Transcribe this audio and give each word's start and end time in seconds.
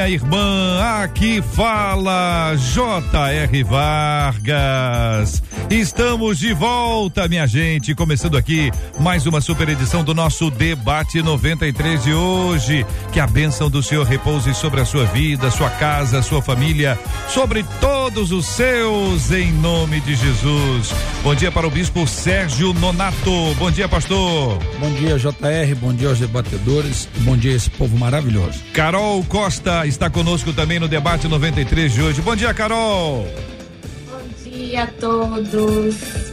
minha 0.00 0.08
irmã. 0.08 0.80
Aqui 1.02 1.42
fala 1.42 2.54
J.R. 2.56 3.62
Vargas. 3.64 5.42
Estamos 5.70 6.40
de 6.40 6.52
volta, 6.52 7.28
minha 7.28 7.46
gente. 7.46 7.94
Começando 7.94 8.36
aqui 8.36 8.72
mais 8.98 9.24
uma 9.24 9.40
super 9.40 9.68
edição 9.68 10.02
do 10.02 10.12
nosso 10.12 10.50
Debate 10.50 11.22
93 11.22 12.02
de 12.02 12.12
hoje. 12.12 12.84
Que 13.12 13.20
a 13.20 13.26
bênção 13.26 13.70
do 13.70 13.80
Senhor 13.80 14.04
repouse 14.04 14.52
sobre 14.52 14.80
a 14.80 14.84
sua 14.84 15.04
vida, 15.04 15.48
sua 15.48 15.70
casa, 15.70 16.22
sua 16.22 16.42
família, 16.42 16.98
sobre 17.28 17.64
todos 17.80 18.32
os 18.32 18.46
seus, 18.46 19.30
em 19.30 19.52
nome 19.52 20.00
de 20.00 20.16
Jesus. 20.16 20.92
Bom 21.22 21.36
dia 21.36 21.52
para 21.52 21.68
o 21.68 21.70
Bispo 21.70 22.04
Sérgio 22.04 22.74
Nonato. 22.74 23.54
Bom 23.56 23.70
dia, 23.70 23.88
pastor. 23.88 24.58
Bom 24.80 24.90
dia, 24.94 25.20
JR. 25.20 25.76
Bom 25.80 25.94
dia 25.94 26.08
aos 26.08 26.18
debatedores. 26.18 27.08
Bom 27.18 27.36
dia, 27.36 27.54
esse 27.54 27.70
povo 27.70 27.96
maravilhoso. 27.96 28.58
Carol 28.72 29.22
Costa 29.22 29.86
está 29.86 30.10
conosco 30.10 30.52
também 30.52 30.80
no 30.80 30.88
Debate 30.88 31.28
93 31.28 31.94
de 31.94 32.02
hoje. 32.02 32.20
Bom 32.20 32.34
dia, 32.34 32.52
Carol 32.52 33.24
dia 34.60 34.82
a 34.82 34.86
todos. 34.86 36.29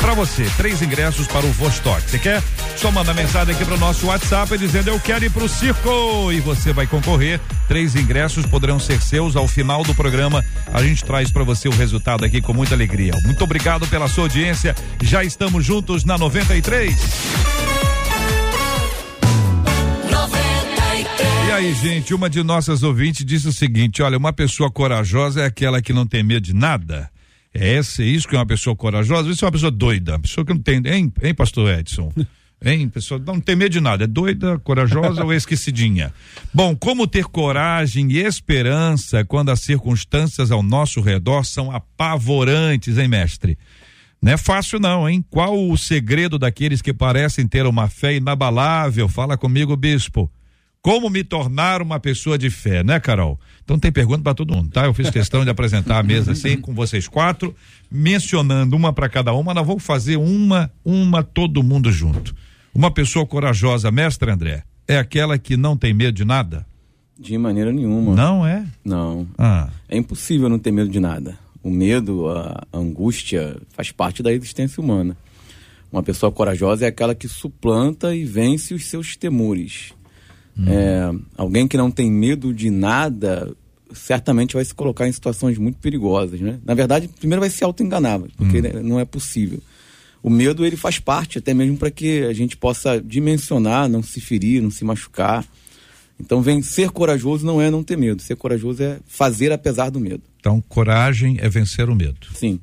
Para 0.00 0.12
você, 0.12 0.44
três 0.56 0.82
ingressos 0.82 1.26
para 1.26 1.46
o 1.46 1.52
Vostok. 1.52 2.03
Você 2.06 2.18
quer? 2.18 2.42
Só 2.76 2.90
manda 2.90 3.14
mensagem 3.14 3.54
aqui 3.54 3.64
pro 3.64 3.78
nosso 3.78 4.06
WhatsApp 4.06 4.56
dizendo 4.58 4.88
eu 4.88 5.00
quero 5.00 5.24
ir 5.24 5.30
pro 5.30 5.48
circo 5.48 6.32
e 6.32 6.40
você 6.40 6.72
vai 6.72 6.86
concorrer. 6.86 7.40
Três 7.66 7.96
ingressos 7.96 8.44
poderão 8.46 8.78
ser 8.78 9.00
seus 9.00 9.36
ao 9.36 9.48
final 9.48 9.82
do 9.82 9.94
programa. 9.94 10.44
A 10.72 10.82
gente 10.82 11.04
traz 11.04 11.30
para 11.30 11.44
você 11.44 11.68
o 11.68 11.72
resultado 11.72 12.24
aqui 12.24 12.40
com 12.40 12.52
muita 12.52 12.74
alegria. 12.74 13.12
Muito 13.24 13.42
obrigado 13.42 13.86
pela 13.86 14.08
sua 14.08 14.24
audiência. 14.24 14.74
Já 15.02 15.24
estamos 15.24 15.64
juntos 15.64 16.04
na 16.04 16.18
93. 16.18 16.94
E 21.46 21.52
aí, 21.52 21.74
gente, 21.74 22.12
uma 22.12 22.28
de 22.28 22.42
nossas 22.42 22.82
ouvintes 22.82 23.24
disse 23.24 23.46
o 23.46 23.52
seguinte: 23.52 24.02
olha, 24.02 24.18
uma 24.18 24.32
pessoa 24.32 24.70
corajosa 24.70 25.42
é 25.42 25.46
aquela 25.46 25.80
que 25.80 25.92
não 25.92 26.06
tem 26.06 26.22
medo 26.22 26.40
de 26.40 26.54
nada. 26.54 27.10
É 27.54 27.74
esse, 27.76 28.02
é 28.02 28.06
isso 28.06 28.26
que 28.26 28.34
é 28.34 28.38
uma 28.38 28.46
pessoa 28.46 28.74
corajosa? 28.74 29.30
Isso 29.30 29.44
é 29.44 29.46
uma 29.46 29.52
pessoa 29.52 29.70
doida, 29.70 30.12
uma 30.14 30.20
pessoa 30.20 30.44
que 30.44 30.52
não 30.52 30.60
tem, 30.60 30.82
hein, 30.84 31.12
hein 31.22 31.34
pastor 31.34 31.70
Edson? 31.78 32.12
Hein, 32.66 32.88
pessoa 32.88 33.20
não 33.26 33.38
tem 33.40 33.54
medo 33.54 33.72
de 33.72 33.80
nada, 33.80 34.04
é 34.04 34.06
doida, 34.06 34.58
corajosa 34.58 35.22
ou 35.22 35.34
esquecidinha. 35.34 36.14
Bom, 36.52 36.74
como 36.74 37.06
ter 37.06 37.26
coragem 37.26 38.10
e 38.10 38.20
esperança 38.20 39.22
quando 39.22 39.50
as 39.50 39.60
circunstâncias 39.60 40.50
ao 40.50 40.62
nosso 40.62 41.02
redor 41.02 41.44
são 41.44 41.70
apavorantes, 41.70 42.96
hein, 42.96 43.06
mestre? 43.06 43.58
Não 44.22 44.32
é 44.32 44.38
fácil 44.38 44.80
não, 44.80 45.06
hein? 45.06 45.22
Qual 45.28 45.68
o 45.68 45.76
segredo 45.76 46.38
daqueles 46.38 46.80
que 46.80 46.94
parecem 46.94 47.46
ter 47.46 47.66
uma 47.66 47.86
fé 47.86 48.16
inabalável? 48.16 49.08
Fala 49.08 49.36
comigo, 49.36 49.76
bispo. 49.76 50.32
Como 50.80 51.10
me 51.10 51.22
tornar 51.22 51.82
uma 51.82 52.00
pessoa 52.00 52.38
de 52.38 52.48
fé, 52.48 52.82
né, 52.82 52.98
Carol? 52.98 53.38
Então 53.64 53.78
tem 53.78 53.90
pergunta 53.90 54.22
para 54.22 54.34
todo 54.34 54.54
mundo, 54.54 54.70
tá? 54.70 54.84
Eu 54.84 54.92
fiz 54.92 55.08
questão 55.08 55.42
de 55.42 55.50
apresentar 55.50 55.98
a 55.98 56.02
mesa 56.02 56.32
assim 56.32 56.60
com 56.60 56.74
vocês 56.74 57.08
quatro, 57.08 57.54
mencionando 57.90 58.76
uma 58.76 58.92
para 58.92 59.08
cada 59.08 59.32
uma. 59.32 59.54
Nós 59.54 59.66
vamos 59.66 59.82
fazer 59.82 60.16
uma, 60.16 60.70
uma 60.84 61.22
todo 61.22 61.62
mundo 61.62 61.90
junto. 61.90 62.34
Uma 62.74 62.90
pessoa 62.90 63.26
corajosa, 63.26 63.90
mestre 63.90 64.30
André, 64.30 64.64
é 64.86 64.98
aquela 64.98 65.38
que 65.38 65.56
não 65.56 65.78
tem 65.78 65.94
medo 65.94 66.12
de 66.12 66.24
nada? 66.26 66.66
De 67.18 67.38
maneira 67.38 67.72
nenhuma. 67.72 68.14
Não 68.14 68.46
é? 68.46 68.66
Não. 68.84 69.26
Ah. 69.38 69.70
É 69.88 69.96
impossível 69.96 70.48
não 70.50 70.58
ter 70.58 70.70
medo 70.70 70.90
de 70.90 71.00
nada. 71.00 71.38
O 71.62 71.70
medo, 71.70 72.28
a 72.28 72.66
angústia 72.70 73.56
faz 73.70 73.90
parte 73.90 74.22
da 74.22 74.30
existência 74.30 74.82
humana. 74.82 75.16
Uma 75.90 76.02
pessoa 76.02 76.30
corajosa 76.30 76.84
é 76.84 76.88
aquela 76.88 77.14
que 77.14 77.28
suplanta 77.28 78.14
e 78.14 78.24
vence 78.24 78.74
os 78.74 78.86
seus 78.86 79.16
temores 79.16 79.94
Hum. 80.56 80.64
É, 80.68 81.10
alguém 81.36 81.66
que 81.66 81.76
não 81.76 81.90
tem 81.90 82.10
medo 82.10 82.54
de 82.54 82.70
nada 82.70 83.54
certamente 83.92 84.54
vai 84.54 84.64
se 84.64 84.74
colocar 84.74 85.06
em 85.06 85.12
situações 85.12 85.58
muito 85.58 85.78
perigosas, 85.78 86.40
né? 86.40 86.58
Na 86.64 86.74
verdade, 86.74 87.08
primeiro 87.08 87.40
vai 87.40 87.50
se 87.50 87.62
auto-enganar, 87.62 88.20
porque 88.36 88.58
hum. 88.58 88.82
não 88.82 89.00
é 89.00 89.04
possível. 89.04 89.60
O 90.22 90.30
medo 90.30 90.64
ele 90.64 90.76
faz 90.76 90.98
parte 90.98 91.38
até 91.38 91.52
mesmo 91.52 91.76
para 91.76 91.90
que 91.90 92.22
a 92.22 92.32
gente 92.32 92.56
possa 92.56 93.00
dimensionar, 93.00 93.88
não 93.88 94.02
se 94.02 94.20
ferir, 94.20 94.62
não 94.62 94.70
se 94.70 94.84
machucar. 94.84 95.44
Então, 96.18 96.40
vem 96.40 96.62
ser 96.62 96.90
corajoso 96.90 97.44
não 97.44 97.60
é 97.60 97.70
não 97.70 97.82
ter 97.82 97.98
medo. 97.98 98.22
Ser 98.22 98.36
corajoso 98.36 98.82
é 98.82 98.98
fazer 99.06 99.52
apesar 99.52 99.90
do 99.90 100.00
medo. 100.00 100.22
Então, 100.40 100.62
coragem 100.62 101.36
é 101.40 101.48
vencer 101.48 101.90
o 101.90 101.94
medo. 101.94 102.26
Sim. 102.34 102.58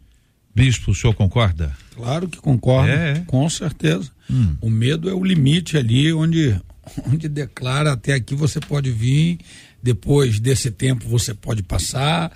Bispo, 0.56 0.92
o 0.92 0.96
senhor 0.96 1.14
concorda? 1.14 1.76
Claro 1.96 2.28
que 2.28 2.40
concordo, 2.40 2.92
é. 2.92 3.24
com 3.28 3.48
certeza. 3.50 4.10
Hum. 4.30 4.56
O 4.60 4.70
medo 4.70 5.10
é 5.10 5.14
o 5.14 5.24
limite 5.24 5.78
ali 5.78 6.12
onde 6.12 6.60
onde 7.08 7.30
declara 7.30 7.94
até 7.94 8.14
aqui 8.14 8.36
você 8.36 8.60
pode 8.60 8.92
vir, 8.92 9.40
depois 9.82 10.40
desse 10.40 10.72
tempo 10.72 11.08
você 11.08 11.34
pode 11.34 11.64
passar. 11.64 12.32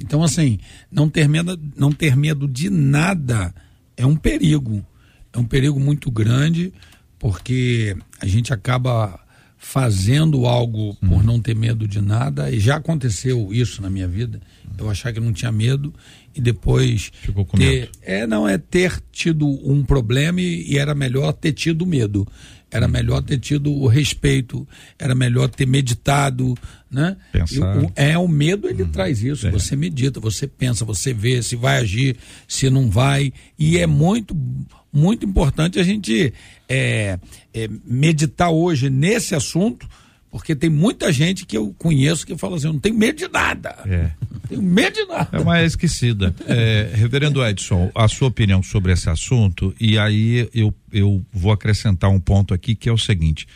Então, 0.00 0.22
assim, 0.22 0.58
não 0.90 1.08
ter 1.08 1.28
medo, 1.28 1.58
não 1.76 1.90
ter 1.92 2.16
medo 2.16 2.46
de 2.46 2.68
nada 2.70 3.54
é 3.96 4.04
um 4.04 4.16
perigo. 4.16 4.84
É 5.32 5.38
um 5.38 5.44
perigo 5.44 5.78
muito 5.80 6.10
grande, 6.10 6.72
porque 7.18 7.96
a 8.20 8.26
gente 8.26 8.52
acaba 8.52 9.18
fazendo 9.58 10.46
algo 10.46 10.94
por 10.96 11.24
não 11.24 11.40
ter 11.40 11.54
medo 11.54 11.88
de 11.88 12.00
nada, 12.00 12.50
e 12.50 12.60
já 12.60 12.76
aconteceu 12.76 13.52
isso 13.52 13.82
na 13.82 13.90
minha 13.90 14.06
vida. 14.06 14.40
Eu 14.78 14.88
achar 14.88 15.12
que 15.12 15.18
não 15.18 15.32
tinha 15.32 15.50
medo 15.50 15.92
e 16.34 16.40
depois 16.40 17.10
Ficou 17.22 17.44
com 17.44 17.56
ter, 17.56 17.80
medo. 17.80 17.90
é 18.02 18.26
não 18.26 18.46
é 18.46 18.58
ter 18.58 19.00
tido 19.10 19.46
um 19.46 19.82
problema 19.82 20.40
e, 20.40 20.72
e 20.72 20.78
era 20.78 20.94
melhor 20.94 21.32
ter 21.32 21.52
tido 21.52 21.86
medo. 21.86 22.28
Era 22.70 22.88
melhor 22.88 23.22
ter 23.22 23.38
tido 23.38 23.72
o 23.72 23.86
respeito, 23.86 24.66
era 24.98 25.14
melhor 25.14 25.48
ter 25.48 25.66
meditado, 25.66 26.54
né? 26.90 27.16
Pensar. 27.32 27.78
O- 27.78 27.92
é 27.94 28.18
o 28.18 28.26
medo 28.26 28.68
ele 28.68 28.84
traz 28.86 29.22
isso. 29.22 29.46
É. 29.46 29.50
Você 29.52 29.76
medita, 29.76 30.18
você 30.18 30.46
pensa, 30.48 30.84
você 30.84 31.14
vê 31.14 31.40
se 31.42 31.54
vai 31.54 31.78
agir, 31.78 32.16
se 32.48 32.68
não 32.68 32.90
vai. 32.90 33.32
E 33.56 33.78
é 33.78 33.86
muito, 33.86 34.36
muito 34.92 35.24
importante 35.24 35.78
a 35.78 35.82
gente 35.84 36.32
é, 36.68 37.18
é, 37.54 37.68
meditar 37.84 38.50
hoje 38.50 38.90
nesse 38.90 39.34
assunto, 39.34 39.88
porque 40.30 40.54
tem 40.54 40.68
muita 40.68 41.12
gente 41.12 41.46
que 41.46 41.56
eu 41.56 41.74
conheço 41.78 42.26
que 42.26 42.36
fala 42.36 42.56
assim: 42.56 42.66
eu 42.66 42.72
não 42.72 42.80
tenho 42.80 42.96
medo 42.96 43.18
de 43.18 43.28
nada. 43.28 43.76
É. 43.86 44.10
Não 44.30 44.40
tenho 44.48 44.62
medo 44.62 44.94
de 44.94 45.04
nada. 45.06 45.28
É 45.32 45.40
uma 45.40 45.62
esquecida. 45.62 46.34
É, 46.46 46.90
Reverendo 46.94 47.44
Edson, 47.44 47.90
a 47.94 48.08
sua 48.08 48.28
opinião 48.28 48.62
sobre 48.62 48.92
esse 48.92 49.08
assunto, 49.08 49.74
e 49.80 49.98
aí 49.98 50.48
eu, 50.52 50.74
eu 50.92 51.24
vou 51.32 51.52
acrescentar 51.52 52.10
um 52.10 52.20
ponto 52.20 52.52
aqui 52.52 52.74
que 52.74 52.88
é 52.88 52.92
o 52.92 52.98
seguinte: 52.98 53.46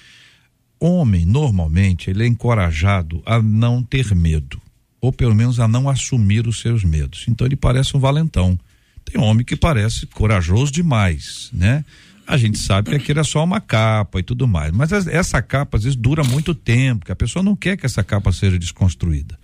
homem, 0.79 1.27
normalmente, 1.27 2.11
ele 2.11 2.25
é 2.25 2.27
encorajado 2.27 3.23
a 3.27 3.43
não 3.43 3.83
ter 3.83 4.15
medo, 4.15 4.61
ou 5.01 5.13
pelo 5.13 5.35
menos 5.35 5.61
a 5.61 5.69
não 5.69 5.89
assumir 5.89 6.47
os 6.47 6.61
seus 6.61 6.83
medos. 6.83 7.27
Então 7.29 7.47
ele 7.47 7.57
parece 7.57 7.97
um 7.97 8.01
valentão. 8.01 8.59
Tem 9.05 9.21
homem 9.21 9.45
que 9.45 9.57
parece 9.57 10.07
corajoso 10.07 10.73
demais, 10.73 11.51
né? 11.53 11.85
A 12.33 12.37
gente 12.37 12.59
sabe 12.59 12.91
que 12.91 12.97
aquilo 12.97 13.21
é 13.21 13.25
só 13.25 13.43
uma 13.43 13.61
capa 13.61 14.21
e 14.21 14.23
tudo 14.23 14.47
mais, 14.47 14.71
mas 14.73 14.93
as- 14.93 15.07
essa 15.07 15.43
capa 15.43 15.77
às 15.77 15.85
vezes 15.85 15.97
dura 15.97 16.23
muito 16.23 16.55
tempo, 16.55 17.05
que 17.05 17.13
a 17.13 17.17
pessoa 17.17 17.43
não 17.43 17.57
quer 17.57 17.77
que 17.77 17.85
essa 17.85 18.05
capa 18.05 18.31
seja 18.33 18.59
desconstruída. 18.59 19.39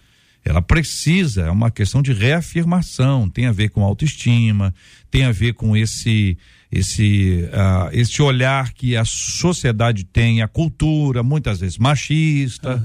Ela 0.44 0.62
precisa, 0.62 1.42
é 1.46 1.50
uma 1.50 1.72
questão 1.72 2.00
de 2.00 2.12
reafirmação, 2.12 3.28
tem 3.28 3.46
a 3.46 3.52
ver 3.52 3.70
com 3.70 3.82
autoestima, 3.82 4.72
tem 5.10 5.24
a 5.24 5.32
ver 5.32 5.54
com 5.54 5.76
esse 5.76 6.38
esse 6.70 7.48
ah, 7.52 7.88
esse 7.92 8.22
olhar 8.22 8.72
que 8.72 8.96
a 8.96 9.04
sociedade 9.04 10.04
tem, 10.04 10.42
a 10.42 10.48
cultura, 10.48 11.22
muitas 11.22 11.58
vezes 11.60 11.78
machista. 11.78 12.80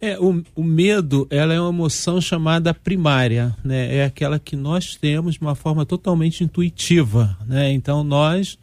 É, 0.00 0.18
o, 0.18 0.42
o 0.54 0.62
medo, 0.62 1.26
ela 1.30 1.54
é 1.54 1.60
uma 1.60 1.70
emoção 1.70 2.20
chamada 2.20 2.72
primária, 2.74 3.54
né? 3.64 3.96
É 3.96 4.04
aquela 4.04 4.38
que 4.38 4.56
nós 4.56 4.96
temos 4.96 5.34
de 5.34 5.40
uma 5.40 5.54
forma 5.54 5.84
totalmente 5.86 6.42
intuitiva, 6.44 7.36
né? 7.46 7.72
Então 7.72 8.02
nós 8.04 8.58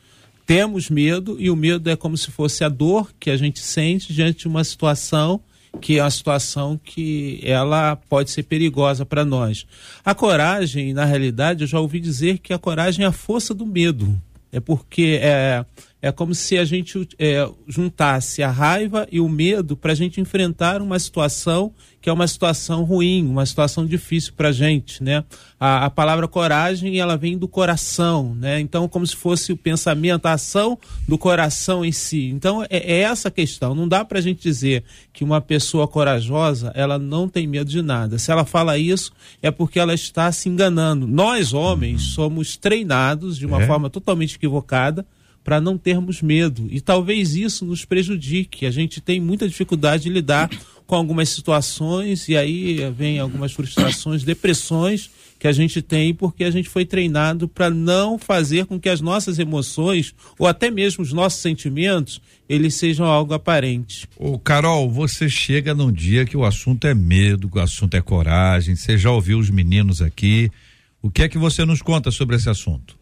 temos 0.45 0.89
medo 0.89 1.35
e 1.39 1.49
o 1.49 1.55
medo 1.55 1.89
é 1.89 1.95
como 1.95 2.17
se 2.17 2.31
fosse 2.31 2.63
a 2.63 2.69
dor 2.69 3.11
que 3.19 3.29
a 3.29 3.37
gente 3.37 3.59
sente 3.59 4.13
diante 4.13 4.39
de 4.39 4.47
uma 4.47 4.63
situação 4.63 5.41
que 5.79 5.99
é 5.99 6.03
uma 6.03 6.11
situação 6.11 6.79
que 6.83 7.39
ela 7.43 7.95
pode 7.95 8.29
ser 8.29 8.43
perigosa 8.43 9.05
para 9.05 9.23
nós. 9.23 9.65
A 10.03 10.13
coragem, 10.13 10.93
na 10.93 11.05
realidade, 11.05 11.63
eu 11.63 11.67
já 11.67 11.79
ouvi 11.79 11.99
dizer 11.99 12.39
que 12.39 12.51
a 12.51 12.59
coragem 12.59 13.05
é 13.05 13.07
a 13.07 13.11
força 13.11 13.53
do 13.53 13.65
medo. 13.65 14.19
É 14.51 14.59
porque 14.59 15.19
é, 15.21 15.65
é 16.01 16.11
como 16.11 16.33
se 16.33 16.57
a 16.57 16.65
gente 16.65 17.07
é, 17.19 17.47
juntasse 17.67 18.41
a 18.41 18.49
raiva 18.49 19.07
e 19.11 19.19
o 19.19 19.29
medo 19.29 19.77
para 19.77 19.91
a 19.91 19.95
gente 19.95 20.19
enfrentar 20.19 20.81
uma 20.81 20.97
situação 20.97 21.73
que 22.01 22.09
é 22.09 22.13
uma 22.13 22.27
situação 22.27 22.83
ruim, 22.83 23.27
uma 23.27 23.45
situação 23.45 23.85
difícil 23.85 24.33
para 24.35 24.49
a 24.49 24.51
gente, 24.51 25.03
né? 25.03 25.23
A, 25.59 25.85
a 25.85 25.89
palavra 25.91 26.27
coragem, 26.27 26.99
ela 26.99 27.15
vem 27.15 27.37
do 27.37 27.47
coração, 27.47 28.33
né? 28.33 28.59
Então, 28.59 28.87
como 28.87 29.05
se 29.05 29.15
fosse 29.15 29.53
o 29.53 29.57
pensamento, 29.57 30.25
a 30.25 30.33
ação 30.33 30.79
do 31.07 31.15
coração 31.15 31.85
em 31.85 31.91
si. 31.91 32.25
Então, 32.29 32.63
é, 32.63 32.67
é 32.71 32.99
essa 33.01 33.27
a 33.27 33.31
questão. 33.31 33.75
Não 33.75 33.87
dá 33.87 34.03
para 34.03 34.17
a 34.17 34.21
gente 34.21 34.41
dizer 34.41 34.83
que 35.13 35.23
uma 35.23 35.39
pessoa 35.39 35.87
corajosa, 35.87 36.71
ela 36.73 36.97
não 36.97 37.29
tem 37.29 37.45
medo 37.45 37.69
de 37.69 37.83
nada. 37.83 38.17
Se 38.17 38.31
ela 38.31 38.45
fala 38.45 38.79
isso, 38.79 39.11
é 39.39 39.51
porque 39.51 39.79
ela 39.79 39.93
está 39.93 40.31
se 40.31 40.49
enganando. 40.49 41.05
Nós, 41.05 41.53
homens, 41.53 42.01
somos 42.15 42.57
treinados 42.57 43.37
de 43.37 43.45
uma 43.45 43.61
É? 43.61 43.67
forma 43.67 43.91
totalmente 43.91 44.37
equivocada 44.37 45.05
para 45.43 45.59
não 45.59 45.77
termos 45.77 46.21
medo. 46.21 46.67
E 46.69 46.79
talvez 46.79 47.35
isso 47.35 47.65
nos 47.65 47.85
prejudique. 47.85 48.65
A 48.65 48.71
gente 48.71 49.01
tem 49.01 49.19
muita 49.19 49.47
dificuldade 49.47 50.03
de 50.03 50.09
lidar 50.09 50.49
com 50.85 50.95
algumas 50.95 51.29
situações 51.29 52.27
e 52.27 52.35
aí 52.35 52.79
vem 52.91 53.17
algumas 53.17 53.53
frustrações, 53.53 54.23
depressões 54.23 55.09
que 55.39 55.47
a 55.47 55.51
gente 55.53 55.81
tem 55.81 56.13
porque 56.13 56.43
a 56.43 56.51
gente 56.51 56.67
foi 56.67 56.85
treinado 56.85 57.47
para 57.47 57.69
não 57.69 58.19
fazer 58.19 58.65
com 58.65 58.79
que 58.79 58.89
as 58.89 58.99
nossas 58.99 59.39
emoções 59.39 60.13
ou 60.37 60.45
até 60.45 60.69
mesmo 60.69 61.01
os 61.01 61.13
nossos 61.13 61.39
sentimentos 61.39 62.21
eles 62.47 62.75
sejam 62.75 63.05
algo 63.05 63.33
aparente. 63.33 64.05
Ô, 64.17 64.37
Carol, 64.37 64.91
você 64.91 65.29
chega 65.29 65.73
num 65.73 65.91
dia 65.91 66.25
que 66.25 66.35
o 66.35 66.43
assunto 66.43 66.85
é 66.85 66.93
medo, 66.93 67.49
que 67.49 67.57
o 67.57 67.61
assunto 67.61 67.95
é 67.95 68.01
coragem. 68.01 68.75
Você 68.75 68.97
já 68.97 69.09
ouviu 69.11 69.39
os 69.39 69.49
meninos 69.49 70.01
aqui? 70.01 70.51
O 71.01 71.09
que 71.09 71.23
é 71.23 71.29
que 71.29 71.37
você 71.37 71.63
nos 71.63 71.81
conta 71.81 72.11
sobre 72.11 72.35
esse 72.35 72.49
assunto? 72.49 73.00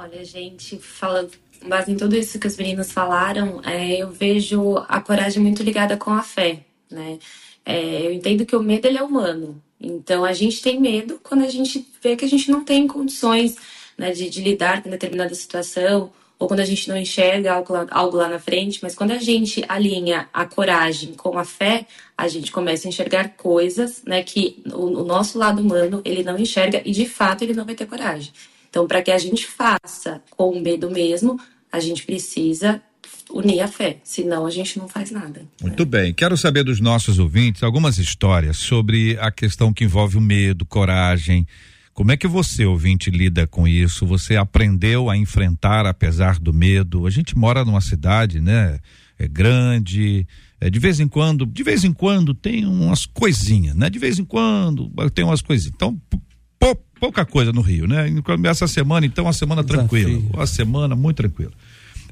Olha, 0.00 0.24
gente, 0.24 0.78
falando, 0.78 1.32
com 1.60 1.68
base 1.68 1.90
em 1.90 1.96
tudo 1.96 2.14
isso 2.14 2.38
que 2.38 2.46
os 2.46 2.56
meninos 2.56 2.92
falaram, 2.92 3.60
é, 3.64 3.96
eu 4.00 4.12
vejo 4.12 4.76
a 4.88 5.00
coragem 5.00 5.42
muito 5.42 5.60
ligada 5.60 5.96
com 5.96 6.12
a 6.12 6.22
fé, 6.22 6.60
né? 6.88 7.18
É, 7.66 8.06
eu 8.06 8.12
entendo 8.12 8.46
que 8.46 8.54
o 8.54 8.62
medo 8.62 8.86
ele 8.86 8.96
é 8.96 9.02
humano. 9.02 9.60
Então 9.80 10.24
a 10.24 10.32
gente 10.32 10.62
tem 10.62 10.80
medo 10.80 11.18
quando 11.20 11.42
a 11.42 11.48
gente 11.48 11.84
vê 12.00 12.14
que 12.14 12.24
a 12.24 12.28
gente 12.28 12.48
não 12.48 12.62
tem 12.62 12.86
condições 12.86 13.56
né, 13.98 14.12
de, 14.12 14.30
de 14.30 14.40
lidar 14.40 14.84
com 14.84 14.88
determinada 14.88 15.34
situação 15.34 16.12
ou 16.38 16.46
quando 16.46 16.60
a 16.60 16.64
gente 16.64 16.88
não 16.88 16.96
enxerga 16.96 17.54
algo 17.54 17.72
lá, 17.72 17.84
algo 17.90 18.16
lá 18.18 18.28
na 18.28 18.38
frente, 18.38 18.78
mas 18.80 18.94
quando 18.94 19.10
a 19.10 19.18
gente 19.18 19.64
alinha 19.68 20.28
a 20.32 20.46
coragem 20.46 21.12
com 21.14 21.36
a 21.36 21.44
fé, 21.44 21.88
a 22.16 22.28
gente 22.28 22.52
começa 22.52 22.86
a 22.86 22.90
enxergar 22.90 23.30
coisas, 23.30 24.04
né, 24.04 24.22
que 24.22 24.62
o, 24.72 25.00
o 25.00 25.04
nosso 25.04 25.36
lado 25.36 25.60
humano 25.60 26.00
ele 26.04 26.22
não 26.22 26.38
enxerga 26.38 26.80
e 26.84 26.92
de 26.92 27.04
fato 27.04 27.42
ele 27.42 27.52
não 27.52 27.64
vai 27.64 27.74
ter 27.74 27.86
coragem. 27.86 28.32
Então, 28.68 28.86
para 28.86 29.02
que 29.02 29.10
a 29.10 29.18
gente 29.18 29.46
faça 29.46 30.22
com 30.30 30.50
o 30.50 30.60
medo 30.60 30.90
mesmo, 30.90 31.38
a 31.72 31.80
gente 31.80 32.04
precisa 32.04 32.82
unir 33.30 33.60
a 33.60 33.68
fé, 33.68 33.98
senão 34.02 34.46
a 34.46 34.50
gente 34.50 34.78
não 34.78 34.88
faz 34.88 35.10
nada. 35.10 35.42
Muito 35.62 35.84
bem. 35.84 36.14
Quero 36.14 36.36
saber 36.36 36.64
dos 36.64 36.80
nossos 36.80 37.18
ouvintes 37.18 37.62
algumas 37.62 37.98
histórias 37.98 38.56
sobre 38.56 39.18
a 39.20 39.30
questão 39.30 39.72
que 39.72 39.84
envolve 39.84 40.16
o 40.16 40.20
medo, 40.20 40.64
coragem. 40.64 41.46
Como 41.92 42.12
é 42.12 42.16
que 42.16 42.28
você, 42.28 42.64
ouvinte, 42.64 43.10
lida 43.10 43.46
com 43.46 43.66
isso? 43.66 44.06
Você 44.06 44.36
aprendeu 44.36 45.10
a 45.10 45.16
enfrentar 45.16 45.84
apesar 45.84 46.38
do 46.38 46.52
medo? 46.52 47.06
A 47.06 47.10
gente 47.10 47.36
mora 47.36 47.64
numa 47.64 47.80
cidade, 47.80 48.40
né? 48.40 48.78
É 49.18 49.26
grande. 49.26 50.26
É, 50.60 50.70
de 50.70 50.78
vez 50.78 51.00
em 51.00 51.08
quando, 51.08 51.44
de 51.44 51.62
vez 51.62 51.84
em 51.84 51.92
quando 51.92 52.32
tem 52.34 52.64
umas 52.64 53.04
coisinhas, 53.04 53.74
né? 53.74 53.90
De 53.90 53.98
vez 53.98 54.18
em 54.18 54.24
quando 54.24 54.90
tem 55.10 55.24
umas 55.24 55.42
coisinhas. 55.42 55.74
Então, 55.74 56.00
pouca 57.00 57.24
coisa 57.24 57.52
no 57.52 57.60
Rio, 57.60 57.86
né? 57.86 58.06
Essa 58.44 58.66
semana, 58.66 59.06
então, 59.06 59.24
uma 59.24 59.32
semana 59.32 59.62
tranquila. 59.64 60.08
Desafio. 60.10 60.30
Uma 60.34 60.46
semana 60.46 60.94
muito 60.96 61.16
tranquila. 61.16 61.52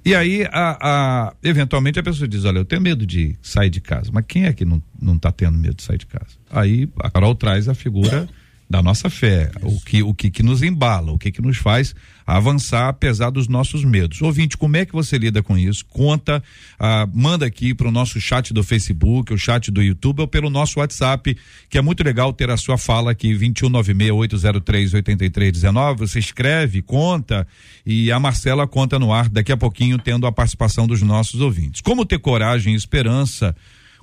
E 0.04 0.14
aí, 0.14 0.44
a, 0.52 0.78
a- 0.80 1.34
eventualmente, 1.42 1.98
a 1.98 2.02
pessoa 2.02 2.28
diz: 2.28 2.44
Olha, 2.44 2.58
eu 2.58 2.64
tenho 2.64 2.80
medo 2.80 3.04
de 3.04 3.36
sair 3.42 3.70
de 3.70 3.80
casa. 3.80 4.10
Mas 4.12 4.24
quem 4.28 4.44
é 4.44 4.52
que 4.52 4.64
não, 4.64 4.80
não 5.02 5.18
tá 5.18 5.32
tendo 5.32 5.58
medo 5.58 5.74
de 5.76 5.82
sair 5.82 5.98
de 5.98 6.06
casa? 6.06 6.36
Aí 6.50 6.88
a 7.00 7.10
Carol 7.10 7.34
traz 7.34 7.68
a 7.68 7.74
figura 7.74 8.28
da 8.68 8.82
nossa 8.82 9.08
fé, 9.10 9.50
o 9.62 9.80
que, 9.80 10.02
o 10.02 10.12
que, 10.12 10.28
que 10.30 10.42
nos 10.42 10.62
embala, 10.62 11.12
o 11.12 11.18
que, 11.18 11.30
que 11.30 11.40
nos 11.42 11.56
faz 11.56 11.94
avançar 12.26 12.88
apesar 12.88 13.30
dos 13.30 13.46
nossos 13.46 13.84
medos. 13.84 14.20
Ouvinte, 14.20 14.56
como 14.56 14.76
é 14.76 14.84
que 14.84 14.92
você 14.92 15.16
lida 15.16 15.40
com 15.42 15.56
isso? 15.56 15.86
Conta, 15.86 16.42
ah, 16.78 17.08
manda 17.14 17.46
aqui 17.46 17.72
para 17.72 17.86
o 17.86 17.92
nosso 17.92 18.20
chat 18.20 18.52
do 18.52 18.64
Facebook, 18.64 19.32
o 19.32 19.38
chat 19.38 19.70
do 19.70 19.80
YouTube 19.80 20.18
ou 20.20 20.28
pelo 20.28 20.50
nosso 20.50 20.80
WhatsApp, 20.80 21.36
que 21.70 21.78
é 21.78 21.82
muito 21.82 22.02
legal 22.02 22.32
ter 22.32 22.50
a 22.50 22.56
sua 22.56 22.76
fala 22.76 23.12
aqui, 23.12 23.32
21968038319. 23.34 25.98
Você 25.98 26.18
escreve, 26.18 26.82
conta 26.82 27.46
e 27.84 28.10
a 28.10 28.18
Marcela 28.18 28.66
conta 28.66 28.98
no 28.98 29.12
ar 29.12 29.28
daqui 29.28 29.52
a 29.52 29.56
pouquinho, 29.56 29.96
tendo 29.98 30.26
a 30.26 30.32
participação 30.32 30.88
dos 30.88 31.02
nossos 31.02 31.40
ouvintes. 31.40 31.80
Como 31.80 32.04
ter 32.04 32.18
coragem 32.18 32.74
e 32.74 32.76
esperança 32.76 33.54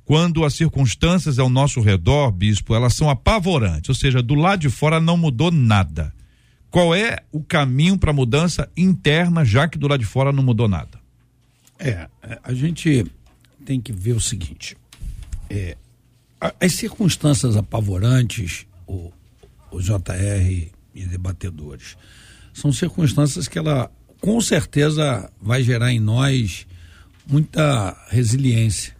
quando 0.05 0.43
as 0.43 0.53
circunstâncias 0.53 1.39
ao 1.39 1.49
nosso 1.49 1.79
redor, 1.81 2.31
bispo, 2.31 2.75
elas 2.75 2.93
são 2.93 3.09
apavorantes, 3.09 3.89
ou 3.89 3.95
seja, 3.95 4.21
do 4.21 4.35
lado 4.35 4.59
de 4.61 4.69
fora 4.69 4.99
não 4.99 5.17
mudou 5.17 5.51
nada. 5.51 6.13
Qual 6.73 6.95
é 6.95 7.19
o 7.31 7.39
caminho 7.39 7.99
para 7.99 8.11
mudança 8.11 8.67
interna, 8.75 9.45
já 9.45 9.67
que 9.67 9.77
do 9.77 9.87
lado 9.87 9.99
de 9.99 10.07
fora 10.07 10.31
não 10.31 10.41
mudou 10.41 10.67
nada? 10.67 10.99
É, 11.77 12.07
a 12.43 12.51
gente 12.51 13.05
tem 13.63 13.79
que 13.79 13.93
ver 13.93 14.13
o 14.13 14.19
seguinte: 14.19 14.75
é, 15.51 15.77
as 16.59 16.73
circunstâncias 16.73 17.55
apavorantes, 17.55 18.65
o, 18.87 19.11
o 19.69 19.79
JR 19.79 20.71
e 20.95 21.05
debatedores, 21.05 21.95
são 22.55 22.73
circunstâncias 22.73 23.47
que 23.47 23.59
ela 23.59 23.91
com 24.19 24.41
certeza 24.41 25.31
vai 25.39 25.61
gerar 25.61 25.93
em 25.93 25.99
nós 25.99 26.65
muita 27.27 27.95
resiliência. 28.09 28.95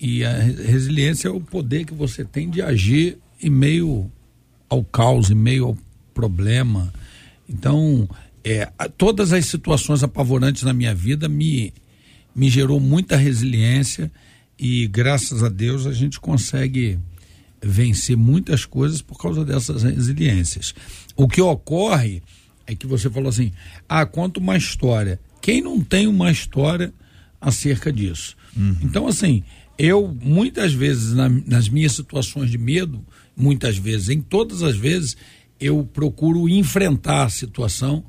E 0.00 0.24
a 0.24 0.32
re- 0.32 0.64
resiliência 0.64 1.28
é 1.28 1.30
o 1.30 1.40
poder 1.40 1.84
que 1.84 1.94
você 1.94 2.24
tem 2.24 2.50
de 2.50 2.60
agir 2.60 3.18
em 3.40 3.50
meio 3.50 4.10
ao 4.68 4.82
caos, 4.82 5.30
em 5.30 5.36
meio 5.36 5.78
problema, 6.18 6.92
Então, 7.48 8.08
é, 8.42 8.66
todas 8.96 9.32
as 9.32 9.46
situações 9.46 10.02
apavorantes 10.02 10.64
na 10.64 10.72
minha 10.72 10.92
vida 10.92 11.28
me, 11.28 11.72
me 12.34 12.50
gerou 12.50 12.80
muita 12.80 13.16
resiliência 13.16 14.10
e 14.58 14.88
graças 14.88 15.44
a 15.44 15.48
Deus 15.48 15.86
a 15.86 15.92
gente 15.92 16.18
consegue 16.18 16.98
vencer 17.62 18.16
muitas 18.16 18.64
coisas 18.64 19.00
por 19.00 19.16
causa 19.16 19.44
dessas 19.44 19.84
resiliências. 19.84 20.74
O 21.16 21.28
que 21.28 21.40
ocorre 21.40 22.20
é 22.66 22.74
que 22.74 22.86
você 22.86 23.08
falou 23.08 23.28
assim: 23.28 23.52
ah, 23.88 24.04
conta 24.04 24.40
uma 24.40 24.56
história. 24.56 25.20
Quem 25.40 25.62
não 25.62 25.80
tem 25.80 26.08
uma 26.08 26.32
história 26.32 26.92
acerca 27.40 27.92
disso? 27.92 28.36
Uhum. 28.56 28.76
Então, 28.82 29.06
assim, 29.06 29.44
eu 29.78 30.12
muitas 30.20 30.72
vezes 30.72 31.14
na, 31.14 31.28
nas 31.28 31.68
minhas 31.68 31.92
situações 31.92 32.50
de 32.50 32.58
medo, 32.58 33.04
muitas 33.36 33.78
vezes, 33.78 34.08
em 34.08 34.20
todas 34.20 34.64
as 34.64 34.76
vezes, 34.76 35.16
eu 35.60 35.84
procuro 35.84 36.48
enfrentar 36.48 37.24
a 37.24 37.30
situação 37.30 38.04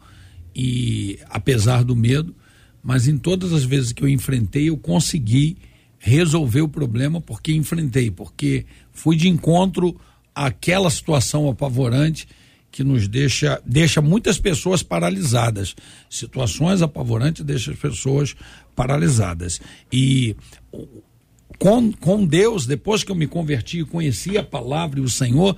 e 0.55 1.19
apesar 1.29 1.83
do 1.83 1.95
medo, 1.95 2.35
mas 2.83 3.07
em 3.07 3.17
todas 3.17 3.53
as 3.53 3.63
vezes 3.63 3.91
que 3.91 4.03
eu 4.03 4.09
enfrentei, 4.09 4.69
eu 4.69 4.77
consegui 4.77 5.57
resolver 5.97 6.61
o 6.61 6.69
problema 6.69 7.19
porque 7.19 7.53
enfrentei, 7.53 8.09
porque 8.09 8.65
fui 8.91 9.15
de 9.15 9.27
encontro 9.27 9.99
àquela 10.33 10.89
situação 10.89 11.49
apavorante 11.49 12.27
que 12.71 12.83
nos 12.83 13.07
deixa 13.07 13.61
deixa 13.65 14.01
muitas 14.01 14.37
pessoas 14.37 14.83
paralisadas. 14.83 15.75
Situações 16.09 16.81
apavorantes 16.81 17.43
deixam 17.43 17.73
as 17.73 17.79
pessoas 17.79 18.35
paralisadas. 18.75 19.59
E 19.91 20.35
com, 21.57 21.91
com 21.91 22.25
Deus, 22.25 22.65
depois 22.65 23.03
que 23.03 23.11
eu 23.11 23.15
me 23.15 23.27
converti 23.27 23.79
e 23.79 23.85
conheci 23.85 24.37
a 24.37 24.43
palavra 24.43 24.99
e 24.99 25.03
o 25.03 25.09
Senhor, 25.09 25.57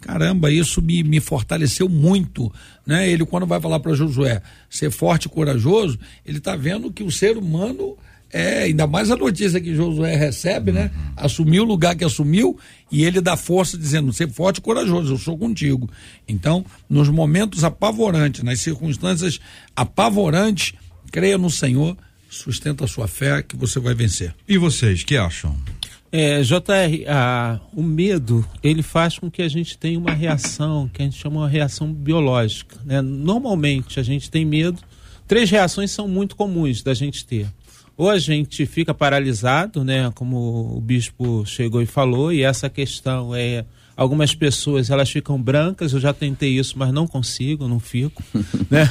caramba, 0.00 0.50
isso 0.50 0.80
me, 0.80 1.02
me 1.02 1.20
fortaleceu 1.20 1.88
muito. 1.88 2.52
Né? 2.86 3.10
Ele, 3.10 3.24
quando 3.24 3.46
vai 3.46 3.60
falar 3.60 3.80
para 3.80 3.94
Josué 3.94 4.42
ser 4.68 4.90
forte 4.90 5.26
e 5.26 5.28
corajoso, 5.28 5.98
ele 6.24 6.38
está 6.38 6.56
vendo 6.56 6.92
que 6.92 7.02
o 7.02 7.10
ser 7.10 7.36
humano 7.36 7.96
é, 8.30 8.64
ainda 8.64 8.86
mais 8.86 9.10
a 9.10 9.16
notícia 9.16 9.60
que 9.60 9.74
Josué 9.74 10.14
recebe, 10.14 10.70
né? 10.70 10.90
Uhum. 10.94 11.12
Assumiu 11.16 11.62
o 11.62 11.66
lugar 11.66 11.96
que 11.96 12.04
assumiu 12.04 12.58
e 12.92 13.04
ele 13.04 13.20
dá 13.20 13.36
força 13.36 13.78
dizendo: 13.78 14.12
ser 14.12 14.30
forte 14.30 14.58
e 14.58 14.60
corajoso, 14.60 15.14
eu 15.14 15.18
sou 15.18 15.38
contigo. 15.38 15.88
Então, 16.26 16.64
nos 16.88 17.08
momentos 17.08 17.64
apavorantes, 17.64 18.42
nas 18.42 18.60
circunstâncias 18.60 19.40
apavorantes, 19.74 20.74
creia 21.10 21.38
no 21.38 21.50
Senhor, 21.50 21.96
sustenta 22.28 22.84
a 22.84 22.88
sua 22.88 23.08
fé 23.08 23.42
que 23.42 23.56
você 23.56 23.80
vai 23.80 23.94
vencer. 23.94 24.34
E 24.46 24.58
vocês, 24.58 25.02
que 25.02 25.16
acham? 25.16 25.56
É, 26.10 26.40
JR, 26.42 26.60
o 27.74 27.82
medo, 27.82 28.44
ele 28.62 28.82
faz 28.82 29.18
com 29.18 29.30
que 29.30 29.42
a 29.42 29.48
gente 29.48 29.76
tenha 29.76 29.98
uma 29.98 30.12
reação, 30.12 30.88
que 30.92 31.02
a 31.02 31.04
gente 31.04 31.18
chama 31.18 31.40
uma 31.40 31.48
reação 31.48 31.92
biológica. 31.92 32.76
Né? 32.84 33.02
Normalmente, 33.02 34.00
a 34.00 34.02
gente 34.02 34.30
tem 34.30 34.44
medo. 34.44 34.78
Três 35.26 35.50
reações 35.50 35.90
são 35.90 36.08
muito 36.08 36.34
comuns 36.34 36.82
da 36.82 36.94
gente 36.94 37.26
ter 37.26 37.46
ou 37.98 38.08
a 38.08 38.16
gente 38.16 38.64
fica 38.64 38.94
paralisado, 38.94 39.82
né, 39.82 40.08
como 40.14 40.76
o 40.76 40.80
bispo 40.80 41.44
chegou 41.44 41.82
e 41.82 41.86
falou, 41.86 42.32
e 42.32 42.44
essa 42.44 42.70
questão 42.70 43.34
é 43.34 43.64
algumas 43.98 44.32
pessoas 44.32 44.90
elas 44.90 45.10
ficam 45.10 45.42
brancas, 45.42 45.92
eu 45.92 45.98
já 45.98 46.12
tentei 46.12 46.56
isso, 46.56 46.78
mas 46.78 46.92
não 46.92 47.04
consigo, 47.04 47.66
não 47.66 47.80
fico, 47.80 48.22
né? 48.70 48.88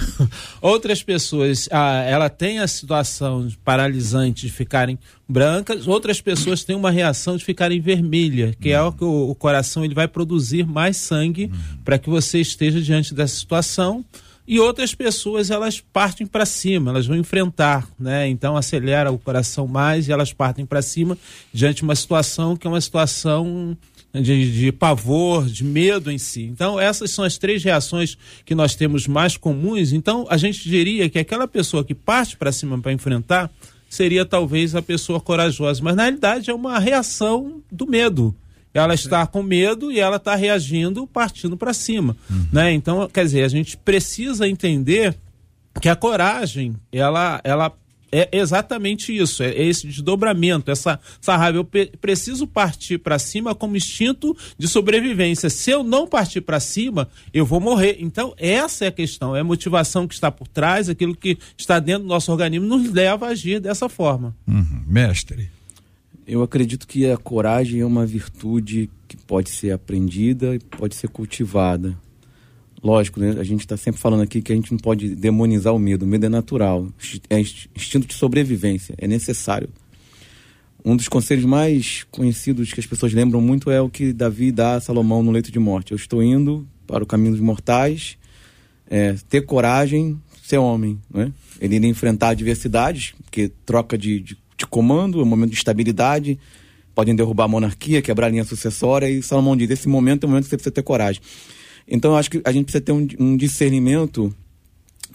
Outras 0.62 1.02
pessoas, 1.02 1.70
ah, 1.72 2.04
ela 2.04 2.30
tem 2.30 2.60
a 2.60 2.68
situação 2.68 3.48
paralisante 3.64 4.46
de 4.46 4.52
ficarem 4.52 5.00
brancas, 5.26 5.88
outras 5.88 6.20
pessoas 6.20 6.66
têm 6.66 6.76
uma 6.76 6.92
reação 6.92 7.38
de 7.38 7.46
ficarem 7.46 7.80
vermelha, 7.80 8.54
que 8.60 8.70
é 8.70 8.82
o 8.82 8.92
que 8.92 9.06
o, 9.06 9.30
o 9.30 9.34
coração 9.34 9.86
ele 9.86 9.96
vai 9.96 10.10
produzir 10.10 10.68
mais 10.68 10.98
sangue 10.98 11.46
uhum. 11.46 11.78
para 11.86 11.98
que 11.98 12.10
você 12.10 12.42
esteja 12.42 12.82
diante 12.82 13.14
dessa 13.14 13.38
situação 13.38 14.04
e 14.46 14.60
outras 14.60 14.94
pessoas 14.94 15.50
elas 15.50 15.80
partem 15.80 16.28
para 16.28 16.46
cima, 16.46 16.92
elas 16.92 17.08
vão 17.08 17.16
enfrentar, 17.16 17.88
né? 17.98 18.28
Então 18.28 18.58
acelera 18.58 19.10
o 19.10 19.18
coração 19.18 19.68
mais 19.68 20.10
e 20.10 20.12
elas 20.12 20.34
partem 20.34 20.66
para 20.66 20.82
cima 20.82 21.18
diante 21.54 21.78
de 21.78 21.84
uma 21.84 21.96
situação 21.96 22.58
que 22.58 22.68
é 22.68 22.70
uma 22.70 22.82
situação 22.82 23.78
de, 24.22 24.52
de, 24.52 24.72
pavor, 24.72 25.46
de 25.46 25.64
medo 25.64 26.12
em 26.12 26.18
si. 26.18 26.44
Então 26.44 26.80
essas 26.80 27.12
são 27.12 27.24
as 27.24 27.38
três 27.38 27.64
reações 27.64 28.18
que 28.46 28.56
nós 28.56 28.76
temos 28.76 29.08
mais 29.08 29.38
comuns. 29.38 29.92
Então 29.92 30.26
a 30.30 30.38
gente 30.38 30.68
diria 30.70 31.10
que 31.10 31.20
aquela 31.20 31.48
pessoa 31.48 31.84
que 31.84 31.96
parte 31.96 32.38
para 32.38 32.52
cima 32.52 32.80
para 32.80 32.94
enfrentar 32.94 33.52
seria 33.90 34.26
talvez 34.26 34.76
a 34.76 34.82
pessoa 34.82 35.20
corajosa, 35.20 35.82
mas 35.82 35.96
na 35.96 36.04
realidade 36.04 36.50
é 36.50 36.54
uma 36.54 36.78
reação 36.78 37.62
do 37.72 37.88
medo 37.88 38.36
ela 38.74 38.94
está 38.94 39.26
com 39.26 39.42
medo 39.42 39.92
e 39.92 40.00
ela 40.00 40.18
está 40.18 40.36
reagindo 40.36 41.08
partindo 41.08 41.58
para 41.58 41.74
cima, 41.74 42.16
uhum. 42.30 42.48
né? 42.52 42.72
Então, 42.74 43.10
quer 43.10 43.24
dizer, 43.24 43.44
a 43.44 43.48
gente 43.48 43.76
precisa 43.78 44.48
entender 44.48 45.16
que 45.82 45.90
a 45.90 45.96
coragem, 45.96 46.76
ela, 46.92 47.42
ela 47.44 47.72
é 48.12 48.30
exatamente 48.32 49.16
isso, 49.16 49.44
é 49.44 49.50
esse 49.50 49.88
desdobramento, 49.88 50.72
essa, 50.72 51.00
essa 51.22 51.36
raiva. 51.36 51.58
Eu 51.60 51.66
preciso 52.00 52.48
partir 52.48 52.98
para 52.98 53.20
cima 53.20 53.54
como 53.54 53.76
instinto 53.76 54.36
de 54.58 54.68
sobrevivência. 54.68 55.50
Se 55.50 55.72
eu 55.72 55.84
não 55.84 56.08
partir 56.08 56.42
para 56.42 56.60
cima, 56.60 57.10
eu 57.34 57.46
vou 57.46 57.60
morrer. 57.60 57.98
Então, 58.00 58.34
essa 58.38 58.86
é 58.86 58.88
a 58.88 58.92
questão, 58.92 59.36
é 59.36 59.42
a 59.42 59.44
motivação 59.44 60.08
que 60.08 60.14
está 60.14 60.32
por 60.32 60.48
trás, 60.48 60.90
aquilo 60.90 61.16
que 61.16 61.38
está 61.58 61.80
dentro 61.80 62.04
do 62.04 62.10
nosso 62.10 62.32
organismo, 62.32 62.68
nos 62.68 62.92
leva 62.92 63.28
a 63.28 63.30
agir 63.30 63.60
dessa 63.60 63.90
forma. 63.90 64.36
Uhum. 64.48 64.84
Mestre. 64.88 65.50
Eu 66.26 66.44
acredito 66.44 66.88
que 66.88 67.10
a 67.10 67.18
coragem 67.18 67.80
é 67.80 67.86
uma 67.86 68.06
virtude 68.06 68.90
que 69.08 69.16
pode 69.16 69.50
ser 69.50 69.72
aprendida 69.72 70.56
e 70.56 70.60
pode 70.60 70.96
ser 70.96 71.08
cultivada. 71.08 71.98
Lógico, 72.84 73.20
né? 73.20 73.36
A 73.40 73.44
gente 73.44 73.62
está 73.62 73.76
sempre 73.76 74.00
falando 74.00 74.22
aqui 74.22 74.42
que 74.42 74.52
a 74.52 74.56
gente 74.56 74.72
não 74.72 74.78
pode 74.78 75.16
demonizar 75.16 75.74
o 75.74 75.80
medo. 75.80 76.04
O 76.04 76.08
medo 76.08 76.26
é 76.26 76.30
natural, 76.30 76.88
é 77.30 77.40
instinto 77.40 78.08
de 78.08 78.14
sobrevivência, 78.14 78.94
é 78.98 79.08
necessário. 79.08 79.70
Um 80.86 80.96
dos 80.96 81.08
conselhos 81.08 81.44
mais 81.44 82.06
conhecidos 82.12 82.72
que 82.72 82.80
as 82.80 82.86
pessoas 82.86 83.14
lembram 83.14 83.42
muito 83.42 83.72
é 83.72 83.82
o 83.82 83.90
que 83.90 84.14
Davi 84.14 84.52
dá 84.52 84.76
a 84.76 84.82
Salomão 84.82 85.24
no 85.24 85.32
leito 85.32 85.52
de 85.52 85.60
morte. 85.60 85.92
Eu 85.92 85.98
estou 85.98 86.22
indo 86.22 86.68
para 86.86 87.04
o 87.04 87.08
caminho 87.08 87.32
dos 87.32 87.42
mortais, 87.42 88.18
é, 88.90 89.16
ter 89.28 89.42
coragem, 89.42 90.22
ser 90.44 90.60
homem. 90.60 91.00
Né? 91.14 91.34
Ele 91.60 91.76
iria 91.76 91.90
enfrentar 91.90 92.30
adversidades, 92.30 93.14
porque 93.26 93.52
troca 93.66 93.98
de, 93.98 94.20
de 94.20 94.38
de 94.58 94.66
comando, 94.66 95.20
é 95.20 95.24
um 95.24 95.28
momento 95.28 95.52
de 95.52 95.58
estabilidade, 95.58 96.40
podem 96.96 97.16
derrubar 97.16 97.46
a 97.46 97.48
monarquia, 97.48 98.02
quebrar 98.02 98.28
a 98.28 98.30
linha 98.30 98.44
sucessória, 98.44 99.08
e 99.08 99.22
Salomão 99.22 99.56
diz, 99.56 99.70
esse 99.70 99.88
momento 99.88 100.24
é 100.24 100.26
o 100.26 100.30
momento 100.30 100.46
que 100.46 100.50
você 100.50 100.58
precisa 100.58 100.74
ter 100.74 100.82
coragem. 100.82 101.22
Então, 101.88 102.12
eu 102.12 102.18
acho 102.18 102.30
que 102.30 102.42
a 102.44 102.52
gente 102.52 102.66
precisa 102.66 102.84
ter 102.84 102.92
um, 102.92 103.08
um 103.20 103.38
discernimento, 103.38 104.34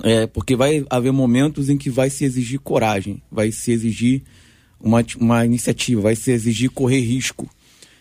é, 0.03 0.27
porque 0.27 0.57
vai 0.57 0.85
haver 0.89 1.13
momentos 1.13 1.69
em 1.69 1.77
que 1.77 1.91
vai 1.91 2.09
se 2.09 2.25
exigir 2.25 2.59
coragem, 2.61 3.23
vai 3.31 3.53
se 3.53 3.71
exigir 3.73 4.23
uma, 4.81 5.05
uma 5.19 5.45
iniciativa, 5.45 6.01
vai 6.01 6.17
se 6.17 6.31
exigir 6.31 6.71
correr 6.71 7.01
risco. 7.01 7.49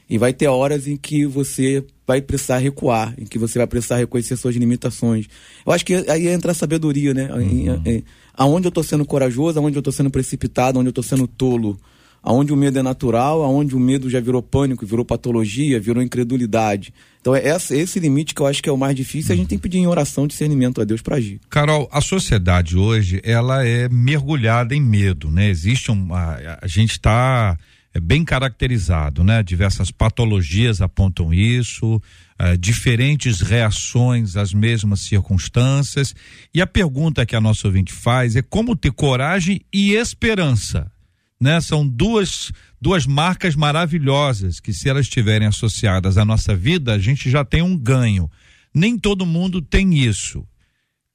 E 0.10 0.18
vai 0.18 0.34
ter 0.34 0.48
horas 0.48 0.88
em 0.88 0.98
que 0.98 1.26
você 1.26 1.86
vai 2.06 2.22
precisar 2.22 2.58
recuar, 2.58 3.14
em 3.18 3.26
que 3.26 3.40
você 3.40 3.58
vai 3.58 3.68
precisar 3.68 3.96
reconhecer 3.96 4.36
suas 4.36 4.56
limitações. 4.56 5.28
Eu 5.66 5.72
acho 5.72 5.86
que 5.86 5.94
aí 6.10 6.28
entra 6.28 6.52
a 6.52 6.56
sabedoria, 6.56 7.14
né? 7.14 7.30
Uhum. 7.34 8.04
Aonde 8.34 8.68
eu 8.68 8.70
estou 8.70 8.84
sendo 8.84 9.06
corajoso, 9.06 9.58
aonde 9.58 9.78
eu 9.78 9.80
estou 9.80 9.94
sendo 9.94 10.10
precipitado, 10.10 10.78
aonde 10.78 10.90
eu 10.90 10.92
estou 10.92 11.04
sendo 11.04 11.28
tolo. 11.28 11.80
Aonde 12.24 12.54
o 12.54 12.56
medo 12.56 12.78
é 12.78 12.84
natural, 12.84 13.44
aonde 13.44 13.76
o 13.76 13.80
medo 13.80 14.10
já 14.10 14.20
virou 14.20 14.44
pânico, 14.44 14.86
virou 14.86 15.04
patologia, 15.04 15.80
virou 15.80 16.04
incredulidade. 16.04 16.94
Então 17.20 17.36
é 17.36 17.44
esse 17.72 18.00
limite 18.00 18.36
que 18.36 18.42
eu 18.42 18.48
acho 18.48 18.62
que 18.62 18.70
é 18.70 18.72
o 18.72 18.78
mais 18.78 18.96
difícil. 18.96 19.34
A 19.34 19.36
gente 19.36 19.48
tem 19.48 19.58
que 19.58 19.64
pedir 19.64 19.80
em 19.80 19.88
oração 19.88 20.28
discernimento 20.28 20.82
a 20.82 20.84
Deus 20.84 21.02
para 21.02 21.16
agir. 21.16 21.40
Carol, 21.50 21.90
a 21.92 22.00
sociedade 22.00 22.78
hoje 22.78 23.20
ela 23.24 23.66
é 23.66 23.90
mergulhada 23.90 24.76
em 24.76 24.82
medo, 24.82 25.32
né? 25.32 25.50
Existe 25.50 25.90
uma, 25.90 26.38
a 26.62 26.68
gente 26.68 26.92
está 26.92 27.58
é 27.94 28.00
bem 28.00 28.24
caracterizado, 28.24 29.24
né? 29.24 29.44
Diversas 29.44 29.92
patologias 29.92 30.82
apontam 30.82 31.34
isso, 31.34 31.96
uh, 31.96 32.58
diferentes 32.58 33.42
reações 33.42 34.38
às 34.38 34.54
mesmas 34.54 35.02
circunstâncias. 35.02 36.16
E 36.54 36.62
a 36.62 36.68
pergunta 36.68 37.26
que 37.26 37.36
a 37.36 37.42
nossa 37.42 37.68
ouvinte 37.68 37.92
faz 37.92 38.36
é 38.36 38.42
como 38.42 38.78
ter 38.78 38.92
coragem 38.92 39.62
e 39.74 39.92
esperança, 39.94 40.90
né? 41.42 41.60
São 41.60 41.86
duas 41.88 42.52
duas 42.80 43.06
marcas 43.06 43.56
maravilhosas 43.56 44.60
que 44.60 44.72
se 44.72 44.88
elas 44.88 45.06
estiverem 45.06 45.48
associadas 45.48 46.18
à 46.18 46.24
nossa 46.24 46.56
vida, 46.56 46.94
a 46.94 47.00
gente 47.00 47.30
já 47.30 47.44
tem 47.44 47.62
um 47.62 47.78
ganho. 47.78 48.30
Nem 48.74 48.98
todo 48.98 49.26
mundo 49.26 49.62
tem 49.62 49.98
isso 49.98 50.48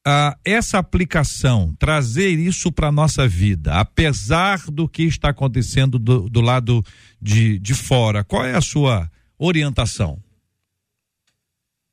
ah, 0.09 0.39
essa 0.45 0.79
aplicação, 0.79 1.75
trazer 1.81 2.39
isso 2.39 2.71
para 2.71 2.93
nossa 2.93 3.27
vida, 3.27 3.75
apesar 3.75 4.61
do 4.71 4.89
que 4.89 5.03
está 5.03 5.31
acontecendo 5.31 5.99
do, 5.99 6.31
do 6.31 6.41
lado 6.41 6.81
de, 7.21 7.59
de 7.59 7.75
fora, 7.75 8.23
qual 8.23 8.45
é 8.45 8.55
a 8.55 8.61
sua 8.61 9.11
orientação? 9.37 10.17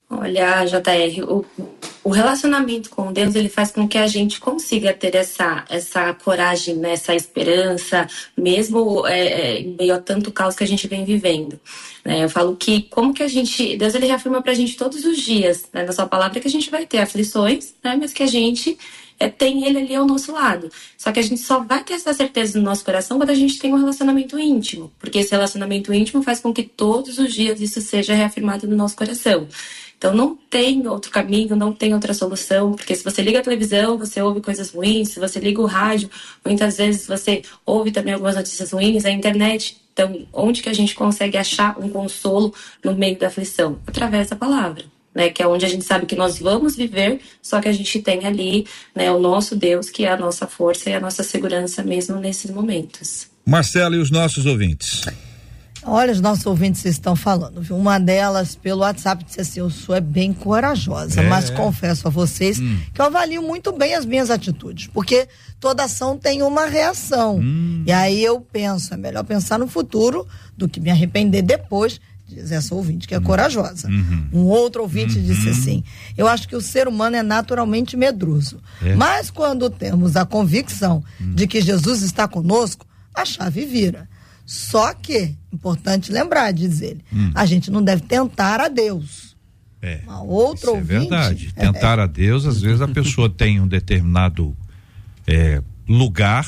Olha, 0.08 0.64
JR, 0.66 1.24
o, 1.24 1.44
o 2.04 2.10
relacionamento 2.10 2.90
com 2.90 3.14
Deus 3.14 3.34
ele 3.34 3.48
faz 3.48 3.72
com 3.72 3.88
que 3.88 3.98
a 3.98 4.08
gente 4.08 4.40
consiga 4.40 4.94
ter 4.94 5.16
essa, 5.16 5.64
essa 5.70 6.14
coragem, 6.14 6.76
né, 6.76 6.94
essa 6.94 7.16
esperança, 7.16 8.08
mesmo 8.38 9.08
é, 9.08 9.28
é, 9.28 9.60
em 9.62 9.76
meio 9.78 9.96
a 9.96 10.00
tanto 10.00 10.32
caos 10.32 10.56
que 10.56 10.64
a 10.64 10.68
gente 10.68 10.88
vem 10.88 11.06
vivendo. 11.06 11.60
Né? 12.04 12.24
Eu 12.24 12.30
falo 12.30 12.56
que 12.56 12.84
como 12.84 13.14
que 13.14 13.24
a 13.24 13.28
gente, 13.28 13.78
Deus 13.78 13.96
ele 13.96 14.08
reafirma 14.08 14.42
para 14.42 14.52
a 14.52 14.56
gente 14.56 14.76
todos 14.76 15.06
os 15.06 15.18
dias, 15.18 15.70
né, 15.72 15.84
na 15.84 15.94
sua 15.94 16.06
palavra 16.06 16.40
que 16.40 16.48
a 16.48 16.52
gente 16.52 16.70
vai 16.70 16.86
ter 16.86 17.00
aflições, 17.00 17.74
né, 17.84 17.96
mas 18.00 18.12
que 18.12 18.24
a 18.24 18.28
gente 18.28 18.78
é, 19.20 19.30
tem 19.30 19.66
ele 19.66 19.78
ali 19.78 19.96
ao 19.96 20.06
nosso 20.06 20.32
lado. 20.34 20.70
Só 20.98 21.12
que 21.12 21.20
a 21.20 21.24
gente 21.24 21.42
só 21.42 21.60
vai 21.60 21.84
ter 21.84 21.94
essa 21.94 22.14
certeza 22.14 22.58
no 22.58 22.66
nosso 22.66 22.84
coração 22.84 23.18
quando 23.18 23.30
a 23.30 23.36
gente 23.36 23.60
tem 23.60 23.74
um 23.74 23.78
relacionamento 23.78 24.38
íntimo, 24.38 24.92
porque 25.00 25.20
esse 25.20 25.32
relacionamento 25.32 25.94
íntimo 25.94 26.22
faz 26.22 26.40
com 26.40 26.54
que 26.54 26.64
todos 26.64 27.18
os 27.18 27.34
dias 27.34 27.62
isso 27.62 27.80
seja 27.82 28.14
reafirmado 28.14 28.68
no 28.68 28.76
nosso 28.76 28.96
coração. 28.96 29.48
Então 30.04 30.14
não 30.14 30.36
tem 30.36 30.86
outro 30.86 31.10
caminho, 31.10 31.56
não 31.56 31.72
tem 31.72 31.94
outra 31.94 32.14
solução, 32.14 32.74
porque 32.74 32.94
se 32.94 33.06
você 33.06 33.22
liga 33.22 33.40
a 33.40 33.42
televisão, 33.42 33.98
você 33.98 34.22
ouve 34.22 34.42
coisas 34.42 34.72
ruins, 34.72 35.12
se 35.12 35.18
você 35.18 35.40
liga 35.40 35.62
o 35.62 35.66
rádio, 35.66 36.10
muitas 36.46 36.76
vezes 36.76 37.08
você 37.08 37.42
ouve 37.66 37.90
também 37.90 38.14
algumas 38.14 38.36
notícias 38.36 38.74
ruins, 38.74 39.06
a 39.06 39.12
internet. 39.12 39.78
Então, 39.94 40.28
onde 40.34 40.62
que 40.62 40.68
a 40.68 40.74
gente 40.74 40.94
consegue 40.94 41.38
achar 41.38 41.80
um 41.80 41.88
consolo 41.88 42.54
no 42.84 42.94
meio 42.94 43.18
da 43.18 43.28
aflição? 43.28 43.80
Através 43.88 44.30
da 44.30 44.36
palavra. 44.36 44.84
Né, 45.16 45.30
que 45.30 45.44
é 45.44 45.48
onde 45.48 45.64
a 45.64 45.70
gente 45.70 45.86
sabe 45.86 46.08
que 46.08 46.16
nós 46.16 46.40
vamos 46.40 46.76
viver, 46.76 47.22
só 47.40 47.62
que 47.62 47.70
a 47.70 47.72
gente 47.72 48.02
tem 48.02 48.26
ali 48.26 48.66
né, 48.96 49.12
o 49.12 49.20
nosso 49.20 49.56
Deus, 49.56 49.92
que 49.92 50.06
é 50.06 50.12
a 50.12 50.18
nossa 50.18 50.48
força 50.48 50.90
e 50.90 50.96
a 50.96 51.00
nossa 51.00 51.24
segurança 51.24 51.84
mesmo 51.84 52.20
nesses 52.20 52.50
momentos. 52.50 53.28
Marcelo 53.46 53.94
e 53.94 54.00
os 54.00 54.10
nossos 54.10 54.48
ouvintes. 54.48 55.04
Olha, 55.86 56.12
os 56.12 56.22
nossos 56.22 56.46
ouvintes 56.46 56.86
estão 56.86 57.16
falando, 57.16 57.62
viu? 57.62 57.76
Uma 57.76 58.00
delas, 58.00 58.56
pelo 58.56 58.82
WhatsApp, 58.82 59.24
disse 59.24 59.42
assim: 59.42 59.60
Eu 59.60 59.70
sou 59.70 59.96
é 59.96 60.02
bem 60.02 60.34
corajosa, 60.34 61.22
é. 61.22 61.28
mas 61.28 61.50
confesso 61.50 62.08
a 62.08 62.12
vocês 62.12 62.60
hum. 62.60 62.80
que 62.94 63.02
eu 63.02 63.06
avalio 63.06 63.42
muito 63.42 63.72
bem 63.72 63.94
as 63.94 64.06
minhas 64.06 64.30
atitudes, 64.30 64.88
porque 64.88 65.28
toda 65.60 65.84
ação 65.84 66.18
tem 66.18 66.42
uma 66.42 66.66
reação. 66.66 67.38
Hum. 67.38 67.84
E 67.86 67.92
aí 67.92 68.24
eu 68.24 68.40
penso: 68.40 68.94
é 68.94 68.98
melhor 68.98 69.24
pensar 69.24 69.60
no 69.60 69.68
futuro 69.68 70.28
do 70.58 70.70
que 70.70 70.80
me 70.80 70.90
arrepender 70.90 71.42
depois. 71.42 72.00
Diz 72.26 72.52
essa 72.52 72.74
ouvinte 72.74 73.08
que 73.08 73.14
é 73.14 73.20
hum. 73.20 73.24
corajosa. 73.24 73.88
Uhum. 73.90 74.28
Um 74.32 74.44
outro 74.46 74.82
ouvinte 74.82 75.18
uhum. 75.18 75.24
disse 75.24 75.50
assim: 75.50 75.84
Eu 76.18 76.28
acho 76.28 76.48
que 76.48 76.56
o 76.56 76.62
ser 76.62 76.88
humano 76.88 77.18
é 77.18 77.24
naturalmente 77.24 77.98
medroso. 77.98 78.60
É. 78.82 78.96
Mas 78.96 79.30
quando 79.30 79.70
temos 79.70 80.16
a 80.16 80.26
convicção 80.26 81.04
hum. 81.20 81.34
de 81.36 81.46
que 81.46 81.62
Jesus 81.62 82.02
está 82.02 82.28
conosco, 82.28 82.88
a 83.14 83.26
chave 83.26 83.66
vira. 83.66 84.08
Só 84.46 84.94
que, 84.94 85.36
importante 85.52 86.12
lembrar, 86.12 86.52
diz 86.52 86.82
ele, 86.82 87.02
hum. 87.14 87.32
a 87.34 87.46
gente 87.46 87.72
não 87.72 87.84
deve 87.84 88.02
tentar 88.04 88.60
a 88.60 88.68
Deus. 88.68 89.34
É, 89.82 90.02
Uma 90.06 90.22
outra 90.24 90.72
isso 90.72 90.76
ouvinte, 90.76 90.94
é 90.94 91.00
verdade. 91.00 91.52
Tentar 91.56 92.00
a 92.00 92.08
Deus, 92.08 92.46
às 92.46 92.62
vezes 92.62 92.82
a 92.82 92.88
pessoa 92.88 93.30
tem 93.30 93.60
um 93.60 93.68
determinado 93.68 94.56
é, 95.28 95.62
lugar, 95.88 96.48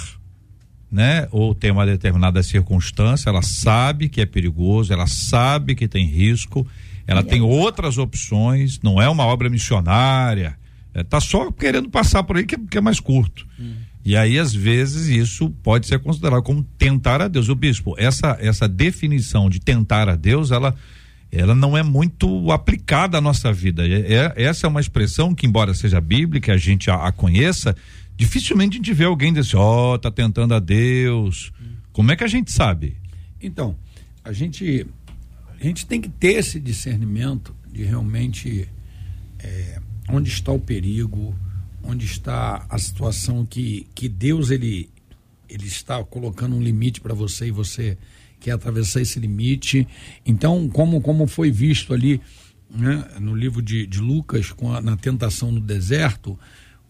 né? 0.90 1.28
Ou 1.32 1.54
tem 1.54 1.72
uma 1.72 1.86
determinada 1.86 2.42
circunstância, 2.42 3.30
ela 3.30 3.42
sabe 3.42 4.08
que 4.08 4.22
é 4.22 4.25
perigoso, 4.25 4.94
ela 4.94 5.08
sabe 5.08 5.75
que 5.75 5.88
tem 5.88 6.06
risco, 6.06 6.66
ela 7.06 7.20
e 7.22 7.25
tem 7.25 7.40
é. 7.40 7.44
outras 7.44 7.98
opções, 7.98 8.80
não 8.82 9.02
é 9.02 9.10
uma 9.10 9.25
obra 9.25 9.50
missionária, 9.50 10.58
é, 10.94 11.04
tá 11.04 11.20
só 11.20 11.52
querendo 11.52 11.90
passar 11.90 12.24
por 12.24 12.38
aí 12.38 12.46
que, 12.46 12.56
é, 12.56 12.60
que 12.72 12.78
é 12.78 12.82
mais 12.82 13.02
curto. 13.02 13.46
Hum. 13.60 13.75
E 14.06 14.16
aí, 14.16 14.38
às 14.38 14.54
vezes, 14.54 15.08
isso 15.08 15.50
pode 15.50 15.88
ser 15.88 15.98
considerado 15.98 16.44
como 16.44 16.64
tentar 16.78 17.24
a 17.24 17.28
Deus. 17.28 17.50
O 17.50 17.56
bispo, 17.56 17.96
essa, 17.98 18.38
essa 18.40 18.68
definição 18.68 19.50
de 19.50 19.60
tentar 19.60 20.08
a 20.08 20.16
Deus, 20.16 20.52
ela, 20.52 20.76
ela 21.32 21.56
não 21.56 21.76
é 21.76 21.82
muito 21.82 22.52
aplicada 22.52 23.18
à 23.18 23.22
nossa 23.22 23.52
vida. 23.52 23.88
É, 23.88 24.32
é 24.38 24.44
essa 24.44 24.68
é 24.68 24.70
uma 24.70 24.80
expressão 24.80 25.34
que, 25.34 25.48
embora 25.48 25.74
seja 25.74 26.00
bíblica, 26.00 26.54
a 26.54 26.58
gente 26.58 26.92
a, 26.92 27.08
a 27.08 27.12
conheça, 27.12 27.76
dificilmente 28.16 28.76
a 28.76 28.78
gente 28.78 28.94
vê 28.94 29.06
alguém 29.06 29.34
dizer, 29.34 29.58
ó, 29.58 29.96
oh, 29.96 29.98
tá 29.98 30.12
tentando 30.12 30.54
a 30.54 30.60
Deus. 30.60 31.52
Como 31.92 32.12
é 32.12 32.16
que 32.16 32.24
a 32.24 32.28
gente 32.28 32.52
sabe? 32.52 32.98
Então, 33.42 33.76
a 34.24 34.32
gente, 34.32 34.86
a 35.60 35.64
gente 35.64 35.84
tem 35.88 36.00
que 36.00 36.10
ter 36.10 36.34
esse 36.34 36.60
discernimento 36.60 37.56
de 37.74 37.84
realmente 37.84 38.70
é, 39.40 39.82
onde 40.10 40.30
está 40.30 40.52
o 40.52 40.60
perigo, 40.60 41.36
onde 41.86 42.06
está 42.06 42.65
a 42.70 42.77
situação 42.77 43.46
que, 43.46 43.88
que 43.94 44.10
Deus 44.10 44.50
ele, 44.50 44.89
ele 45.48 45.68
está 45.68 46.04
colocando 46.04 46.56
um 46.56 46.62
limite 46.62 47.00
para 47.00 47.13
você 47.13 47.48
e 47.48 47.52
você 47.52 47.98
quer 48.39 48.52
atravessar 48.52 49.02
esse 49.02 49.19
limite. 49.19 49.88
Então, 50.26 50.67
como, 50.69 51.02
como 51.02 51.28
foi 51.28 51.52
visto 51.52 51.93
ali 51.93 52.19
né, 52.69 53.06
no 53.19 53.36
livro 53.36 53.62
de, 53.62 53.86
de 53.86 54.00
Lucas, 54.00 54.54
a, 54.76 54.82
na 54.82 54.98
tentação 54.98 55.52
no 55.52 55.60
deserto, 55.60 56.38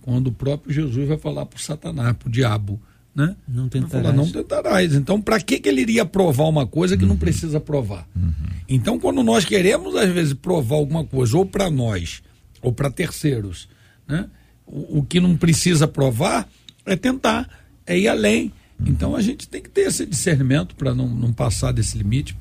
quando 0.01 0.27
o 0.27 0.31
próprio 0.31 0.73
Jesus 0.73 1.08
vai 1.08 1.17
falar 1.17 1.45
para 1.45 1.58
o 1.58 1.62
Satanás, 1.62 2.15
para 2.17 2.27
o 2.27 2.31
diabo, 2.31 2.81
né? 3.15 3.36
Não 3.47 3.69
tentarás. 3.69 4.05
Falar, 4.05 4.13
não 4.13 4.29
tentarás. 4.29 4.93
Então, 4.93 5.21
para 5.21 5.39
que, 5.39 5.60
que 5.60 5.69
ele 5.69 5.81
iria 5.81 6.05
provar 6.05 6.45
uma 6.45 6.67
coisa 6.67 6.97
que 6.97 7.03
uhum. 7.03 7.10
não 7.10 7.17
precisa 7.17 7.62
provar? 7.62 8.05
Uhum. 8.13 8.34
Então, 8.67 8.99
quando 8.99 9.23
nós 9.23 9.45
queremos, 9.45 9.95
às 9.95 10.10
vezes, 10.10 10.34
provar 10.34 10.75
alguma 10.75 11.05
coisa, 11.05 11.38
ou 11.38 11.45
para 11.45 11.69
nós, 11.69 12.21
ou 12.62 12.73
para 12.73 12.91
terceiros, 12.91 13.69
né? 14.05 14.29
O, 14.65 14.99
o 14.99 15.04
que 15.04 15.19
não 15.19 15.38
precisa 15.38 15.88
provar 15.88 16.47
é 16.86 16.95
tentar, 16.95 17.49
é 17.86 17.97
ir 17.97 18.08
além. 18.08 18.51
Então 18.86 19.15
a 19.15 19.21
gente 19.21 19.47
tem 19.47 19.62
que 19.62 19.69
ter 19.69 19.82
esse 19.82 20.06
discernimento 20.06 20.75
para 20.75 20.93
não, 20.93 21.08
não 21.08 21.32
passar 21.32 21.71
desse 21.71 21.97
limite. 21.97 22.38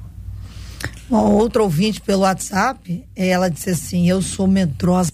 Bom, 1.08 1.32
outro 1.32 1.62
ouvinte 1.62 2.00
pelo 2.00 2.22
WhatsApp, 2.22 3.04
ela 3.14 3.48
disse 3.48 3.70
assim: 3.70 4.08
Eu 4.08 4.20
sou 4.20 4.46
medrosa. 4.46 5.12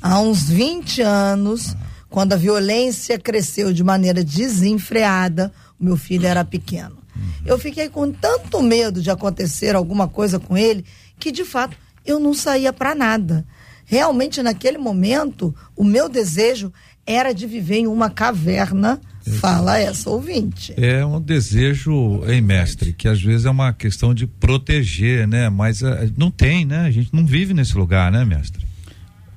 Há 0.00 0.20
uns 0.20 0.48
20 0.48 1.02
anos, 1.02 1.74
quando 2.08 2.34
a 2.34 2.36
violência 2.36 3.18
cresceu 3.18 3.72
de 3.72 3.82
maneira 3.82 4.22
desenfreada, 4.22 5.52
o 5.78 5.84
meu 5.84 5.96
filho 5.96 6.26
era 6.26 6.44
pequeno. 6.44 6.98
Eu 7.44 7.58
fiquei 7.58 7.88
com 7.88 8.10
tanto 8.12 8.62
medo 8.62 9.02
de 9.02 9.10
acontecer 9.10 9.74
alguma 9.74 10.06
coisa 10.06 10.38
com 10.38 10.56
ele 10.56 10.84
que, 11.18 11.32
de 11.32 11.44
fato, 11.44 11.76
eu 12.04 12.18
não 12.18 12.32
saía 12.32 12.72
para 12.72 12.94
nada 12.94 13.44
realmente 13.90 14.40
naquele 14.40 14.78
momento, 14.78 15.52
o 15.76 15.82
meu 15.82 16.08
desejo 16.08 16.72
era 17.04 17.32
de 17.32 17.44
viver 17.44 17.78
em 17.78 17.86
uma 17.88 18.08
caverna. 18.08 19.00
Fala 19.40 19.78
essa 19.78 20.08
ouvinte. 20.08 20.72
É 20.76 21.04
um 21.04 21.20
desejo, 21.20 22.22
hein, 22.26 22.40
mestre, 22.40 22.92
que 22.92 23.08
às 23.08 23.20
vezes 23.20 23.46
é 23.46 23.50
uma 23.50 23.72
questão 23.72 24.14
de 24.14 24.26
proteger, 24.26 25.26
né? 25.26 25.50
Mas 25.50 25.82
uh, 25.82 25.88
não 26.16 26.30
tem, 26.30 26.64
né? 26.64 26.86
A 26.86 26.90
gente 26.90 27.12
não 27.12 27.26
vive 27.26 27.52
nesse 27.52 27.76
lugar, 27.76 28.10
né, 28.10 28.24
mestre? 28.24 28.64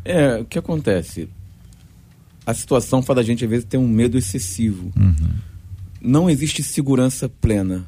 É, 0.06 0.38
o 0.38 0.46
que 0.46 0.58
acontece? 0.58 1.28
A 2.46 2.54
situação 2.54 3.02
faz 3.02 3.20
a 3.20 3.24
gente, 3.24 3.44
às 3.44 3.50
vezes, 3.50 3.66
ter 3.66 3.78
um 3.78 3.88
medo 3.88 4.18
excessivo. 4.18 4.92
Uhum. 4.96 5.34
Não 6.00 6.30
existe 6.30 6.62
segurança 6.62 7.28
plena. 7.28 7.86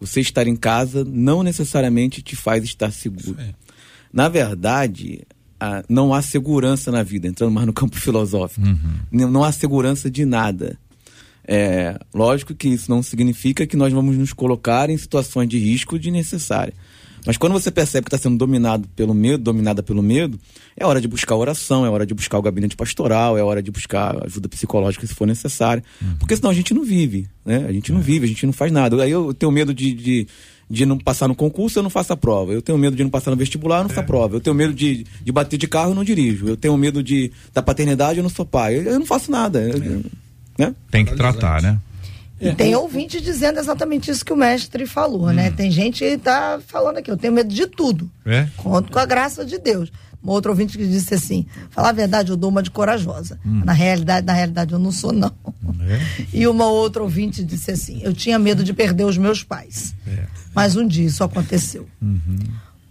Você 0.00 0.20
estar 0.20 0.46
em 0.46 0.56
casa 0.56 1.04
não 1.04 1.42
necessariamente 1.42 2.22
te 2.22 2.34
faz 2.34 2.64
estar 2.64 2.90
seguro. 2.90 3.36
Na 4.12 4.28
verdade, 4.28 5.22
a, 5.60 5.82
não 5.88 6.12
há 6.12 6.22
segurança 6.22 6.90
na 6.90 7.02
vida, 7.02 7.26
entrando 7.26 7.52
mais 7.52 7.66
no 7.66 7.72
campo 7.72 7.96
filosófico. 8.00 8.66
Uhum. 8.66 8.78
Não, 9.10 9.30
não, 9.30 9.44
há 9.44 9.52
segurança 9.52 10.10
de 10.10 10.24
nada. 10.24 10.78
É, 11.46 11.98
lógico 12.12 12.54
que 12.54 12.68
isso 12.68 12.90
não 12.90 13.02
significa 13.02 13.66
que 13.66 13.76
nós 13.76 13.92
vamos 13.92 14.16
nos 14.16 14.32
colocar 14.32 14.90
em 14.90 14.96
situações 14.96 15.48
de 15.48 15.58
risco 15.58 15.98
de 15.98 16.10
necessária. 16.10 16.74
Mas 17.26 17.36
quando 17.36 17.54
você 17.54 17.72
percebe 17.72 18.04
que 18.04 18.14
está 18.14 18.22
sendo 18.22 18.38
dominado 18.38 18.86
pelo 18.94 19.12
medo, 19.12 19.42
dominada 19.42 19.82
pelo 19.82 20.00
medo, 20.00 20.38
é 20.76 20.86
hora 20.86 21.00
de 21.00 21.08
buscar 21.08 21.34
oração, 21.34 21.84
é 21.84 21.90
hora 21.90 22.06
de 22.06 22.14
buscar 22.14 22.38
o 22.38 22.42
gabinete 22.42 22.76
pastoral, 22.76 23.36
é 23.36 23.42
hora 23.42 23.60
de 23.60 23.70
buscar 23.70 24.24
ajuda 24.24 24.48
psicológica 24.48 25.04
se 25.04 25.12
for 25.12 25.26
necessário. 25.26 25.82
Uhum. 26.00 26.14
Porque 26.20 26.36
senão 26.36 26.50
a 26.50 26.54
gente 26.54 26.72
não 26.72 26.84
vive, 26.84 27.28
né? 27.44 27.66
A 27.68 27.72
gente 27.72 27.90
não 27.90 27.98
é. 27.98 28.02
vive, 28.02 28.26
a 28.26 28.28
gente 28.28 28.46
não 28.46 28.52
faz 28.52 28.70
nada. 28.70 29.02
Aí 29.02 29.10
eu 29.10 29.34
tenho 29.34 29.50
medo 29.50 29.74
de, 29.74 29.92
de 29.92 30.28
de 30.68 30.84
não 30.84 30.98
passar 30.98 31.28
no 31.28 31.34
concurso, 31.34 31.78
eu 31.78 31.82
não 31.82 31.90
faço 31.90 32.12
a 32.12 32.16
prova. 32.16 32.52
Eu 32.52 32.60
tenho 32.60 32.76
medo 32.76 32.96
de 32.96 33.02
não 33.02 33.10
passar 33.10 33.30
no 33.30 33.36
vestibular, 33.36 33.78
eu 33.78 33.82
não 33.84 33.88
faço 33.88 34.00
a 34.00 34.02
é. 34.02 34.06
prova. 34.06 34.36
Eu 34.36 34.40
tenho 34.40 34.54
medo 34.54 34.74
de, 34.74 35.06
de 35.22 35.32
bater 35.32 35.56
de 35.56 35.68
carro, 35.68 35.92
eu 35.92 35.94
não 35.94 36.04
dirijo. 36.04 36.48
Eu 36.48 36.56
tenho 36.56 36.76
medo 36.76 37.02
de 37.02 37.32
da 37.54 37.62
paternidade, 37.62 38.18
eu 38.18 38.22
não 38.22 38.30
sou 38.30 38.44
pai. 38.44 38.76
Eu, 38.76 38.82
eu 38.82 38.98
não 38.98 39.06
faço 39.06 39.30
nada. 39.30 39.60
É. 39.60 40.62
né? 40.62 40.74
Tem 40.90 41.04
que 41.04 41.14
tratar, 41.14 41.62
né? 41.62 41.78
E 42.38 42.52
tem 42.52 42.74
ouvinte 42.74 43.18
dizendo 43.20 43.58
exatamente 43.58 44.10
isso 44.10 44.24
que 44.24 44.32
o 44.32 44.36
mestre 44.36 44.86
falou, 44.86 45.28
né? 45.28 45.32
hum. 45.32 45.36
né? 45.36 45.50
Tem 45.50 45.70
gente 45.70 46.04
que 46.04 46.18
tá 46.18 46.60
falando 46.66 46.98
aqui, 46.98 47.10
eu 47.10 47.16
tenho 47.16 47.32
medo 47.32 47.52
de 47.52 47.66
tudo. 47.66 48.10
É? 48.26 48.46
Conto 48.56 48.92
com 48.92 48.98
a 48.98 49.06
graça 49.06 49.44
de 49.44 49.58
Deus. 49.58 49.90
Um 50.22 50.30
outro 50.30 50.50
ouvinte 50.50 50.76
que 50.76 50.86
disse 50.86 51.14
assim: 51.14 51.46
falar 51.70 51.90
a 51.90 51.92
verdade, 51.92 52.30
eu 52.30 52.36
dou 52.36 52.50
uma 52.50 52.62
de 52.62 52.70
corajosa. 52.70 53.38
Hum. 53.46 53.62
Na 53.64 53.72
realidade, 53.72 54.26
na 54.26 54.32
realidade, 54.32 54.72
eu 54.72 54.78
não 54.78 54.90
sou, 54.90 55.12
não. 55.12 55.32
É? 55.88 56.24
E 56.32 56.48
uma 56.48 56.66
outra 56.66 57.02
ouvinte 57.02 57.44
disse 57.44 57.70
assim: 57.70 58.00
eu 58.02 58.12
tinha 58.12 58.38
medo 58.38 58.64
de 58.64 58.72
perder 58.72 59.04
os 59.04 59.16
meus 59.16 59.44
pais. 59.44 59.94
É. 60.06 60.24
Mas 60.56 60.74
um 60.74 60.88
dia 60.88 61.06
isso 61.06 61.22
aconteceu. 61.22 61.86
Uhum. 62.02 62.38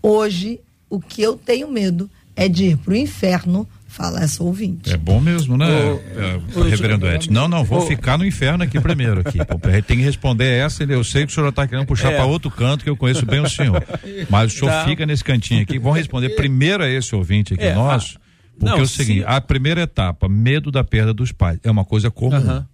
Hoje, 0.02 0.60
o 0.90 1.02
que 1.02 1.22
eu 1.22 1.36
tenho 1.36 1.70
medo 1.70 2.10
é 2.36 2.48
de 2.48 2.66
ir 2.66 2.78
para 2.78 2.94
o 2.94 2.96
inferno 2.96 3.68
Fala 3.96 4.22
essa 4.22 4.44
ouvinte. 4.44 4.92
É 4.92 4.98
bom 4.98 5.22
mesmo, 5.22 5.56
né, 5.56 5.68
o, 5.68 6.66
é, 6.66 6.70
reverendo 6.70 7.08
Edson? 7.08 7.32
Não, 7.32 7.48
não, 7.48 7.64
vou 7.64 7.80
o, 7.80 7.88
ficar 7.88 8.18
no 8.18 8.26
inferno 8.26 8.62
aqui 8.62 8.78
primeiro. 8.82 9.22
Aqui. 9.22 9.40
Tem 9.88 9.96
que 9.96 10.04
responder 10.04 10.48
essa, 10.48 10.84
eu 10.84 11.02
sei 11.02 11.26
que 11.26 11.32
o 11.32 11.34
senhor 11.34 11.48
está 11.48 11.66
querendo 11.66 11.86
puxar 11.86 12.12
é. 12.12 12.18
para 12.18 12.26
outro 12.26 12.52
canto, 12.52 12.84
que 12.84 12.90
eu 12.90 12.98
conheço 12.98 13.26
bem 13.26 13.40
o 13.40 13.50
senhor. 13.50 13.82
Mas 14.30 14.54
o 14.54 14.58
senhor 14.58 14.70
tá. 14.70 14.84
fica 14.84 15.06
nesse 15.06 15.24
cantinho 15.24 15.62
aqui. 15.62 15.80
Vamos 15.80 15.98
responder 15.98 16.28
primeiro 16.36 16.84
a 16.84 16.90
esse 16.90 17.16
ouvinte 17.16 17.54
aqui 17.54 17.64
é, 17.64 17.74
nosso. 17.74 18.20
Porque 18.60 18.66
não, 18.66 18.80
é 18.80 18.82
o 18.82 18.86
seguinte, 18.86 19.20
sim. 19.20 19.26
a 19.26 19.40
primeira 19.40 19.84
etapa, 19.84 20.28
medo 20.28 20.72
da 20.72 20.84
perda 20.84 21.14
dos 21.14 21.32
pais, 21.32 21.58
é 21.64 21.72
uma 21.72 21.86
coisa 21.86 22.12
comum. 22.12 22.38
Uh 22.38 22.42
-huh. 22.42 22.66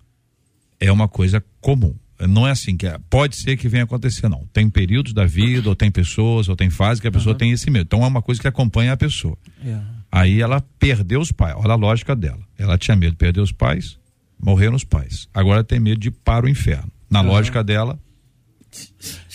É 0.80 0.91
uma 0.91 1.08
coisa 1.08 1.43
comum. 1.60 1.93
Não 2.27 2.47
é 2.47 2.51
assim 2.51 2.77
que 2.77 2.88
é, 2.88 2.97
pode 3.10 3.36
ser 3.36 3.57
que 3.57 3.67
venha 3.67 3.84
acontecer, 3.84 4.29
não. 4.29 4.47
Tem 4.53 4.69
períodos 4.69 5.13
da 5.13 5.25
vida, 5.25 5.69
ou 5.69 5.75
tem 5.75 5.91
pessoas, 5.91 6.47
ou 6.49 6.55
tem 6.55 6.69
fases 6.69 6.99
que 6.99 7.07
a 7.07 7.12
pessoa 7.12 7.34
uh 7.34 7.36
-huh. 7.36 7.39
tem 7.39 7.51
esse 7.51 7.69
medo. 7.69 7.84
Então 7.84 8.03
é 8.03 8.07
uma 8.07 8.21
coisa 8.21 8.39
que 8.39 8.47
acompanha 8.47 8.93
a 8.93 8.97
pessoa. 8.97 9.38
Yeah. 9.63 9.86
Aí 10.12 10.41
ela 10.41 10.62
perdeu 10.79 11.21
os 11.21 11.31
pais. 11.31 11.55
Olha 11.57 11.73
a 11.73 11.75
lógica 11.75 12.15
dela. 12.15 12.39
Ela 12.57 12.77
tinha 12.77 12.95
medo 12.95 13.12
de 13.12 13.17
perder 13.17 13.41
os 13.41 13.51
pais, 13.51 13.97
morreram 14.41 14.75
os 14.75 14.84
pais. 14.84 15.27
Agora 15.34 15.63
tem 15.63 15.79
medo 15.79 15.99
de 15.99 16.10
ir 16.10 16.12
para 16.12 16.45
o 16.45 16.49
inferno. 16.49 16.91
Na 17.10 17.21
lógica 17.21 17.63
dela. 17.63 17.99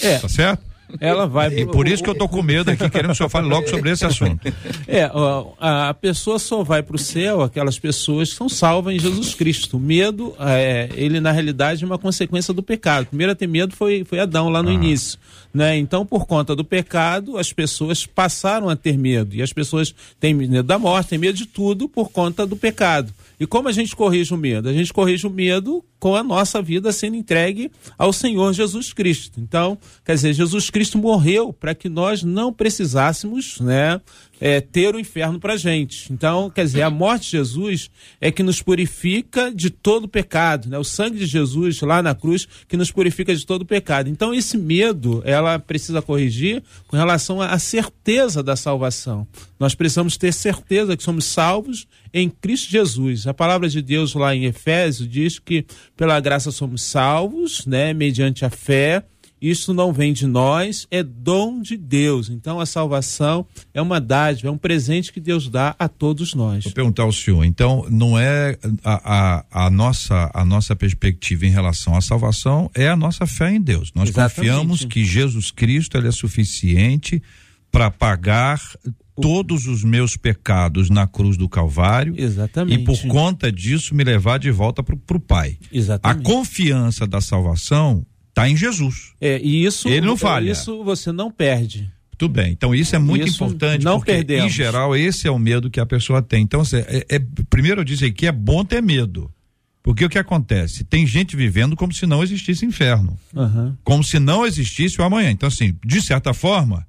É. 0.02 0.18
Tá 0.18 0.28
certo? 0.28 0.65
Ela 1.00 1.26
vai. 1.26 1.48
E 1.48 1.66
por 1.66 1.88
isso 1.88 2.02
que 2.02 2.10
eu 2.10 2.14
tô 2.14 2.28
com 2.28 2.42
medo 2.42 2.70
aqui, 2.70 2.88
querendo 2.88 3.06
que 3.08 3.12
o 3.12 3.14
senhor 3.16 3.28
fale 3.28 3.48
logo 3.48 3.68
sobre 3.68 3.90
esse 3.90 4.04
assunto. 4.04 4.52
É, 4.86 5.10
a, 5.58 5.88
a 5.88 5.94
pessoa 5.94 6.38
só 6.38 6.62
vai 6.62 6.82
para 6.82 6.96
o 6.96 6.98
céu, 6.98 7.42
aquelas 7.42 7.78
pessoas 7.78 8.30
que 8.30 8.36
são 8.36 8.48
salvas 8.48 8.94
em 8.94 8.98
Jesus 8.98 9.34
Cristo. 9.34 9.76
O 9.76 9.80
medo, 9.80 10.34
é, 10.38 10.88
ele 10.94 11.20
na 11.20 11.32
realidade 11.32 11.82
é 11.82 11.86
uma 11.86 11.98
consequência 11.98 12.54
do 12.54 12.62
pecado. 12.62 13.06
Primeiro 13.06 13.32
a 13.32 13.34
ter 13.34 13.46
medo 13.46 13.74
foi, 13.74 14.04
foi 14.04 14.20
Adão 14.20 14.48
lá 14.48 14.62
no 14.62 14.70
ah. 14.70 14.74
início. 14.74 15.18
Né? 15.52 15.76
Então, 15.78 16.04
por 16.04 16.26
conta 16.26 16.54
do 16.54 16.64
pecado, 16.64 17.38
as 17.38 17.52
pessoas 17.52 18.04
passaram 18.04 18.68
a 18.68 18.76
ter 18.76 18.98
medo. 18.98 19.34
E 19.34 19.42
as 19.42 19.52
pessoas 19.52 19.94
têm 20.20 20.34
medo 20.34 20.62
da 20.62 20.78
morte, 20.78 21.10
têm 21.10 21.18
medo 21.18 21.36
de 21.36 21.46
tudo 21.46 21.88
por 21.88 22.10
conta 22.10 22.46
do 22.46 22.56
pecado. 22.56 23.12
E 23.38 23.46
como 23.46 23.68
a 23.68 23.72
gente 23.72 23.94
corrige 23.94 24.32
o 24.32 24.36
medo? 24.36 24.68
A 24.68 24.72
gente 24.72 24.92
corrige 24.92 25.26
o 25.26 25.30
medo 25.30 25.84
com 25.98 26.14
a 26.14 26.22
nossa 26.22 26.62
vida 26.62 26.92
sendo 26.92 27.16
entregue 27.16 27.70
ao 27.98 28.12
Senhor 28.12 28.52
Jesus 28.52 28.92
Cristo. 28.92 29.40
Então, 29.40 29.78
quer 30.04 30.14
dizer, 30.14 30.32
Jesus 30.32 30.70
Cristo 30.70 30.98
morreu 30.98 31.52
para 31.52 31.74
que 31.74 31.88
nós 31.88 32.22
não 32.22 32.52
precisássemos, 32.52 33.60
né, 33.60 34.00
é, 34.40 34.60
ter 34.60 34.94
o 34.94 35.00
inferno 35.00 35.40
para 35.40 35.56
gente. 35.56 36.12
Então, 36.12 36.50
quer 36.50 36.64
dizer, 36.64 36.82
a 36.82 36.90
morte 36.90 37.24
de 37.24 37.30
Jesus 37.32 37.90
é 38.20 38.30
que 38.30 38.42
nos 38.42 38.60
purifica 38.62 39.52
de 39.52 39.70
todo 39.70 40.08
pecado, 40.08 40.68
né? 40.68 40.78
O 40.78 40.84
sangue 40.84 41.18
de 41.18 41.26
Jesus 41.26 41.80
lá 41.80 42.02
na 42.02 42.14
cruz 42.14 42.46
que 42.68 42.76
nos 42.76 42.90
purifica 42.90 43.34
de 43.34 43.46
todo 43.46 43.64
pecado. 43.64 44.08
Então, 44.08 44.34
esse 44.34 44.56
medo, 44.58 45.22
ela 45.24 45.58
precisa 45.58 46.02
corrigir 46.02 46.62
com 46.86 46.96
relação 46.96 47.40
à 47.40 47.58
certeza 47.58 48.42
da 48.42 48.56
salvação. 48.56 49.26
Nós 49.58 49.74
precisamos 49.74 50.16
ter 50.16 50.32
certeza 50.32 50.96
que 50.96 51.02
somos 51.02 51.24
salvos 51.24 51.86
em 52.12 52.28
Cristo 52.28 52.70
Jesus. 52.70 53.26
A 53.26 53.34
palavra 53.34 53.68
de 53.68 53.80
Deus 53.80 54.14
lá 54.14 54.34
em 54.34 54.44
Efésios 54.44 55.08
diz 55.08 55.38
que 55.38 55.64
pela 55.96 56.20
graça 56.20 56.50
somos 56.50 56.82
salvos, 56.82 57.64
né, 57.66 57.92
mediante 57.94 58.44
a 58.44 58.50
fé 58.50 59.04
isso 59.40 59.74
não 59.74 59.92
vem 59.92 60.12
de 60.12 60.26
nós, 60.26 60.86
é 60.90 61.02
dom 61.02 61.60
de 61.60 61.76
Deus. 61.76 62.30
Então 62.30 62.58
a 62.58 62.66
salvação 62.66 63.46
é 63.74 63.82
uma 63.82 64.00
dádiva, 64.00 64.48
é 64.48 64.50
um 64.50 64.58
presente 64.58 65.12
que 65.12 65.20
Deus 65.20 65.48
dá 65.48 65.74
a 65.78 65.88
todos 65.88 66.34
nós. 66.34 66.64
Vou 66.64 66.72
perguntar 66.72 67.02
ao 67.02 67.12
senhor, 67.12 67.44
então 67.44 67.86
não 67.90 68.18
é 68.18 68.58
a, 68.82 69.44
a, 69.52 69.66
a 69.66 69.70
nossa 69.70 70.30
a 70.32 70.44
nossa 70.44 70.74
perspectiva 70.74 71.46
em 71.46 71.50
relação 71.50 71.94
à 71.94 72.00
salvação 72.00 72.70
é 72.74 72.88
a 72.88 72.96
nossa 72.96 73.26
fé 73.26 73.52
em 73.52 73.60
Deus. 73.60 73.92
Nós 73.94 74.08
Exatamente. 74.08 74.36
confiamos 74.36 74.84
que 74.84 75.04
Jesus 75.04 75.50
Cristo 75.50 75.96
ele 75.96 76.08
é 76.08 76.12
suficiente 76.12 77.22
para 77.70 77.90
pagar 77.90 78.60
todos 79.20 79.66
os 79.66 79.82
meus 79.82 80.16
pecados 80.16 80.90
na 80.90 81.06
cruz 81.06 81.36
do 81.36 81.48
Calvário. 81.48 82.14
Exatamente. 82.16 82.80
E 82.80 82.84
por 82.84 82.98
conta 83.06 83.50
disso 83.50 83.94
me 83.94 84.04
levar 84.04 84.38
de 84.38 84.50
volta 84.50 84.82
para 84.82 85.16
o 85.16 85.20
Pai. 85.20 85.58
Exatamente. 85.72 86.20
A 86.20 86.22
confiança 86.22 87.06
da 87.06 87.20
salvação 87.20 88.04
Está 88.36 88.50
em 88.50 88.54
Jesus. 88.54 89.12
É, 89.18 89.40
e 89.42 89.64
isso, 89.64 89.88
Ele 89.88 90.06
não 90.06 90.14
falha. 90.14 90.50
Isso 90.50 90.84
você 90.84 91.10
não 91.10 91.30
perde. 91.30 91.90
Tudo 92.18 92.34
bem. 92.34 92.52
Então 92.52 92.74
isso 92.74 92.94
é 92.94 92.98
muito 92.98 93.26
isso 93.26 93.42
importante. 93.42 93.82
Não 93.82 93.96
porque, 93.96 94.12
perdemos. 94.12 94.52
Em 94.52 94.54
geral, 94.54 94.94
esse 94.94 95.26
é 95.26 95.30
o 95.30 95.38
medo 95.38 95.70
que 95.70 95.80
a 95.80 95.86
pessoa 95.86 96.20
tem. 96.20 96.42
Então, 96.42 96.62
é, 96.74 97.16
é, 97.16 97.22
primeiro 97.48 97.80
eu 97.80 97.84
disse 97.84 98.12
que 98.12 98.26
é 98.26 98.32
bom 98.32 98.62
ter 98.62 98.82
medo. 98.82 99.32
Porque 99.82 100.04
o 100.04 100.08
que 100.08 100.18
acontece? 100.18 100.84
Tem 100.84 101.06
gente 101.06 101.34
vivendo 101.34 101.74
como 101.76 101.94
se 101.94 102.04
não 102.04 102.22
existisse 102.22 102.66
inferno. 102.66 103.18
Uhum. 103.32 103.74
Como 103.82 104.04
se 104.04 104.18
não 104.18 104.44
existisse 104.44 105.00
o 105.00 105.04
amanhã. 105.04 105.30
Então, 105.30 105.46
assim, 105.46 105.74
de 105.82 106.02
certa 106.02 106.34
forma, 106.34 106.86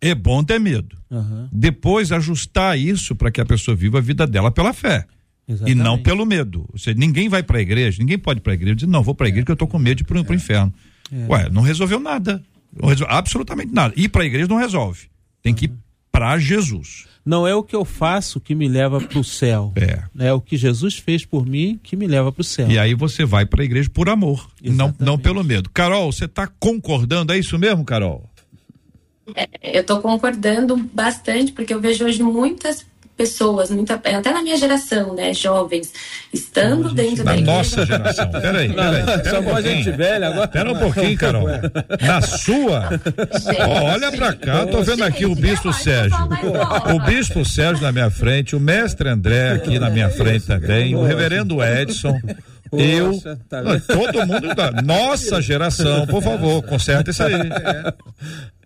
é 0.00 0.14
bom 0.14 0.42
ter 0.42 0.58
medo. 0.58 0.96
Uhum. 1.10 1.46
Depois 1.52 2.10
ajustar 2.10 2.78
isso 2.78 3.14
para 3.14 3.30
que 3.30 3.40
a 3.40 3.44
pessoa 3.44 3.76
viva 3.76 3.98
a 3.98 4.02
vida 4.02 4.26
dela 4.26 4.50
pela 4.50 4.72
fé. 4.72 5.06
Exatamente. 5.48 5.78
E 5.78 5.82
não 5.82 5.98
pelo 5.98 6.26
medo. 6.26 6.68
Ou 6.72 6.78
seja, 6.78 6.96
ninguém 6.98 7.28
vai 7.28 7.42
para 7.42 7.58
a 7.58 7.60
igreja, 7.60 7.98
ninguém 7.98 8.18
pode 8.18 8.40
ir 8.40 8.42
para 8.42 8.52
a 8.52 8.54
igreja 8.54 8.72
e 8.72 8.76
dizer, 8.76 8.90
não, 8.90 9.02
vou 9.02 9.14
para 9.14 9.26
a 9.26 9.28
igreja 9.28 9.44
porque 9.44 9.52
eu 9.52 9.54
estou 9.54 9.68
com 9.68 9.78
medo 9.78 9.96
de 9.96 10.02
ir 10.02 10.06
para 10.06 10.20
o 10.20 10.32
é. 10.32 10.34
inferno. 10.34 10.74
É. 11.12 11.26
Ué, 11.28 11.48
não 11.50 11.62
resolveu 11.62 12.00
nada. 12.00 12.42
Não 12.74 12.88
resolveu 12.88 13.14
absolutamente 13.14 13.72
nada. 13.72 13.94
Ir 13.96 14.08
para 14.08 14.22
a 14.22 14.26
igreja 14.26 14.48
não 14.48 14.56
resolve. 14.56 15.08
Tem 15.42 15.54
que 15.54 15.66
ir 15.66 15.72
para 16.10 16.38
Jesus. 16.38 17.06
Não 17.24 17.46
é 17.46 17.54
o 17.54 17.62
que 17.62 17.74
eu 17.74 17.84
faço 17.84 18.40
que 18.40 18.54
me 18.54 18.68
leva 18.68 19.00
para 19.00 19.18
o 19.18 19.24
céu. 19.24 19.72
É. 19.76 20.02
É 20.26 20.32
o 20.32 20.40
que 20.40 20.56
Jesus 20.56 20.96
fez 20.96 21.24
por 21.24 21.44
mim 21.44 21.78
que 21.82 21.96
me 21.96 22.06
leva 22.06 22.32
para 22.32 22.40
o 22.40 22.44
céu. 22.44 22.70
E 22.70 22.78
aí 22.78 22.94
você 22.94 23.24
vai 23.24 23.44
para 23.44 23.62
a 23.62 23.64
igreja 23.64 23.90
por 23.90 24.08
amor, 24.08 24.48
não, 24.62 24.94
não 24.98 25.18
pelo 25.18 25.42
medo. 25.42 25.68
Carol, 25.70 26.10
você 26.12 26.24
está 26.26 26.46
concordando? 26.46 27.32
É 27.32 27.38
isso 27.38 27.58
mesmo, 27.58 27.84
Carol? 27.84 28.28
É, 29.34 29.76
eu 29.76 29.80
estou 29.80 30.00
concordando 30.00 30.76
bastante, 30.76 31.52
porque 31.52 31.74
eu 31.74 31.80
vejo 31.80 32.04
hoje 32.04 32.22
muitas 32.22 32.86
pessoas, 33.16 33.70
muita, 33.70 33.94
até 33.94 34.32
na 34.32 34.42
minha 34.42 34.56
geração, 34.56 35.14
né, 35.14 35.32
jovens, 35.32 35.92
estando 36.32 36.92
dentro 36.92 37.24
da 37.24 37.32
igreja. 37.32 37.52
nossa 37.52 37.86
geração. 37.86 38.30
Peraí, 38.30 38.72
peraí. 38.72 39.04
Pera 39.04 39.30
Só 39.30 39.38
um 39.40 39.62
gente 39.62 39.90
velha 39.90 40.28
agora. 40.28 40.48
Pera 40.48 40.72
um 40.72 40.78
pouquinho, 40.78 41.16
Carol. 41.16 41.46
Na 42.00 42.20
sua? 42.20 42.90
Gente, 42.90 43.62
olha 43.62 44.12
pra 44.12 44.32
cá, 44.34 44.58
eu 44.60 44.66
tô 44.66 44.82
vendo 44.82 45.02
aqui 45.02 45.24
o 45.24 45.34
Bispo 45.34 45.72
Sérgio. 45.72 46.18
O 46.94 47.00
Bispo 47.00 47.44
Sérgio 47.44 47.82
na 47.82 47.92
minha 47.92 48.10
frente, 48.10 48.54
o 48.54 48.60
Mestre 48.60 49.08
André 49.08 49.52
aqui 49.52 49.78
na 49.78 49.88
minha 49.88 50.10
frente 50.10 50.46
também, 50.46 50.94
o 50.94 51.02
Reverendo 51.02 51.62
Edson. 51.62 52.20
Eu, 52.72 53.20
tá 53.48 53.62
todo 53.86 54.26
mundo 54.26 54.54
da 54.54 54.70
nossa 54.82 55.40
geração, 55.40 56.06
por 56.06 56.22
favor, 56.22 56.62
conserta 56.62 57.10
isso 57.10 57.22
aí. 57.22 57.34
É. 57.34 57.94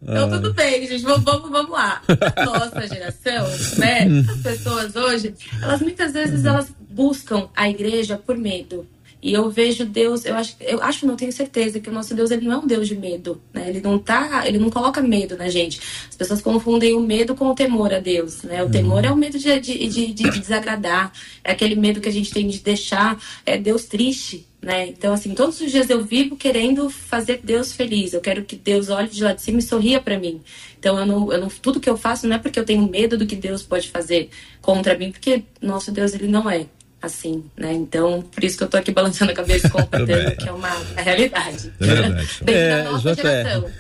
Então, 0.03 0.31
tudo 0.31 0.55
bem, 0.55 0.87
gente, 0.87 1.03
vamos, 1.03 1.23
vamos, 1.25 1.51
vamos 1.51 1.71
lá. 1.71 2.01
A 2.37 2.45
nossa 2.45 2.87
geração, 2.87 3.47
né? 3.77 4.09
As 4.31 4.41
pessoas 4.41 4.97
hoje, 4.97 5.35
elas 5.63 5.81
muitas 5.83 6.13
vezes 6.13 6.45
elas 6.45 6.73
buscam 6.89 7.49
a 7.55 7.69
igreja 7.69 8.17
por 8.17 8.37
medo. 8.37 8.87
E 9.23 9.35
eu 9.35 9.51
vejo 9.51 9.85
Deus, 9.85 10.25
eu 10.25 10.35
acho, 10.35 10.57
eu 10.61 10.83
acho, 10.83 11.07
não 11.07 11.15
tenho 11.15 11.31
certeza 11.31 11.79
que 11.79 11.91
o 11.91 11.93
nosso 11.93 12.15
Deus 12.15 12.31
ele 12.31 12.47
não 12.47 12.55
é 12.55 12.59
um 12.59 12.67
Deus 12.67 12.89
de 12.89 12.97
medo, 12.97 13.41
né? 13.53 13.69
Ele 13.69 13.81
não 13.81 13.99
tá, 13.99 14.47
ele 14.47 14.59
não 14.59 14.71
coloca 14.71 15.03
medo 15.03 15.37
na 15.37 15.49
gente. 15.51 15.79
As 16.09 16.17
pessoas 16.17 16.41
confundem 16.41 16.95
o 16.95 17.01
medo 17.01 17.35
com 17.35 17.47
o 17.49 17.55
temor 17.55 17.93
a 17.93 17.99
Deus, 17.99 18.43
né? 18.43 18.63
O 18.63 18.67
uhum. 18.67 18.71
temor 18.71 19.05
é 19.05 19.11
o 19.11 19.17
medo 19.17 19.39
de, 19.39 19.61
de, 19.61 19.89
de, 19.89 20.13
de, 20.13 20.31
desagradar, 20.31 21.13
é 21.45 21.53
aquele 21.53 21.75
medo 21.75 22.01
que 22.01 22.09
a 22.09 22.13
gente 22.13 22.33
tem 22.33 22.49
de 22.49 22.61
deixar 22.61 23.21
é 23.45 23.59
Deus 23.59 23.85
triste, 23.85 24.47
né? 24.63 24.87
Então 24.89 25.13
assim, 25.13 25.35
todos 25.35 25.61
os 25.61 25.71
dias 25.71 25.91
eu 25.91 26.03
vivo 26.03 26.35
querendo 26.35 26.89
fazer 26.89 27.41
Deus 27.45 27.75
feliz. 27.75 28.15
Eu 28.15 28.23
quero 28.23 28.43
que 28.45 28.57
Deus 28.57 28.89
olhe 28.89 29.09
de 29.09 29.23
lá 29.23 29.35
de 29.35 29.43
cima 29.43 29.59
e 29.59 29.63
sorria 29.63 30.01
para 30.01 30.19
mim. 30.19 30.41
Então 30.79 30.99
eu 30.99 31.05
não, 31.05 31.31
eu 31.31 31.41
não, 31.41 31.49
tudo 31.49 31.79
que 31.79 31.91
eu 31.91 31.97
faço 31.97 32.27
não 32.27 32.37
é 32.37 32.39
porque 32.39 32.59
eu 32.59 32.65
tenho 32.65 32.89
medo 32.89 33.19
do 33.19 33.27
que 33.27 33.37
Deus 33.37 33.63
pode 33.63 33.91
fazer 33.91 34.31
contra 34.63 34.97
mim, 34.97 35.13
porque 35.13 35.43
nosso 35.61 35.93
Deus 35.93 36.15
ele 36.15 36.27
não 36.27 36.49
é 36.51 36.67
assim, 37.01 37.45
né? 37.57 37.73
Então, 37.73 38.23
por 38.23 38.45
isso 38.45 38.59
que 38.59 38.65
eu 38.65 38.69
tô 38.69 38.77
aqui 38.77 38.93
balançando 38.93 39.33
a 39.33 39.35
cabeça 39.35 39.67
e 39.67 39.71
concordando 39.71 40.31
que 40.37 40.49
é 40.49 40.53
uma 40.53 40.77
é 40.97 41.03
realidade. 41.03 41.73
É 41.81 41.87
verdade. 41.87 42.29
Bem, 42.43 42.55
é, 42.55 42.83
da 42.85 42.91
nossa 42.91 43.15
geração. 43.15 43.71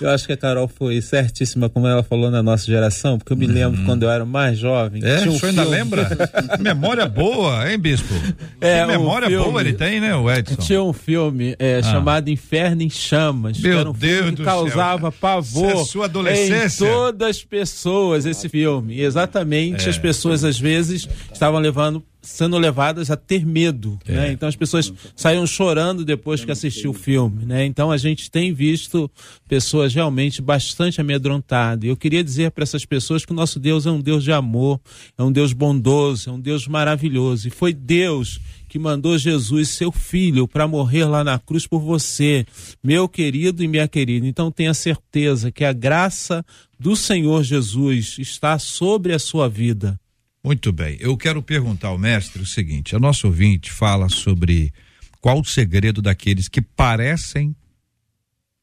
Eu 0.00 0.10
acho 0.10 0.26
que 0.26 0.32
a 0.32 0.36
Carol 0.36 0.68
foi 0.68 1.00
certíssima, 1.00 1.68
como 1.68 1.86
ela 1.86 2.02
falou 2.02 2.30
na 2.30 2.42
nossa 2.42 2.66
geração, 2.66 3.18
porque 3.18 3.32
eu 3.32 3.36
me 3.36 3.46
lembro 3.46 3.80
uhum. 3.80 3.86
quando 3.86 4.02
eu 4.02 4.10
era 4.10 4.24
mais 4.24 4.58
jovem. 4.58 5.02
É, 5.02 5.18
tinha 5.18 5.30
um 5.30 5.36
o 5.36 5.38
senhor 5.38 5.50
ainda 5.50 5.64
lembra? 5.64 6.08
memória 6.60 7.06
boa, 7.06 7.70
hein, 7.70 7.78
Bispo? 7.78 8.12
É, 8.60 8.80
que 8.80 8.86
memória 8.86 9.28
filme, 9.28 9.44
boa 9.44 9.60
ele 9.60 9.72
tem, 9.72 10.00
né, 10.00 10.14
o 10.14 10.30
Edson? 10.30 10.56
Tinha 10.56 10.82
um 10.82 10.92
filme 10.92 11.56
é, 11.58 11.78
ah. 11.78 11.82
chamado 11.82 12.28
Inferno 12.28 12.82
em 12.82 12.90
Chamas. 12.90 13.58
Meu 13.58 13.72
que 13.72 13.78
era 13.78 13.90
um 13.90 13.92
Deus 13.92 14.34
que 14.34 14.42
causava 14.42 15.10
céu. 15.10 15.12
pavor 15.18 15.70
é 15.70 15.84
sua 15.84 16.04
adolescência. 16.04 16.84
em 16.84 16.88
todas 16.88 17.30
as 17.30 17.44
pessoas, 17.44 18.26
esse 18.26 18.48
filme. 18.48 18.96
E 18.96 19.02
exatamente, 19.02 19.86
é. 19.86 19.90
as 19.90 19.98
pessoas 19.98 20.44
às 20.44 20.58
vezes 20.58 21.08
estavam 21.32 21.58
levando 21.58 22.04
sendo 22.26 22.58
levadas 22.58 23.10
a 23.10 23.16
ter 23.16 23.46
medo, 23.46 23.98
é. 24.06 24.12
né? 24.12 24.32
Então 24.32 24.48
as 24.48 24.56
pessoas 24.56 24.92
saíam 25.14 25.46
chorando 25.46 26.04
depois 26.04 26.44
que 26.44 26.50
assistiu 26.50 26.90
o 26.90 26.94
filme, 26.94 27.46
né? 27.46 27.64
Então 27.64 27.90
a 27.90 27.96
gente 27.96 28.30
tem 28.30 28.52
visto 28.52 29.10
pessoas 29.48 29.94
realmente 29.94 30.42
bastante 30.42 31.00
amedrontadas. 31.00 31.88
Eu 31.88 31.96
queria 31.96 32.24
dizer 32.24 32.50
para 32.50 32.64
essas 32.64 32.84
pessoas 32.84 33.24
que 33.24 33.32
o 33.32 33.34
nosso 33.34 33.60
Deus 33.60 33.86
é 33.86 33.90
um 33.90 34.00
Deus 34.00 34.24
de 34.24 34.32
amor, 34.32 34.80
é 35.16 35.22
um 35.22 35.30
Deus 35.30 35.52
bondoso, 35.52 36.28
é 36.28 36.32
um 36.32 36.40
Deus 36.40 36.66
maravilhoso. 36.66 37.46
E 37.46 37.50
foi 37.50 37.72
Deus 37.72 38.40
que 38.68 38.78
mandou 38.78 39.16
Jesus, 39.16 39.68
seu 39.68 39.92
filho, 39.92 40.48
para 40.48 40.66
morrer 40.66 41.04
lá 41.04 41.22
na 41.22 41.38
cruz 41.38 41.66
por 41.66 41.78
você, 41.78 42.44
meu 42.82 43.08
querido 43.08 43.62
e 43.62 43.68
minha 43.68 43.86
querida. 43.86 44.26
Então 44.26 44.50
tenha 44.50 44.74
certeza 44.74 45.52
que 45.52 45.64
a 45.64 45.72
graça 45.72 46.44
do 46.78 46.96
Senhor 46.96 47.44
Jesus 47.44 48.16
está 48.18 48.58
sobre 48.58 49.14
a 49.14 49.18
sua 49.18 49.48
vida 49.48 49.98
Muito 50.46 50.72
bem. 50.72 50.96
Eu 51.00 51.16
quero 51.16 51.42
perguntar 51.42 51.88
ao 51.88 51.98
mestre 51.98 52.40
o 52.40 52.46
seguinte: 52.46 52.94
a 52.94 53.00
nosso 53.00 53.26
ouvinte 53.26 53.68
fala 53.68 54.08
sobre 54.08 54.72
qual 55.20 55.40
o 55.40 55.44
segredo 55.44 56.00
daqueles 56.00 56.46
que 56.46 56.62
parecem 56.62 57.52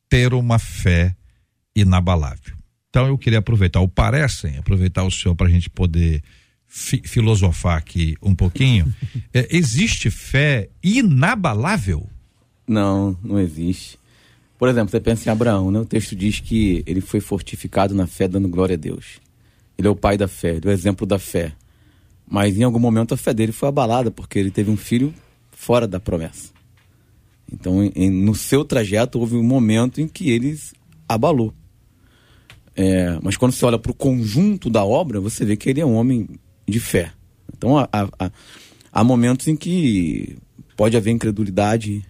ter 0.07 0.33
uma 0.33 0.57
fé 0.57 1.13
inabalável. 1.75 2.55
Então 2.89 3.05
eu 3.05 3.17
queria 3.17 3.39
aproveitar 3.39 3.81
o 3.81 3.87
parecem, 3.89 4.57
aproveitar 4.57 5.03
o 5.03 5.11
senhor 5.11 5.35
para 5.35 5.47
a 5.47 5.49
gente 5.49 5.69
poder 5.69 6.23
fi 6.65 7.01
filosofar 7.03 7.77
aqui 7.77 8.15
um 8.21 8.33
pouquinho. 8.33 8.85
É, 9.33 9.47
existe 9.49 10.11
fé 10.11 10.69
inabalável? 10.83 12.07
Não, 12.67 13.17
não 13.23 13.39
existe. 13.39 13.97
Por 14.59 14.69
exemplo, 14.69 14.91
você 14.91 14.99
pensa 14.99 15.27
em 15.27 15.31
Abraão, 15.31 15.71
né? 15.71 15.79
O 15.79 15.85
texto 15.85 16.15
diz 16.15 16.39
que 16.39 16.83
ele 16.85 17.01
foi 17.01 17.19
fortificado 17.19 17.95
na 17.95 18.05
fé, 18.05 18.27
dando 18.27 18.47
glória 18.47 18.75
a 18.75 18.77
Deus. 18.77 19.19
Ele 19.75 19.87
é 19.87 19.91
o 19.91 19.95
pai 19.95 20.17
da 20.17 20.27
fé, 20.27 20.51
ele 20.51 20.67
é 20.67 20.69
o 20.69 20.71
exemplo 20.71 21.07
da 21.07 21.17
fé. 21.17 21.51
Mas 22.27 22.57
em 22.57 22.63
algum 22.63 22.79
momento 22.79 23.13
a 23.13 23.17
fé 23.17 23.33
dele 23.33 23.51
foi 23.51 23.69
abalada, 23.69 24.09
porque 24.09 24.39
ele 24.39 24.51
teve 24.51 24.71
um 24.71 24.77
filho 24.77 25.13
fora 25.51 25.87
da 25.87 25.99
promessa. 25.99 26.51
Então, 27.51 27.83
em, 27.95 28.09
no 28.09 28.33
seu 28.33 28.65
trajeto, 28.65 29.19
houve 29.19 29.35
um 29.35 29.43
momento 29.43 30.01
em 30.01 30.07
que 30.07 30.29
ele 30.29 30.57
abalou. 31.07 31.53
É, 32.75 33.19
mas 33.21 33.37
quando 33.37 33.51
você 33.51 33.63
olha 33.65 33.77
para 33.77 33.91
o 33.91 33.95
conjunto 33.95 34.69
da 34.69 34.83
obra, 34.83 35.19
você 35.19 35.45
vê 35.45 35.55
que 35.55 35.69
ele 35.69 35.81
é 35.81 35.85
um 35.85 35.93
homem 35.93 36.27
de 36.67 36.79
fé. 36.79 37.11
Então, 37.55 37.77
há, 37.77 37.87
há, 37.91 38.31
há 38.91 39.03
momentos 39.03 39.47
em 39.47 39.55
que 39.55 40.37
pode 40.75 40.97
haver 40.97 41.11
incredulidade, 41.11 42.03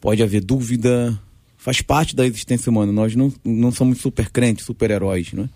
pode 0.00 0.22
haver 0.22 0.42
dúvida, 0.42 1.18
faz 1.56 1.80
parte 1.80 2.16
da 2.16 2.26
existência 2.26 2.70
humana. 2.70 2.90
Nós 2.90 3.14
não, 3.14 3.32
não 3.44 3.70
somos 3.70 3.98
super 3.98 4.30
crentes, 4.30 4.64
super 4.64 4.90
heróis. 4.90 5.32
Né? 5.32 5.48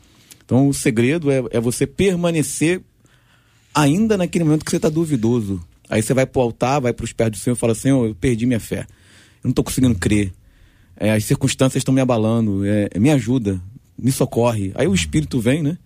Então, 0.44 0.68
o 0.68 0.74
segredo 0.74 1.30
é, 1.30 1.42
é 1.50 1.60
você 1.60 1.86
permanecer 1.86 2.82
ainda 3.74 4.16
naquele 4.16 4.44
momento 4.44 4.64
que 4.64 4.70
você 4.70 4.76
está 4.76 4.88
duvidoso. 4.88 5.62
Aí 5.88 6.02
você 6.02 6.14
vai 6.14 6.26
para 6.26 6.40
o 6.40 6.42
altar, 6.42 6.80
vai 6.80 6.92
para 6.92 7.04
os 7.04 7.12
pés 7.12 7.30
do 7.30 7.36
Senhor 7.36 7.56
e 7.56 7.58
fala: 7.58 7.74
Senhor, 7.74 8.06
eu 8.06 8.14
perdi 8.14 8.46
minha 8.46 8.60
fé. 8.60 8.80
Eu 8.80 9.44
não 9.44 9.50
estou 9.50 9.64
conseguindo 9.64 9.98
crer. 9.98 10.32
É, 10.96 11.12
as 11.12 11.24
circunstâncias 11.24 11.80
estão 11.80 11.92
me 11.92 12.00
abalando. 12.00 12.64
É, 12.64 12.88
me 12.98 13.10
ajuda, 13.10 13.60
me 13.98 14.12
socorre. 14.12 14.72
Aí 14.74 14.86
o 14.86 14.94
Espírito 14.94 15.40
vem, 15.40 15.62
né? 15.62 15.76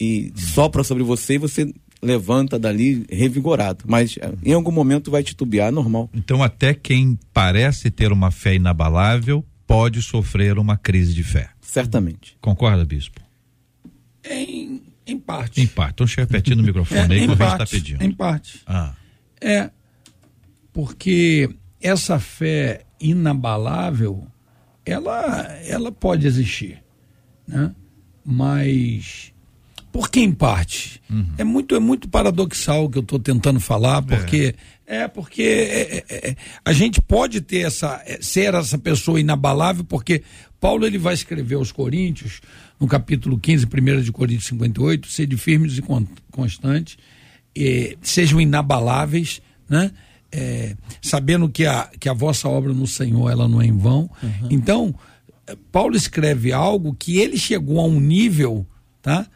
E 0.00 0.32
sopra 0.36 0.84
sobre 0.84 1.02
você 1.02 1.34
e 1.34 1.38
você 1.38 1.72
levanta 2.00 2.58
dali 2.58 3.04
revigorado. 3.10 3.84
Mas 3.86 4.16
é, 4.18 4.32
em 4.44 4.52
algum 4.52 4.70
momento 4.70 5.10
vai 5.10 5.22
titubear, 5.22 5.68
é 5.68 5.72
normal. 5.72 6.08
Então, 6.14 6.42
até 6.42 6.72
quem 6.72 7.18
parece 7.32 7.90
ter 7.90 8.12
uma 8.12 8.30
fé 8.30 8.54
inabalável 8.54 9.44
pode 9.66 10.00
sofrer 10.00 10.58
uma 10.58 10.76
crise 10.76 11.12
de 11.12 11.22
fé. 11.22 11.50
Certamente. 11.60 12.36
Concorda, 12.40 12.84
bispo? 12.84 13.20
Em, 14.24 14.80
em 15.08 15.18
parte. 15.18 15.60
Em 15.60 15.66
parte. 15.66 15.94
Então, 15.94 16.06
deixa 16.06 16.20
eu 16.20 16.26
repetir 16.26 16.56
no 16.56 16.62
microfone 16.62 17.00
é, 17.00 17.18
aí 17.18 17.26
que 17.26 17.30
o 17.30 17.32
está 17.32 17.66
pedindo. 17.66 18.02
Em 18.02 18.12
parte. 18.12 18.60
Ah. 18.66 18.94
É, 19.40 19.70
porque 20.72 21.48
essa 21.80 22.20
fé 22.20 22.84
inabalável, 23.00 24.26
ela, 24.84 25.42
ela 25.64 25.90
pode 25.90 26.26
existir, 26.26 26.82
né? 27.46 27.74
Mas 28.24 29.32
por 29.90 30.10
que 30.10 30.20
em 30.20 30.32
parte? 30.32 31.00
Uhum. 31.10 31.32
É 31.38 31.44
muito 31.44 31.74
é 31.74 31.80
muito 31.80 32.08
paradoxal 32.08 32.84
o 32.84 32.90
que 32.90 32.98
eu 32.98 33.02
estou 33.02 33.18
tentando 33.18 33.58
falar, 33.58 34.02
porque 34.02 34.54
é, 34.86 34.98
é 34.98 35.08
porque 35.08 35.42
é, 35.42 36.04
é, 36.08 36.28
é, 36.30 36.36
a 36.64 36.72
gente 36.72 37.00
pode 37.00 37.40
ter 37.40 37.66
essa 37.66 38.02
é, 38.06 38.18
ser 38.20 38.54
essa 38.54 38.78
pessoa 38.78 39.18
inabalável, 39.18 39.84
porque 39.84 40.22
Paulo 40.60 40.86
ele 40.86 40.98
vai 40.98 41.14
escrever 41.14 41.54
aos 41.54 41.72
Coríntios 41.72 42.40
no 42.80 42.86
capítulo 42.86 43.38
15, 43.38 43.66
1 43.66 44.02
de 44.02 44.12
Coríntios 44.12 44.46
58, 44.46 45.08
sede 45.08 45.36
firmes 45.36 45.78
e 45.78 45.82
constantes, 46.30 46.96
sejam 48.02 48.40
inabaláveis, 48.40 49.42
né? 49.68 49.90
É, 50.30 50.76
sabendo 51.00 51.48
que 51.48 51.64
a, 51.64 51.90
que 51.98 52.06
a 52.06 52.12
vossa 52.12 52.48
obra 52.48 52.74
no 52.74 52.86
Senhor 52.86 53.30
ela 53.30 53.48
não 53.48 53.62
é 53.62 53.66
em 53.66 53.76
vão. 53.76 54.10
Uhum. 54.22 54.48
Então, 54.50 54.94
Paulo 55.72 55.96
escreve 55.96 56.52
algo 56.52 56.94
que 56.94 57.16
ele 57.16 57.38
chegou 57.38 57.80
a 57.80 57.84
um 57.84 57.98
nível, 57.98 58.66
tá? 59.00 59.26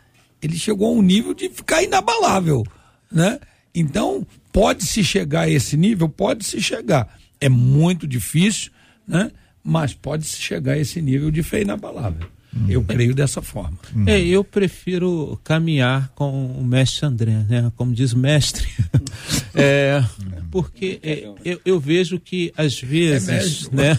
Ele 0.40 0.56
chegou 0.58 0.88
a 0.88 0.98
um 0.98 1.02
nível 1.02 1.32
de 1.32 1.48
ficar 1.48 1.82
inabalável, 1.82 2.62
né? 3.10 3.40
Então, 3.74 4.26
pode-se 4.52 5.02
chegar 5.02 5.42
a 5.42 5.50
esse 5.50 5.76
nível? 5.76 6.08
Pode-se 6.08 6.60
chegar. 6.60 7.18
É 7.40 7.48
muito 7.48 8.06
difícil, 8.06 8.70
né? 9.08 9.30
Mas 9.64 9.94
pode-se 9.94 10.36
chegar 10.36 10.72
a 10.72 10.78
esse 10.78 11.00
nível 11.00 11.30
de 11.30 11.42
fé 11.42 11.62
inabalável. 11.62 12.28
Eu 12.68 12.84
creio 12.84 13.14
dessa 13.14 13.40
forma. 13.40 13.78
É, 14.06 14.20
eu 14.20 14.44
prefiro 14.44 15.40
caminhar 15.42 16.12
com 16.14 16.46
o 16.46 16.62
mestre 16.62 17.06
André, 17.06 17.44
né? 17.48 17.72
Como 17.76 17.94
diz 17.94 18.12
o 18.12 18.18
mestre. 18.18 18.68
é, 19.54 20.04
porque 20.50 21.00
é, 21.02 21.30
eu, 21.42 21.60
eu, 21.64 21.80
vejo 21.80 22.20
que 22.20 22.52
às 22.54 22.78
vezes, 22.78 23.68
é 23.68 23.74
né? 23.74 23.98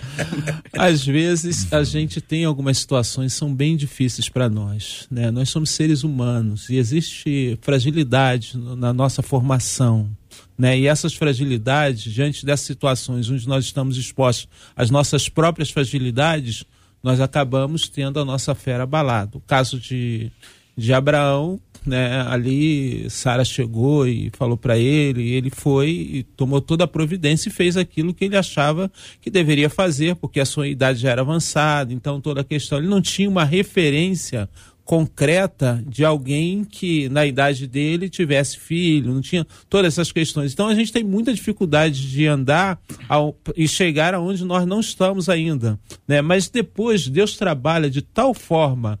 às 0.72 1.04
vezes 1.04 1.70
a 1.72 1.84
gente 1.84 2.22
tem 2.22 2.46
algumas 2.46 2.78
situações 2.78 3.34
que 3.34 3.38
são 3.38 3.54
bem 3.54 3.76
difíceis 3.76 4.30
para 4.30 4.48
nós, 4.48 5.06
né? 5.10 5.30
Nós 5.30 5.50
somos 5.50 5.68
seres 5.68 6.04
humanos 6.04 6.70
e 6.70 6.76
existe 6.76 7.58
fragilidade 7.60 8.56
na 8.56 8.94
nossa 8.94 9.20
formação, 9.20 10.08
né? 10.56 10.78
E 10.78 10.86
essas 10.86 11.12
fragilidades, 11.12 12.10
diante 12.10 12.46
dessas 12.46 12.66
situações 12.66 13.28
onde 13.28 13.46
nós 13.46 13.66
estamos 13.66 13.98
expostos 13.98 14.48
às 14.74 14.88
nossas 14.90 15.28
próprias 15.28 15.70
fragilidades, 15.70 16.64
nós 17.04 17.20
acabamos 17.20 17.86
tendo 17.86 18.18
a 18.18 18.24
nossa 18.24 18.54
fé 18.54 18.76
abalada. 18.76 19.36
O 19.36 19.40
caso 19.40 19.78
de, 19.78 20.32
de 20.74 20.94
Abraão, 20.94 21.60
né, 21.84 22.22
ali 22.22 23.08
Sara 23.10 23.44
chegou 23.44 24.08
e 24.08 24.30
falou 24.32 24.56
para 24.56 24.78
ele, 24.78 25.22
e 25.22 25.34
ele 25.34 25.50
foi 25.50 25.90
e 25.90 26.22
tomou 26.22 26.62
toda 26.62 26.84
a 26.84 26.88
providência 26.88 27.50
e 27.50 27.52
fez 27.52 27.76
aquilo 27.76 28.14
que 28.14 28.24
ele 28.24 28.38
achava 28.38 28.90
que 29.20 29.28
deveria 29.30 29.68
fazer, 29.68 30.16
porque 30.16 30.40
a 30.40 30.46
sua 30.46 30.66
idade 30.66 31.00
já 31.00 31.10
era 31.10 31.20
avançada, 31.20 31.92
então 31.92 32.22
toda 32.22 32.40
a 32.40 32.44
questão, 32.44 32.78
ele 32.78 32.88
não 32.88 33.02
tinha 33.02 33.28
uma 33.28 33.44
referência 33.44 34.48
concreta 34.84 35.82
de 35.86 36.04
alguém 36.04 36.64
que 36.64 37.08
na 37.08 37.24
idade 37.26 37.66
dele 37.66 38.08
tivesse 38.08 38.58
filho, 38.58 39.14
não 39.14 39.20
tinha 39.20 39.46
todas 39.68 39.94
essas 39.94 40.12
questões. 40.12 40.52
Então 40.52 40.68
a 40.68 40.74
gente 40.74 40.92
tem 40.92 41.02
muita 41.02 41.32
dificuldade 41.32 42.10
de 42.10 42.26
andar 42.26 42.78
ao, 43.08 43.36
e 43.56 43.66
chegar 43.66 44.14
aonde 44.14 44.44
nós 44.44 44.66
não 44.66 44.80
estamos 44.80 45.28
ainda, 45.28 45.78
né? 46.06 46.20
Mas 46.20 46.48
depois 46.48 47.08
Deus 47.08 47.36
trabalha 47.36 47.88
de 47.88 48.02
tal 48.02 48.34
forma 48.34 48.98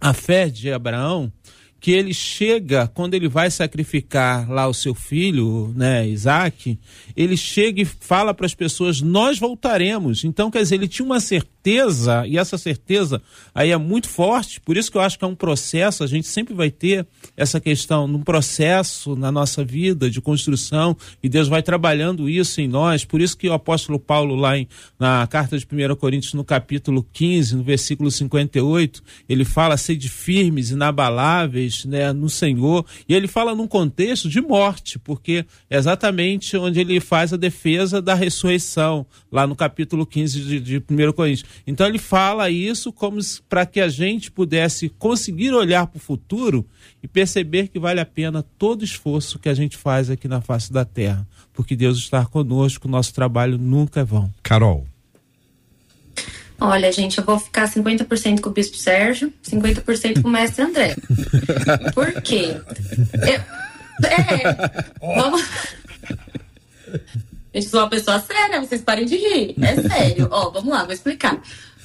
a 0.00 0.12
fé 0.12 0.48
de 0.48 0.72
Abraão 0.72 1.32
que 1.80 1.92
ele 1.92 2.12
chega, 2.12 2.88
quando 2.88 3.14
ele 3.14 3.28
vai 3.28 3.50
sacrificar 3.50 4.50
lá 4.50 4.66
o 4.66 4.74
seu 4.74 4.94
filho, 4.94 5.72
né, 5.76 6.08
Isaac, 6.08 6.78
ele 7.16 7.36
chega 7.36 7.82
e 7.82 7.84
fala 7.84 8.34
para 8.34 8.46
as 8.46 8.54
pessoas: 8.54 9.00
Nós 9.00 9.38
voltaremos. 9.38 10.24
Então, 10.24 10.50
quer 10.50 10.62
dizer, 10.62 10.74
ele 10.74 10.88
tinha 10.88 11.06
uma 11.06 11.20
certeza, 11.20 12.26
e 12.26 12.36
essa 12.36 12.58
certeza 12.58 13.22
aí 13.54 13.70
é 13.70 13.76
muito 13.76 14.08
forte, 14.08 14.60
por 14.60 14.76
isso 14.76 14.90
que 14.90 14.96
eu 14.96 15.02
acho 15.02 15.18
que 15.18 15.24
é 15.24 15.28
um 15.28 15.34
processo, 15.34 16.02
a 16.02 16.06
gente 16.06 16.26
sempre 16.26 16.54
vai 16.54 16.70
ter 16.70 17.06
essa 17.36 17.60
questão 17.60 18.08
num 18.08 18.22
processo 18.22 19.14
na 19.14 19.30
nossa 19.30 19.64
vida 19.64 20.10
de 20.10 20.20
construção, 20.20 20.96
e 21.22 21.28
Deus 21.28 21.46
vai 21.46 21.62
trabalhando 21.62 22.28
isso 22.28 22.60
em 22.60 22.66
nós, 22.66 23.04
por 23.04 23.20
isso 23.20 23.36
que 23.36 23.48
o 23.48 23.52
apóstolo 23.52 24.00
Paulo, 24.00 24.34
lá 24.34 24.58
em, 24.58 24.66
na 24.98 25.26
carta 25.26 25.56
de 25.56 25.64
1 25.64 25.94
Coríntios, 25.96 26.34
no 26.34 26.44
capítulo 26.44 27.06
15, 27.12 27.56
no 27.56 27.62
versículo 27.62 28.10
58, 28.10 29.02
ele 29.28 29.44
fala: 29.44 29.76
Sede 29.76 30.08
firmes, 30.08 30.70
inabaláveis 30.70 31.67
né, 31.84 32.12
no 32.12 32.28
Senhor. 32.28 32.84
E 33.08 33.14
ele 33.14 33.26
fala 33.26 33.54
num 33.54 33.66
contexto 33.66 34.28
de 34.28 34.40
morte, 34.40 34.98
porque 34.98 35.44
é 35.68 35.76
exatamente 35.76 36.56
onde 36.56 36.80
ele 36.80 37.00
faz 37.00 37.32
a 37.32 37.36
defesa 37.36 38.00
da 38.00 38.14
ressurreição, 38.14 39.06
lá 39.30 39.46
no 39.46 39.54
capítulo 39.54 40.06
15 40.06 40.40
de, 40.40 40.60
de 40.60 40.76
1 40.78 41.12
Coríntios. 41.12 41.48
Então 41.66 41.86
ele 41.86 41.98
fala 41.98 42.50
isso 42.50 42.92
como 42.92 43.18
para 43.48 43.66
que 43.66 43.80
a 43.80 43.88
gente 43.88 44.30
pudesse 44.30 44.88
conseguir 44.88 45.52
olhar 45.52 45.86
para 45.86 45.98
o 45.98 46.00
futuro 46.00 46.66
e 47.02 47.08
perceber 47.08 47.68
que 47.68 47.78
vale 47.78 48.00
a 48.00 48.06
pena 48.06 48.42
todo 48.42 48.84
esforço 48.84 49.38
que 49.38 49.48
a 49.48 49.54
gente 49.54 49.76
faz 49.76 50.10
aqui 50.10 50.26
na 50.26 50.40
face 50.40 50.72
da 50.72 50.84
terra, 50.84 51.26
porque 51.52 51.76
Deus 51.76 51.98
está 51.98 52.24
conosco, 52.24 52.88
nosso 52.88 53.14
trabalho 53.14 53.58
nunca 53.58 54.00
é 54.00 54.04
vão. 54.04 54.32
Carol. 54.42 54.86
Olha, 56.60 56.90
gente, 56.90 57.18
eu 57.18 57.24
vou 57.24 57.38
ficar 57.38 57.68
50% 57.68 58.40
com 58.40 58.50
o 58.50 58.52
Bispo 58.52 58.76
Sérgio, 58.76 59.32
50% 59.48 60.22
com 60.22 60.28
o 60.28 60.30
Mestre 60.30 60.64
André. 60.64 60.96
Por 61.94 62.20
quê? 62.22 62.56
Eu, 63.14 63.40
é, 64.08 64.94
vamos... 65.00 65.42
Gente, 67.54 67.68
sou 67.68 67.80
uma 67.80 67.88
pessoa 67.88 68.18
séria, 68.20 68.60
vocês 68.60 68.82
parem 68.82 69.06
de 69.06 69.16
rir. 69.16 69.54
É 69.60 69.76
sério. 69.76 70.28
Ó, 70.30 70.50
vamos 70.50 70.70
lá, 70.70 70.84
vou 70.84 70.92
explicar. 70.92 71.40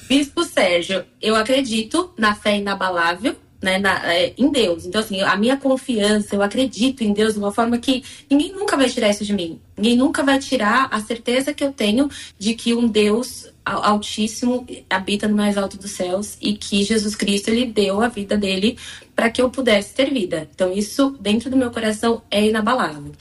Bispo 0.08 0.44
Sérgio, 0.44 1.06
eu 1.22 1.36
acredito 1.36 2.14
na 2.18 2.36
fé 2.36 2.58
inabalável, 2.58 3.36
né, 3.64 3.80
na, 3.80 4.14
é, 4.14 4.34
em 4.38 4.52
Deus. 4.52 4.86
Então, 4.86 5.00
assim, 5.00 5.22
a 5.22 5.38
minha 5.38 5.56
confiança, 5.56 6.36
eu 6.36 6.42
acredito 6.42 7.02
em 7.02 7.14
Deus 7.14 7.34
de 7.34 7.40
uma 7.40 7.52
forma 7.52 7.78
que 7.78 8.04
ninguém 8.30 8.52
nunca 8.52 8.76
vai 8.76 8.90
tirar 8.90 9.10
isso 9.10 9.24
de 9.24 9.34
mim. 9.34 9.60
Ninguém 9.78 9.96
nunca 9.96 10.22
vai 10.22 10.38
tirar 10.38 10.90
a 10.92 11.00
certeza 11.00 11.54
que 11.54 11.64
eu 11.64 11.72
tenho 11.72 12.10
de 12.38 12.54
que 12.54 12.76
um 12.76 12.88
Deus 12.88 13.52
Altíssimo 13.66 14.68
habita 14.90 15.26
no 15.26 15.38
mais 15.38 15.58
alto 15.58 15.78
dos 15.78 15.92
céus 15.92 16.38
e 16.42 16.54
que 16.54 16.84
Jesus 16.84 17.16
Cristo 17.16 17.48
ele 17.48 17.66
deu 17.66 18.02
a 18.02 18.10
vida 18.10 18.38
dele 18.38 18.78
para 19.16 19.30
que 19.30 19.42
eu 19.42 19.50
pudesse 19.50 19.94
ter 19.94 20.12
vida. 20.12 20.50
Então 20.54 20.74
isso 20.74 21.16
dentro 21.20 21.50
do 21.50 21.56
meu 21.56 21.72
coração 21.72 22.22
é 22.30 22.46
inabalável. 22.46 23.14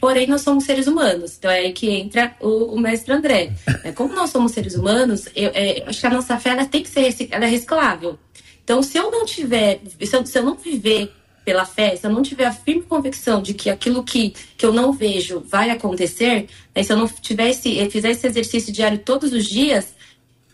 Porém 0.00 0.26
nós 0.26 0.40
somos 0.40 0.64
seres 0.64 0.86
humanos, 0.86 1.36
então 1.38 1.50
é 1.50 1.58
aí 1.58 1.72
que 1.72 1.90
entra 1.90 2.34
o, 2.40 2.74
o 2.74 2.80
mestre 2.80 3.12
André. 3.12 3.52
É, 3.84 3.92
como 3.92 4.14
nós 4.14 4.30
somos 4.30 4.52
seres 4.52 4.74
humanos, 4.74 5.28
eu, 5.36 5.50
é, 5.52 5.84
acho 5.86 6.00
que 6.00 6.06
a 6.06 6.10
nossa 6.10 6.38
fé 6.38 6.50
ela 6.50 6.64
tem 6.64 6.82
que 6.82 6.88
ser 6.88 7.14
ela 7.30 7.44
é 7.44 7.48
reciclável. 7.48 8.18
Então 8.64 8.82
se 8.82 8.98
eu 8.98 9.10
não 9.10 9.24
tiver, 9.24 9.80
se 10.02 10.16
eu, 10.16 10.24
se 10.24 10.38
eu 10.38 10.42
não 10.42 10.54
viver 10.54 11.12
pela 11.44 11.64
fé, 11.64 11.96
se 11.96 12.06
eu 12.06 12.10
não 12.10 12.22
tiver 12.22 12.44
a 12.44 12.52
firme 12.52 12.82
convicção 12.82 13.42
de 13.42 13.54
que 13.54 13.70
aquilo 13.70 14.04
que, 14.04 14.34
que 14.56 14.64
eu 14.64 14.72
não 14.72 14.92
vejo 14.92 15.40
vai 15.40 15.70
acontecer, 15.70 16.48
né, 16.74 16.82
se 16.82 16.92
eu 16.92 16.96
não 16.96 17.08
tiver 17.08 17.50
esse, 17.50 17.90
fizer 17.90 18.10
esse 18.10 18.26
exercício 18.26 18.72
diário 18.72 18.98
todos 18.98 19.32
os 19.32 19.46
dias, 19.46 19.94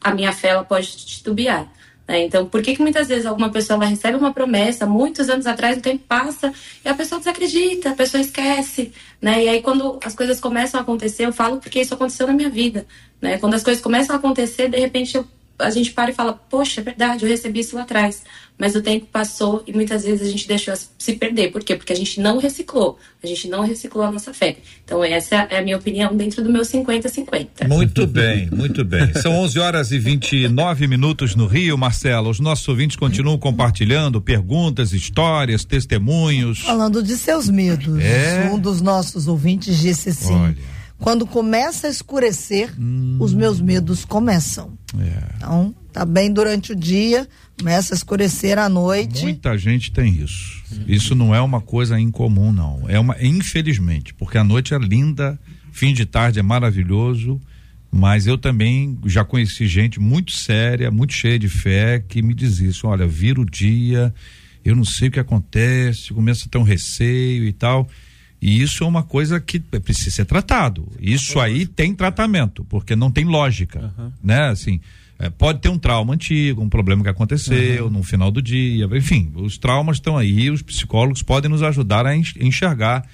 a 0.01 0.14
minha 0.14 0.33
fé 0.33 0.49
ela 0.49 0.64
pode 0.64 0.97
titubear. 0.97 1.71
Né? 2.07 2.25
Então, 2.25 2.47
por 2.47 2.62
que, 2.62 2.77
que 2.77 2.83
muitas 2.83 3.09
vezes 3.09 3.27
alguma 3.27 3.51
pessoa 3.51 3.77
ela 3.77 3.87
recebe 3.87 4.16
uma 4.16 4.33
promessa 4.33 4.87
muitos 4.87 5.29
anos 5.29 5.47
atrás, 5.47 5.77
o 5.79 5.81
tempo 5.81 6.05
passa 6.07 6.53
e 6.85 6.88
a 6.88 6.95
pessoa 6.95 7.19
desacredita, 7.19 7.90
a 7.90 7.95
pessoa 7.95 8.21
esquece, 8.21 8.92
né? 9.21 9.45
E 9.45 9.49
aí 9.49 9.62
quando 9.62 9.99
as 10.05 10.14
coisas 10.14 10.38
começam 10.40 10.79
a 10.79 10.83
acontecer, 10.83 11.27
eu 11.27 11.33
falo 11.33 11.59
porque 11.59 11.81
isso 11.81 11.95
aconteceu 11.95 12.27
na 12.27 12.33
minha 12.33 12.49
vida, 12.49 12.87
né? 13.21 13.38
Quando 13.38 13.55
as 13.55 13.62
coisas 13.62 13.83
começam 13.83 14.14
a 14.14 14.19
acontecer, 14.19 14.69
de 14.69 14.79
repente 14.79 15.16
eu 15.16 15.27
a 15.59 15.71
gente 15.71 15.92
para 15.92 16.11
e 16.11 16.14
fala, 16.14 16.33
poxa, 16.33 16.81
é 16.81 16.85
verdade, 16.85 17.25
eu 17.25 17.29
recebi 17.29 17.61
isso 17.61 17.77
lá 17.77 17.83
atrás. 17.83 18.23
Mas 18.59 18.75
o 18.75 18.81
tempo 18.81 19.07
passou 19.12 19.62
e 19.66 19.73
muitas 19.73 20.03
vezes 20.03 20.27
a 20.27 20.31
gente 20.31 20.49
deixou 20.49 20.75
se 20.99 21.12
perder. 21.14 21.53
Por 21.53 21.62
quê? 21.62 21.77
Porque 21.77 21.92
a 21.92 21.97
gente 21.97 22.21
não 22.21 22.38
reciclou. 22.38 22.99
A 23.23 23.27
gente 23.27 23.49
não 23.49 23.61
reciclou 23.61 24.05
a 24.05 24.11
nossa 24.11 24.33
fé. 24.33 24.57
Então, 24.83 25.05
essa 25.05 25.37
é 25.51 25.59
a 25.59 25.62
minha 25.62 25.77
opinião 25.77 26.16
dentro 26.16 26.42
do 26.42 26.51
meu 26.51 26.62
50-50. 26.62 27.69
Muito 27.69 28.07
bem, 28.07 28.49
muito 28.51 28.83
bem. 28.83 29.12
São 29.21 29.33
11 29.40 29.59
horas 29.59 29.92
e 29.92 29.99
29 29.99 30.87
minutos 30.87 31.35
no 31.35 31.47
Rio, 31.47 31.77
Marcelo. 31.77 32.31
Os 32.31 32.40
nossos 32.40 32.66
ouvintes 32.66 32.97
continuam 32.97 33.37
compartilhando 33.37 34.23
perguntas, 34.23 34.95
histórias, 34.95 35.62
testemunhos. 35.62 36.61
Falando 36.61 37.03
de 37.03 37.14
seus 37.16 37.51
medos. 37.51 38.03
É? 38.03 38.51
Um 38.51 38.59
dos 38.59 38.81
nossos 38.81 39.29
ouvintes 39.29 39.79
disse 39.79 40.09
assim. 40.09 40.35
Olha. 40.35 40.77
Quando 40.99 41.27
começa 41.27 41.88
a 41.88 41.90
escurecer, 41.90 42.73
hum. 42.79 43.19
os 43.21 43.35
meus 43.35 43.61
medos 43.61 44.05
começam. 44.05 44.73
É. 44.99 45.35
Então, 45.37 45.75
tá 45.92 46.05
bem 46.05 46.33
durante 46.33 46.72
o 46.72 46.77
dia, 46.77 47.29
começa 47.59 47.94
a 47.94 47.96
escurecer 47.96 48.59
à 48.59 48.68
noite. 48.68 49.22
Muita 49.22 49.57
gente 49.59 49.90
tem 49.90 50.14
isso. 50.14 50.62
Isso 50.87 51.14
não 51.14 51.35
é 51.35 51.40
uma 51.40 51.61
coisa 51.61 51.99
incomum, 51.99 52.53
não. 52.53 52.88
É 52.88 52.99
uma, 52.99 53.16
infelizmente, 53.20 54.14
porque 54.14 54.38
a 54.38 54.44
noite 54.44 54.75
é 54.75 54.79
linda, 54.79 55.38
fim 55.72 55.92
de 55.92 56.07
tarde 56.07 56.38
é 56.38 56.42
maravilhoso, 56.42 57.40
mas 57.90 58.27
eu 58.27 58.37
também 58.37 58.99
já 59.07 59.25
conheci 59.25 59.66
gente 59.66 59.99
muito 59.99 60.33
séria, 60.33 60.90
muito 60.90 61.12
cheia 61.12 61.38
de 61.38 61.49
fé, 61.49 61.99
que 62.07 62.22
me 62.22 62.35
diz 62.35 62.61
isso: 62.61 62.87
olha, 62.87 63.07
vira 63.07 63.40
o 63.40 63.44
dia, 63.44 64.12
eu 64.64 64.77
não 64.77 64.85
sei 64.85 65.09
o 65.09 65.11
que 65.11 65.20
acontece, 65.20 66.12
começa 66.12 66.46
a 66.46 66.49
ter 66.49 66.59
um 66.59 66.62
receio 66.62 67.44
e 67.44 67.53
tal. 67.53 67.88
E 68.40 68.61
isso 68.61 68.85
é 68.85 68.87
uma 68.87 69.03
coisa 69.03 69.40
que 69.40 69.59
precisa 69.59 70.11
ser 70.11 70.25
tratado. 70.25 70.87
Isso 71.01 71.40
aí 71.40 71.66
tem 71.66 71.94
tratamento, 71.94 72.64
porque 72.64 72.94
não 72.94 73.11
tem 73.11 73.25
lógica, 73.25 73.92
uhum. 73.99 74.12
né? 74.22 74.49
Assim, 74.49 74.81
é, 75.18 75.31
pode 75.31 75.61
ter 75.61 75.68
um 75.68 75.79
trauma 75.79 76.14
antigo, 76.14 76.62
um 76.62 76.68
problema 76.68 77.03
que 77.03 77.09
aconteceu 77.09 77.85
uhum. 77.87 77.90
no 77.90 78.03
final 78.03 78.31
do 78.31 78.42
dia, 78.42 78.87
enfim, 78.92 79.33
os 79.35 79.57
traumas 79.57 79.96
estão 79.96 80.16
aí, 80.16 80.51
os 80.51 80.61
psicólogos 80.61 81.22
podem 81.22 81.51
nos 81.51 81.62
ajudar 81.62 82.05
a 82.05 82.14
enxergar 82.14 83.07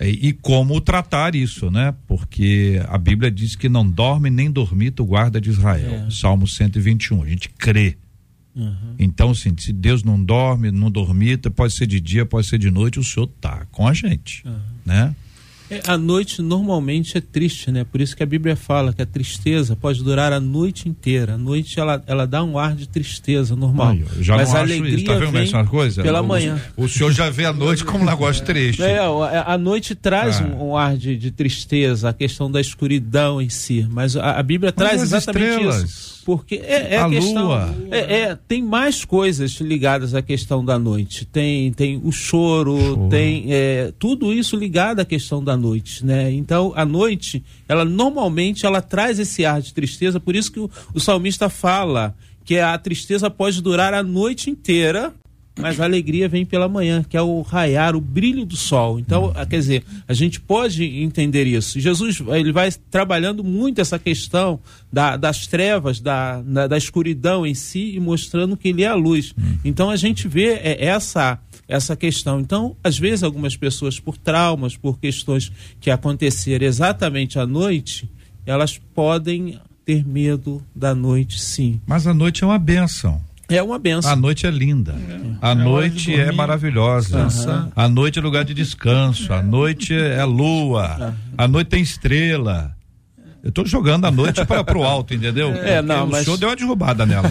e, 0.00 0.04
é, 0.04 0.08
e 0.08 0.32
como 0.32 0.80
tratar 0.80 1.34
isso, 1.34 1.70
né? 1.70 1.94
Porque 2.06 2.80
a 2.88 2.96
Bíblia 2.96 3.30
diz 3.30 3.54
que 3.54 3.68
não 3.68 3.88
dorme 3.88 4.30
nem 4.30 4.50
dormita 4.50 5.02
o 5.02 5.06
guarda 5.06 5.40
de 5.40 5.50
Israel. 5.50 6.06
É. 6.06 6.10
Salmo 6.10 6.46
121. 6.46 7.22
A 7.22 7.28
gente 7.28 7.48
crê 7.50 7.96
Uhum. 8.54 8.94
Então, 8.98 9.30
assim, 9.30 9.54
se 9.58 9.72
Deus 9.72 10.02
não 10.02 10.22
dorme, 10.22 10.70
não 10.70 10.90
dormita, 10.90 11.50
pode 11.50 11.72
ser 11.72 11.86
de 11.86 12.00
dia, 12.00 12.26
pode 12.26 12.46
ser 12.46 12.58
de 12.58 12.70
noite, 12.70 12.98
o 12.98 13.04
Senhor 13.04 13.28
tá 13.40 13.66
com 13.70 13.86
a 13.86 13.94
gente, 13.94 14.42
uhum. 14.46 14.58
né? 14.84 15.14
É, 15.70 15.82
a 15.86 15.96
noite 15.96 16.42
normalmente 16.42 17.16
é 17.16 17.20
triste, 17.20 17.70
né? 17.70 17.84
Por 17.84 18.00
isso 18.00 18.16
que 18.16 18.24
a 18.24 18.26
Bíblia 18.26 18.56
fala 18.56 18.92
que 18.92 19.00
a 19.00 19.06
tristeza 19.06 19.76
pode 19.76 20.02
durar 20.02 20.32
a 20.32 20.40
noite 20.40 20.88
inteira. 20.88 21.34
A 21.34 21.38
noite 21.38 21.78
ela, 21.78 22.02
ela 22.08 22.26
dá 22.26 22.42
um 22.42 22.58
ar 22.58 22.74
de 22.74 22.88
tristeza 22.88 23.54
normal. 23.54 23.90
Ai, 23.90 24.04
já 24.20 24.34
Mas 24.34 24.52
a 24.52 24.58
alegria 24.58 24.96
isso. 24.96 25.04
Tá 25.04 25.14
vendo 25.14 25.30
vem 25.30 25.42
essa 25.42 25.62
coisa? 25.62 26.02
pela 26.02 26.22
o, 26.22 26.26
manhã. 26.26 26.60
O, 26.76 26.88
senhor 26.88 27.12
já 27.12 27.30
vê 27.30 27.44
a 27.44 27.52
noite 27.52 27.84
como 27.84 28.02
um 28.02 28.06
negócio 28.06 28.44
triste. 28.44 28.82
É, 28.82 28.98
a, 28.98 29.54
a 29.54 29.56
noite 29.56 29.94
traz 29.94 30.40
ah. 30.40 30.44
um, 30.44 30.70
um, 30.70 30.76
ar 30.76 30.96
de, 30.96 31.16
de, 31.16 31.30
tristeza, 31.30 32.08
a 32.08 32.12
questão 32.12 32.50
da 32.50 32.60
escuridão 32.60 33.40
em 33.40 33.48
si. 33.48 33.86
Mas 33.88 34.16
a, 34.16 34.40
a 34.40 34.42
Bíblia 34.42 34.74
Mas 34.76 34.88
traz 34.88 35.02
exatamente 35.02 35.50
estrelas. 35.50 35.82
isso 35.84 36.19
porque 36.30 36.62
é, 36.64 36.94
é 36.94 36.98
a, 37.00 37.08
questão, 37.08 37.46
lua. 37.48 37.74
É, 37.90 38.20
é, 38.20 38.38
tem 38.46 38.62
mais 38.62 39.04
coisas 39.04 39.50
ligadas 39.54 40.14
à 40.14 40.22
questão 40.22 40.64
da 40.64 40.78
noite. 40.78 41.24
Tem, 41.24 41.72
tem 41.72 42.00
o 42.04 42.12
choro, 42.12 42.78
choro. 42.78 43.08
tem 43.08 43.46
é, 43.48 43.92
tudo 43.98 44.32
isso 44.32 44.56
ligado 44.56 45.00
à 45.00 45.04
questão 45.04 45.42
da 45.42 45.56
noite, 45.56 46.06
né? 46.06 46.30
Então 46.30 46.72
a 46.76 46.84
noite, 46.84 47.42
ela 47.68 47.84
normalmente 47.84 48.64
ela 48.64 48.80
traz 48.80 49.18
esse 49.18 49.44
ar 49.44 49.60
de 49.60 49.74
tristeza. 49.74 50.20
Por 50.20 50.36
isso 50.36 50.52
que 50.52 50.60
o, 50.60 50.70
o 50.94 51.00
salmista 51.00 51.48
fala 51.48 52.14
que 52.44 52.60
a 52.60 52.78
tristeza 52.78 53.28
pode 53.28 53.60
durar 53.60 53.92
a 53.92 54.04
noite 54.04 54.50
inteira, 54.50 55.12
mas 55.60 55.80
a 55.80 55.84
alegria 55.84 56.28
vem 56.28 56.44
pela 56.44 56.68
manhã, 56.68 57.04
que 57.06 57.16
é 57.16 57.22
o 57.22 57.42
raiar, 57.42 57.94
o 57.94 58.00
brilho 58.00 58.44
do 58.44 58.56
sol. 58.56 58.98
Então, 58.98 59.32
quer 59.48 59.58
dizer, 59.58 59.84
a 60.06 60.14
gente 60.14 60.40
pode 60.40 60.84
entender 60.84 61.46
isso. 61.46 61.78
Jesus 61.78 62.22
ele 62.28 62.52
vai 62.52 62.70
trabalhando 62.90 63.44
muito 63.44 63.80
essa 63.80 63.98
questão 63.98 64.60
da, 64.92 65.16
das 65.16 65.46
trevas, 65.46 66.00
da, 66.00 66.40
da, 66.42 66.66
da, 66.66 66.78
escuridão 66.78 67.46
em 67.46 67.54
si 67.54 67.94
e 67.94 68.00
mostrando 68.00 68.56
que 68.56 68.68
ele 68.68 68.82
é 68.82 68.88
a 68.88 68.94
luz. 68.94 69.34
Então, 69.64 69.90
a 69.90 69.96
gente 69.96 70.26
vê 70.26 70.54
é, 70.54 70.84
essa 70.84 71.38
essa 71.70 71.94
questão. 71.94 72.40
Então, 72.40 72.76
às 72.82 72.98
vezes, 72.98 73.22
algumas 73.22 73.56
pessoas, 73.56 74.00
por 74.00 74.18
traumas, 74.18 74.76
por 74.76 74.98
questões 74.98 75.52
que 75.80 75.88
aconteceram 75.88 76.66
exatamente 76.66 77.38
à 77.38 77.46
noite, 77.46 78.10
elas 78.44 78.76
podem 78.92 79.56
ter 79.84 80.04
medo 80.04 80.62
da 80.74 80.94
noite, 80.94 81.40
sim. 81.40 81.80
Mas 81.86 82.06
a 82.06 82.12
noite 82.12 82.42
é 82.42 82.46
uma 82.46 82.58
benção. 82.58 83.20
É 83.50 83.62
uma 83.62 83.78
benção. 83.78 84.10
A 84.10 84.16
noite 84.16 84.46
é 84.46 84.50
linda. 84.50 84.92
É. 84.92 85.20
A 85.42 85.50
é 85.50 85.54
noite 85.54 86.14
é 86.14 86.30
maravilhosa. 86.30 87.24
Uhum. 87.24 87.72
A 87.74 87.88
noite 87.88 88.18
é 88.18 88.22
lugar 88.22 88.44
de 88.44 88.54
descanso. 88.54 89.32
A 89.32 89.42
noite 89.42 89.94
é 89.94 90.24
lua. 90.24 91.14
A 91.36 91.48
noite 91.48 91.68
tem 91.68 91.82
estrela. 91.82 92.74
Eu 93.42 93.50
tô 93.50 93.64
jogando 93.64 94.04
a 94.04 94.10
noite 94.10 94.44
para 94.44 94.62
pro 94.62 94.82
alto, 94.82 95.14
entendeu? 95.14 95.50
É, 95.54 95.80
não, 95.80 96.04
o 96.04 96.10
mas... 96.10 96.24
senhor 96.24 96.36
deu 96.36 96.48
uma 96.50 96.56
derrubada 96.56 97.06
nela. 97.06 97.28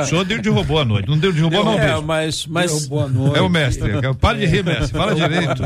o 0.00 0.04
senhor 0.04 0.24
deu, 0.24 0.42
derrubou 0.42 0.80
a 0.80 0.84
noite. 0.84 1.08
Não 1.08 1.18
deu, 1.18 1.32
derrubou 1.32 1.64
não, 1.64 1.78
é, 1.78 2.00
mas, 2.00 2.46
mas... 2.46 2.88
Noite. 2.88 3.38
É 3.38 3.40
o 3.40 3.48
mestre. 3.48 3.90
Para 4.20 4.38
de 4.38 4.46
rir, 4.46 4.64
mestre. 4.64 4.98
Fala 4.98 5.14
direito. 5.14 5.62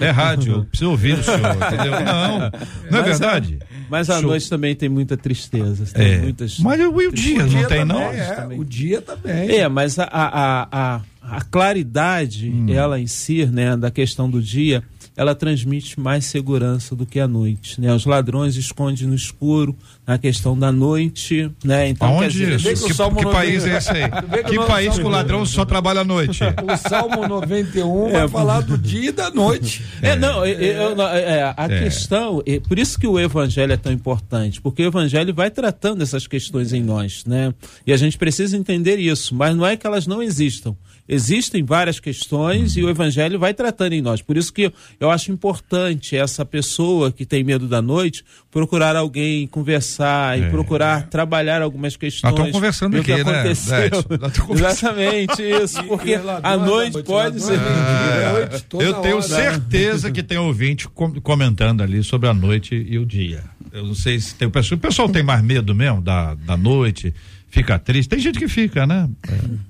É 0.00 0.10
rádio. 0.10 0.64
Precisa 0.64 0.90
ouvir 0.90 1.18
o 1.18 1.22
senhor, 1.22 1.56
entendeu? 1.56 1.92
Não. 2.04 2.50
Não 2.90 2.98
é 2.98 3.02
verdade? 3.02 3.58
Mas 3.90 4.08
a 4.08 4.20
Show. 4.20 4.30
noite 4.30 4.48
também 4.48 4.74
tem 4.74 4.88
muita 4.88 5.16
tristeza. 5.16 5.84
Tem 5.92 6.12
é. 6.12 6.18
muitas 6.18 6.58
mas 6.58 6.80
o, 6.80 6.88
o 6.88 7.12
dia, 7.12 7.44
não 7.44 7.64
tem, 7.66 7.84
não? 7.84 8.00
É, 8.00 8.48
o 8.56 8.64
dia 8.64 9.02
também. 9.02 9.50
É, 9.50 9.68
mas 9.68 9.98
a, 9.98 10.04
a, 10.04 10.68
a, 10.72 11.00
a 11.22 11.40
claridade, 11.42 12.48
hum. 12.48 12.66
ela 12.72 12.98
em 12.98 13.06
si, 13.06 13.44
né, 13.46 13.76
da 13.76 13.90
questão 13.90 14.30
do 14.30 14.40
dia, 14.40 14.82
ela 15.16 15.34
transmite 15.34 16.00
mais 16.00 16.24
segurança 16.24 16.96
do 16.96 17.04
que 17.04 17.20
a 17.20 17.28
noite. 17.28 17.80
Né? 17.80 17.94
Os 17.94 18.06
ladrões 18.06 18.56
escondem 18.56 19.06
no 19.06 19.14
escuro, 19.14 19.76
na 20.06 20.18
questão 20.18 20.58
da 20.58 20.72
noite. 20.72 21.50
Né? 21.64 21.88
Então, 21.88 22.14
Onde 22.14 22.28
dizer, 22.28 22.54
isso? 22.56 22.86
Que, 22.86 22.94
que, 22.94 23.16
que 23.16 23.30
país 23.30 23.64
é 23.66 23.76
esse 23.76 23.90
aí? 23.90 24.02
Que, 24.32 24.58
que 24.58 24.66
país 24.66 24.98
que 24.98 25.04
o 25.04 25.08
ladrão 25.08 25.44
só 25.44 25.64
trabalha 25.64 26.00
à 26.00 26.04
noite? 26.04 26.40
O 26.62 26.76
Salmo 26.76 27.26
91 27.26 28.08
é, 28.08 28.12
vai 28.12 28.28
falar 28.28 28.60
do 28.60 28.78
dia 28.78 29.08
e 29.08 29.12
da 29.12 29.30
noite. 29.30 29.84
É, 30.00 30.10
é 30.10 30.16
não, 30.16 30.44
eu, 30.46 31.00
é, 31.02 31.54
a 31.56 31.66
é. 31.68 31.82
questão, 31.82 32.42
é, 32.46 32.60
por 32.60 32.78
isso 32.78 32.98
que 32.98 33.06
o 33.06 33.18
evangelho 33.18 33.72
é 33.72 33.76
tão 33.76 33.92
importante, 33.92 34.60
porque 34.60 34.82
o 34.82 34.86
evangelho 34.86 35.34
vai 35.34 35.50
tratando 35.50 36.02
essas 36.02 36.26
questões 36.26 36.72
em 36.72 36.82
nós, 36.82 37.24
né? 37.26 37.52
E 37.86 37.92
a 37.92 37.96
gente 37.96 38.16
precisa 38.16 38.56
entender 38.56 38.98
isso, 38.98 39.34
mas 39.34 39.54
não 39.56 39.66
é 39.66 39.76
que 39.76 39.86
elas 39.86 40.06
não 40.06 40.22
existam 40.22 40.74
existem 41.08 41.62
várias 41.64 41.98
questões 41.98 42.76
e 42.76 42.82
o 42.82 42.88
evangelho 42.88 43.38
vai 43.38 43.52
tratando 43.52 43.92
em 43.92 44.00
nós. 44.00 44.22
Por 44.22 44.36
isso 44.36 44.52
que 44.52 44.72
eu 45.00 45.10
acho 45.10 45.32
importante 45.32 46.16
essa 46.16 46.44
pessoa 46.44 47.10
que 47.10 47.26
tem 47.26 47.42
medo 47.42 47.66
da 47.66 47.82
noite 47.82 48.24
procurar 48.50 48.96
alguém, 48.96 49.46
conversar 49.46 50.38
é. 50.38 50.42
e 50.42 50.50
procurar 50.50 51.08
trabalhar 51.08 51.62
algumas 51.62 51.96
questões. 51.96 52.22
Nós 52.22 52.32
estamos 52.32 52.52
conversando 52.52 52.96
aqui, 52.98 53.12
né? 53.12 53.20
Aconteceu. 53.20 53.90
Exatamente 54.54 55.42
isso, 55.42 55.82
porque 55.88 56.18
a 56.42 56.56
noite 56.56 57.02
pode 57.02 57.40
ser. 57.40 57.58
É, 57.58 58.60
eu 58.72 58.94
tenho 58.94 59.16
hora. 59.16 59.22
certeza 59.22 60.10
que 60.10 60.22
tem 60.22 60.38
ouvinte 60.38 60.88
comentando 61.22 61.82
ali 61.82 62.02
sobre 62.02 62.28
a 62.28 62.34
noite 62.34 62.74
e 62.74 62.98
o 62.98 63.06
dia. 63.06 63.44
Eu 63.72 63.86
não 63.86 63.94
sei 63.94 64.20
se 64.20 64.34
tem 64.34 64.46
o 64.46 64.50
pessoal. 64.50 64.78
O 64.78 64.80
pessoal 64.80 65.08
tem 65.08 65.22
mais 65.22 65.42
medo 65.42 65.74
mesmo 65.74 66.00
da, 66.02 66.34
da 66.34 66.56
noite 66.56 67.14
Fica 67.52 67.78
triste. 67.78 68.08
Tem 68.08 68.18
gente 68.18 68.38
que 68.38 68.48
fica, 68.48 68.86
né? 68.86 69.06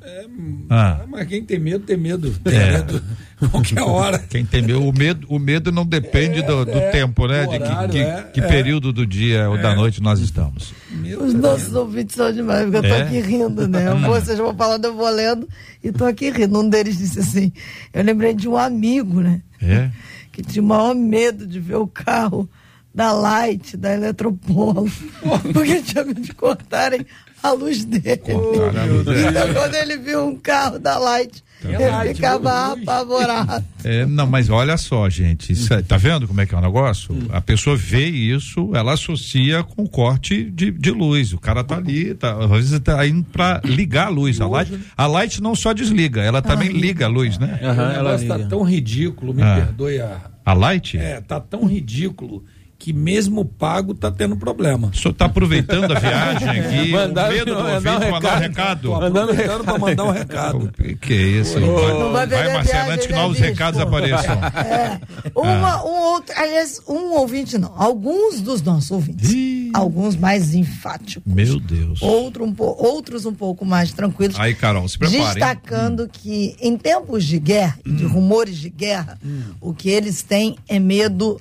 É, 0.03 0.27
ah. 0.70 1.01
Mas 1.09 1.26
quem 1.26 1.45
tem 1.45 1.59
medo, 1.59 1.85
tem 1.85 1.97
medo. 1.97 2.33
Tem 2.45 2.57
é. 2.57 2.72
medo 2.74 3.03
qualquer 3.51 3.83
hora. 3.83 4.20
Quem 4.30 4.47
tem 4.47 4.62
medo, 4.62 4.89
o 4.89 4.93
medo, 4.93 5.26
o 5.28 5.37
medo 5.37 5.72
não 5.72 5.85
depende 5.85 6.39
é, 6.39 6.43
do, 6.43 6.64
do 6.64 6.78
é, 6.78 6.91
tempo, 6.93 7.26
né? 7.26 7.45
Horário, 7.45 7.59
de 7.59 7.59
que, 7.59 7.99
que, 7.99 7.99
é, 7.99 8.22
que 8.35 8.43
período 8.43 8.93
do 8.93 9.05
dia 9.05 9.51
ou 9.51 9.59
da 9.59 9.74
noite 9.74 10.01
nós 10.01 10.20
estamos. 10.20 10.72
Os 11.20 11.35
nossos 11.35 11.74
ouvintes 11.74 12.14
são 12.14 12.33
demais, 12.33 12.70
porque 12.70 12.87
eu 12.87 12.89
tô 12.89 13.03
aqui 13.03 13.20
rindo, 13.20 13.66
né? 13.66 13.89
Eu 13.89 13.99
vou, 13.99 14.14
vocês 14.14 14.39
vão 14.39 14.55
falando, 14.55 14.85
eu 14.85 14.95
vou 14.95 15.11
lendo 15.11 15.49
e 15.83 15.91
tô 15.91 16.05
aqui 16.05 16.30
rindo. 16.30 16.61
Um 16.61 16.68
deles 16.68 16.97
disse 16.97 17.18
assim: 17.18 17.53
eu 17.93 18.05
lembrei 18.05 18.33
de 18.33 18.49
um 18.49 18.57
amigo, 18.57 19.20
né? 19.20 19.43
É. 19.61 19.91
Que 20.30 20.41
tinha 20.41 20.62
o 20.62 20.66
maior 20.66 20.95
medo 20.95 21.49
de 21.49 21.59
ver 21.59 21.78
o 21.78 21.89
carro 21.89 22.49
da 22.95 23.12
Light, 23.12 23.76
da 23.76 23.93
Eletropolo, 23.93 24.89
porque 25.53 25.83
tinha 25.83 26.05
medo 26.05 26.20
de 26.20 26.33
cortarem 26.33 27.05
a 27.43 27.53
luz 27.53 27.84
dele. 27.84 28.20
Então, 28.26 29.55
quando 29.55 29.74
ele 29.74 29.97
viu 29.97 30.26
um 30.26 30.36
carro 30.36 30.78
da 30.78 30.99
Light, 30.99 31.43
é 31.64 32.05
ele 32.05 32.14
ficava 32.14 32.72
apavorado. 32.72 33.64
É, 33.84 34.05
não, 34.07 34.26
mas 34.26 34.51
olha 34.51 34.76
só, 34.76 35.09
gente, 35.09 35.53
isso 35.53 35.72
é, 35.72 35.82
tá 35.82 35.97
vendo 35.97 36.26
como 36.26 36.40
é 36.40 36.47
que 36.47 36.55
é 36.55 36.59
o 36.59 36.61
negócio? 36.61 37.14
Hum. 37.14 37.26
A 37.30 37.40
pessoa 37.40 37.76
vê 37.76 38.07
isso, 38.07 38.70
ela 38.74 38.93
associa 38.93 39.62
com 39.62 39.86
corte 39.86 40.45
de, 40.45 40.70
de 40.70 40.90
luz. 40.90 41.32
O 41.32 41.38
cara 41.38 41.62
tá 41.62 41.76
ali, 41.76 42.14
tá, 42.14 42.36
às 42.45 42.51
vezes 42.51 42.80
tá 42.80 43.07
indo 43.07 43.24
para 43.24 43.61
ligar 43.64 44.07
a 44.07 44.11
luz. 44.11 44.40
A 44.40 44.47
light, 44.47 44.80
a 44.97 45.07
light 45.07 45.40
não 45.40 45.55
só 45.55 45.72
desliga, 45.72 46.22
ela 46.22 46.43
também 46.43 46.68
ah, 46.68 46.72
liga 46.72 47.07
a 47.07 47.09
luz, 47.09 47.38
né? 47.38 47.59
Uhum, 47.62 47.90
ela 47.90 48.18
tá 48.18 48.38
tão 48.49 48.62
ridículo, 48.62 49.32
me 49.32 49.43
ah. 49.43 49.55
perdoe 49.55 50.01
a. 50.01 50.32
A 50.45 50.55
light? 50.55 50.99
É, 50.99 51.20
tá 51.20 51.38
tão 51.38 51.64
ridículo 51.66 52.45
que 52.83 52.93
mesmo 52.93 53.45
pago 53.45 53.93
está 53.93 54.11
tendo 54.11 54.37
problema. 54.37 54.89
O 54.89 54.97
senhor 54.97 55.12
está 55.12 55.26
aproveitando 55.26 55.93
a 55.93 56.01
viagem 56.01 56.49
aqui, 56.59 56.91
mandar, 56.91 57.30
o 57.30 57.33
medo 57.33 57.55
do 57.55 57.61
ouvinte, 57.61 58.07
um 58.07 58.11
mandar 58.11 58.37
um 58.37 58.41
recado? 58.41 58.91
Mandando 58.91 59.33
recado 59.33 59.64
para 59.64 59.78
mandar 59.78 60.05
um 60.05 60.11
recado. 60.11 60.57
O 60.64 60.72
que 60.99 61.12
é 61.12 61.16
isso? 61.16 61.59
Oh. 61.62 62.11
Vai, 62.11 62.26
vai 62.26 62.53
Marcelo, 62.53 62.91
antes 62.91 63.07
que 63.07 63.12
novos 63.12 63.39
recados 63.39 63.78
apareçam. 63.78 64.35
É. 64.35 65.01
Uma, 65.33 65.74
ah. 65.74 65.85
um 65.85 66.01
outro, 66.12 66.35
aliás, 66.37 66.83
um 66.89 67.12
ouvinte 67.12 67.57
não, 67.57 67.72
alguns 67.76 68.41
dos 68.41 68.61
nossos 68.62 68.91
ouvintes, 68.91 69.30
Ih. 69.30 69.70
alguns 69.74 70.16
mais 70.16 70.53
enfáticos. 70.53 71.33
Meu 71.33 71.61
Deus. 71.61 72.03
Outro 72.03 72.45
um 72.45 72.53
po, 72.53 72.64
outros 72.64 73.24
um 73.26 73.33
pouco 73.33 73.64
mais 73.64 73.93
tranquilos. 73.93 74.35
Aí, 74.41 74.57
Carol, 74.57 74.89
se 74.89 74.99
prepare. 74.99 75.22
Destacando 75.22 76.03
hum. 76.03 76.09
que 76.12 76.57
em 76.61 76.76
tempos 76.76 77.24
de 77.24 77.39
guerra, 77.39 77.78
hum. 77.87 77.95
de 77.95 78.05
rumores 78.07 78.57
de 78.57 78.68
guerra, 78.68 79.16
hum. 79.24 79.53
o 79.61 79.72
que 79.72 79.89
eles 79.89 80.24
têm 80.24 80.57
é 80.66 80.80
medo 80.80 81.41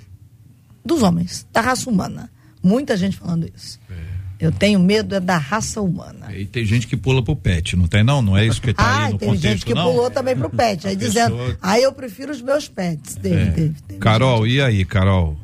dos 0.84 1.04
homens, 1.04 1.48
da 1.52 1.62
raça 1.62 1.90
humana. 1.90 2.30
Muita 2.62 2.96
gente 2.96 3.18
falando 3.18 3.50
isso. 3.56 3.80
É. 3.90 4.22
Eu 4.42 4.52
tenho 4.52 4.80
medo 4.80 5.14
é 5.14 5.20
da 5.20 5.38
raça 5.38 5.80
humana. 5.82 6.36
E 6.36 6.46
tem 6.46 6.66
gente 6.66 6.88
que 6.88 6.98
pula 6.98 7.24
pro 7.24 7.36
pet, 7.36 7.76
não 7.76 7.88
tem 7.88 8.04
não? 8.04 8.24
Não 8.24 8.36
é 8.36 8.44
isso 8.44 8.60
que 8.60 8.74
tá 8.74 8.84
ah, 8.84 9.06
aí 9.06 9.14
no 9.14 9.20
tem 9.20 9.30
contexto, 9.30 9.48
gente 9.48 9.66
que 9.66 9.74
não? 9.76 9.92
pulou 9.92 10.10
também 10.10 10.36
pro 10.36 10.50
pet, 10.50 10.88
aí 10.88 10.96
dizendo, 10.96 11.38
pessoa... 11.38 11.58
aí 11.62 11.84
eu 11.84 11.94
prefiro 11.94 12.32
os 12.32 12.42
meus 12.42 12.68
pets. 12.68 13.16
Teve, 13.16 13.36
é. 13.36 13.52
teve, 13.52 13.76
teve 13.88 14.00
Carol, 14.00 14.44
gente. 14.44 14.56
e 14.56 14.62
aí, 14.62 14.84
Carol? 14.84 15.38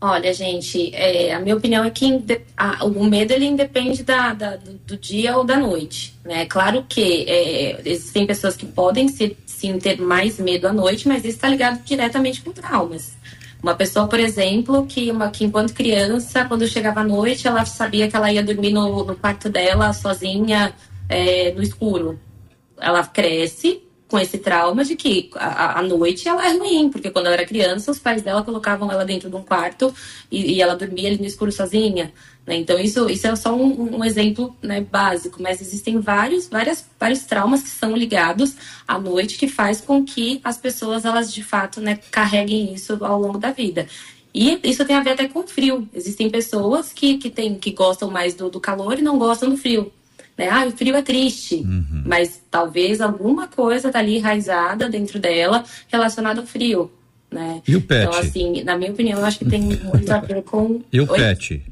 Olha, 0.00 0.32
gente, 0.32 0.94
é, 0.94 1.34
a 1.34 1.40
minha 1.40 1.56
opinião 1.56 1.84
é 1.84 1.90
que 1.90 2.24
a, 2.56 2.84
o 2.84 3.04
medo 3.04 3.32
ele 3.32 3.46
independe 3.46 4.04
da, 4.04 4.32
da 4.32 4.54
do, 4.54 4.74
do, 4.86 4.96
dia 4.96 5.36
ou 5.36 5.42
da 5.42 5.58
noite. 5.58 6.14
Né? 6.24 6.46
Claro 6.46 6.84
que 6.88 7.24
é, 7.28 7.80
existem 7.84 8.24
pessoas 8.24 8.56
que 8.56 8.64
podem 8.64 9.08
ser, 9.08 9.36
sim 9.44 9.76
ter 9.78 10.00
mais 10.00 10.38
medo 10.38 10.68
à 10.68 10.72
noite, 10.72 11.08
mas 11.08 11.24
isso 11.24 11.34
está 11.34 11.48
ligado 11.48 11.82
diretamente 11.84 12.42
com 12.42 12.52
traumas. 12.52 13.17
Uma 13.62 13.74
pessoa, 13.74 14.06
por 14.06 14.20
exemplo, 14.20 14.86
que, 14.86 15.10
uma, 15.10 15.30
que 15.30 15.44
enquanto 15.44 15.74
criança, 15.74 16.44
quando 16.44 16.66
chegava 16.66 17.00
à 17.00 17.04
noite, 17.04 17.48
ela 17.48 17.64
sabia 17.64 18.08
que 18.08 18.16
ela 18.16 18.32
ia 18.32 18.42
dormir 18.42 18.72
no, 18.72 19.04
no 19.04 19.16
quarto 19.16 19.48
dela 19.48 19.92
sozinha, 19.92 20.72
é, 21.08 21.52
no 21.52 21.62
escuro. 21.62 22.20
Ela 22.80 23.04
cresce 23.04 23.82
com 24.08 24.18
esse 24.18 24.38
trauma 24.38 24.84
de 24.84 24.96
que 24.96 25.30
a, 25.34 25.78
a, 25.78 25.82
noite 25.82 26.26
ela 26.26 26.46
é 26.48 26.56
ruim, 26.56 26.88
porque 26.88 27.10
quando 27.10 27.26
ela 27.26 27.34
era 27.34 27.46
criança, 27.46 27.90
os 27.90 27.98
pais 27.98 28.22
dela 28.22 28.42
colocavam 28.42 28.90
ela 28.90 29.04
dentro 29.04 29.28
de 29.28 29.36
um 29.36 29.42
quarto 29.42 29.94
e, 30.30 30.54
e 30.54 30.62
ela 30.62 30.74
dormia 30.74 31.08
ali 31.08 31.18
no 31.18 31.26
escuro 31.26 31.52
sozinha. 31.52 32.12
Né? 32.46 32.56
Então, 32.56 32.78
isso, 32.78 33.10
isso 33.10 33.26
é 33.26 33.36
só 33.36 33.54
um, 33.54 33.98
um 33.98 34.04
exemplo 34.04 34.56
né, 34.62 34.80
básico, 34.80 35.42
mas 35.42 35.60
existem 35.60 36.00
vários, 36.00 36.48
várias, 36.48 36.86
vários 36.98 37.20
traumas 37.24 37.62
que 37.62 37.68
são 37.68 37.94
ligados 37.94 38.56
à 38.86 38.98
noite 38.98 39.36
que 39.36 39.46
faz 39.46 39.82
com 39.82 40.02
que 40.02 40.40
as 40.42 40.56
pessoas, 40.56 41.04
elas 41.04 41.32
de 41.32 41.44
fato, 41.44 41.78
né, 41.78 41.98
carreguem 42.10 42.72
isso 42.72 43.04
ao 43.04 43.20
longo 43.20 43.36
da 43.36 43.52
vida. 43.52 43.86
E 44.34 44.58
isso 44.64 44.84
tem 44.84 44.96
a 44.96 45.02
ver 45.02 45.10
até 45.10 45.28
com 45.28 45.46
frio. 45.46 45.86
Existem 45.92 46.30
pessoas 46.30 46.92
que, 46.92 47.18
que, 47.18 47.28
tem, 47.28 47.56
que 47.56 47.72
gostam 47.72 48.10
mais 48.10 48.34
do, 48.34 48.48
do 48.48 48.60
calor 48.60 48.98
e 48.98 49.02
não 49.02 49.18
gostam 49.18 49.50
do 49.50 49.56
frio. 49.56 49.92
Né? 50.38 50.48
Ah, 50.48 50.66
o 50.66 50.70
frio 50.70 50.94
é 50.94 51.02
triste, 51.02 51.56
uhum. 51.56 52.04
mas 52.06 52.40
talvez 52.48 53.00
alguma 53.00 53.48
coisa 53.48 53.90
tá 53.90 53.98
ali 53.98 54.18
enraizada 54.18 54.88
dentro 54.88 55.18
dela 55.18 55.64
relacionada 55.88 56.40
ao 56.40 56.46
frio. 56.46 56.92
Né? 57.30 57.60
E 57.66 57.74
o 57.74 57.80
pet? 57.80 58.06
Então, 58.06 58.20
assim, 58.20 58.62
na 58.62 58.78
minha 58.78 58.92
opinião, 58.92 59.18
eu 59.18 59.24
acho 59.24 59.40
que 59.40 59.44
tem 59.46 59.60
muito 59.82 60.10
a 60.10 60.20
ver 60.20 60.42
com. 60.42 60.80
E 60.92 61.00
o 61.00 61.10
Oi? 61.10 61.18
pet? 61.18 61.62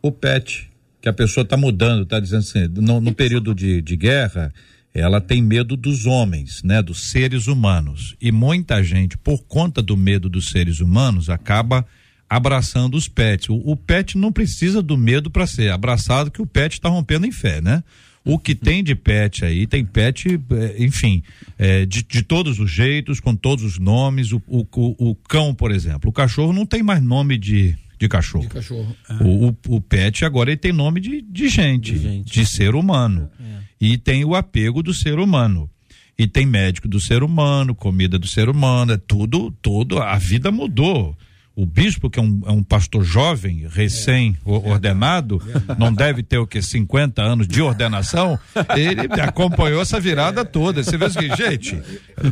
O 0.00 0.12
pet, 0.12 0.70
que 1.02 1.08
a 1.08 1.12
pessoa 1.12 1.42
está 1.42 1.56
mudando, 1.56 2.04
está 2.04 2.20
dizendo 2.20 2.40
assim, 2.40 2.68
no, 2.68 3.00
no 3.00 3.12
período 3.12 3.54
de, 3.54 3.82
de 3.82 3.96
guerra, 3.96 4.54
ela 4.94 5.20
tem 5.20 5.42
medo 5.42 5.76
dos 5.76 6.06
homens, 6.06 6.62
né, 6.62 6.80
dos 6.80 7.10
seres 7.10 7.48
humanos. 7.48 8.14
E 8.20 8.30
muita 8.30 8.82
gente, 8.84 9.18
por 9.18 9.42
conta 9.42 9.82
do 9.82 9.96
medo 9.96 10.28
dos 10.28 10.50
seres 10.50 10.78
humanos, 10.78 11.28
acaba 11.28 11.84
abraçando 12.28 12.96
os 12.96 13.08
pets. 13.08 13.48
O, 13.48 13.56
o 13.56 13.76
pet 13.76 14.16
não 14.16 14.32
precisa 14.32 14.82
do 14.82 14.96
medo 14.96 15.30
para 15.30 15.46
ser 15.46 15.70
abraçado, 15.70 16.30
que 16.30 16.42
o 16.42 16.46
pet 16.46 16.74
está 16.74 16.88
rompendo 16.88 17.26
em 17.26 17.32
fé, 17.32 17.60
né? 17.60 17.82
O 18.24 18.38
que 18.38 18.54
tem 18.54 18.82
de 18.82 18.94
pet 18.94 19.44
aí, 19.44 19.66
tem 19.66 19.84
pet, 19.84 20.40
é, 20.50 20.82
enfim, 20.82 21.22
é, 21.58 21.84
de, 21.84 22.02
de 22.02 22.22
todos 22.22 22.58
os 22.58 22.70
jeitos, 22.70 23.20
com 23.20 23.36
todos 23.36 23.62
os 23.64 23.78
nomes. 23.78 24.32
O, 24.32 24.42
o, 24.46 24.66
o, 25.10 25.14
cão, 25.14 25.54
por 25.54 25.70
exemplo. 25.70 26.08
O 26.08 26.12
cachorro 26.12 26.52
não 26.52 26.64
tem 26.64 26.82
mais 26.82 27.02
nome 27.02 27.36
de, 27.36 27.76
de 27.98 28.08
cachorro. 28.08 28.44
De 28.44 28.48
cachorro. 28.48 28.96
É. 29.10 29.22
O, 29.22 29.48
o, 29.48 29.56
o, 29.76 29.80
pet 29.80 30.24
agora 30.24 30.50
ele 30.50 30.56
tem 30.56 30.72
nome 30.72 31.00
de, 31.00 31.20
de, 31.20 31.48
gente, 31.48 31.92
de, 31.92 31.98
gente. 31.98 32.32
de 32.32 32.46
ser 32.46 32.74
humano. 32.74 33.30
É. 33.38 33.44
E 33.78 33.98
tem 33.98 34.24
o 34.24 34.34
apego 34.34 34.82
do 34.82 34.94
ser 34.94 35.18
humano. 35.18 35.68
E 36.16 36.26
tem 36.26 36.46
médico 36.46 36.88
do 36.88 37.00
ser 37.00 37.22
humano, 37.22 37.74
comida 37.74 38.18
do 38.18 38.26
ser 38.26 38.48
humano, 38.48 38.92
é 38.92 38.96
tudo, 38.96 39.50
tudo, 39.60 40.00
a 40.00 40.16
vida 40.16 40.50
mudou 40.50 41.14
o 41.56 41.64
bispo, 41.64 42.10
que 42.10 42.18
é 42.18 42.22
um, 42.22 42.42
é 42.46 42.50
um 42.50 42.64
pastor 42.64 43.04
jovem, 43.04 43.66
recém-ordenado, 43.70 45.40
é, 45.70 45.74
não 45.78 45.92
deve 45.92 46.22
ter 46.22 46.38
o 46.38 46.46
que, 46.46 46.60
50 46.60 47.22
anos 47.22 47.46
de 47.46 47.62
ordenação, 47.62 48.36
ele 48.76 49.08
acompanhou 49.22 49.80
essa 49.80 50.00
virada 50.00 50.44
toda. 50.44 50.82
Você 50.82 50.96
vê 50.96 51.04
o 51.04 51.10
seguinte, 51.10 51.36
gente, 51.36 51.82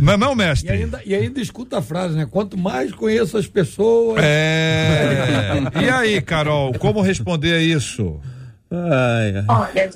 não, 0.00 0.16
não 0.18 0.34
mestre. 0.34 0.68
E 0.68 0.72
ainda, 0.72 1.00
e 1.06 1.14
ainda 1.14 1.40
escuta 1.40 1.78
a 1.78 1.82
frase, 1.82 2.16
né? 2.16 2.26
Quanto 2.28 2.58
mais 2.58 2.92
conheço 2.92 3.36
as 3.38 3.46
pessoas. 3.46 4.20
É. 4.22 5.54
e 5.80 5.88
aí, 5.88 6.20
Carol, 6.20 6.72
como 6.74 7.00
responder 7.00 7.54
a 7.54 7.60
isso? 7.60 8.20
Ai, 8.70 9.36
ai. 9.36 9.44
Olha, 9.48 9.90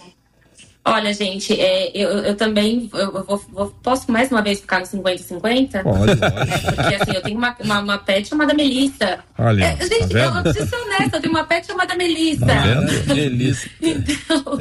Olha, 0.89 1.13
gente, 1.13 1.61
é, 1.61 1.91
eu, 1.93 2.11
eu 2.21 2.37
também 2.37 2.89
eu 2.95 3.25
vou, 3.25 3.45
vou, 3.53 3.75
posso 3.83 4.11
mais 4.11 4.31
uma 4.31 4.41
vez 4.41 4.61
ficar 4.61 4.79
no 4.79 4.87
50-50? 4.87 5.83
Pode, 5.83 6.17
pode. 6.17 6.63
Porque 6.77 6.95
assim, 6.95 7.13
eu 7.13 7.23
tenho 7.23 7.37
uma, 7.37 7.57
uma, 7.59 7.81
uma 7.81 7.99
pet 7.99 8.29
chamada 8.29 8.55
Melissa. 8.55 9.19
Olha, 9.37 9.65
é, 9.65 9.77
gente, 9.85 10.13
tá 10.13 10.19
eu, 10.21 10.35
eu 10.37 10.43
preciso 10.45 10.69
ser 10.69 10.77
honesta, 10.77 11.17
eu 11.17 11.21
tenho 11.21 11.35
uma 11.35 11.43
pet 11.43 11.67
chamada 11.67 11.97
Melissa. 11.97 12.47
Tá? 12.47 13.15
Melissa. 13.15 13.69
então. 13.83 14.59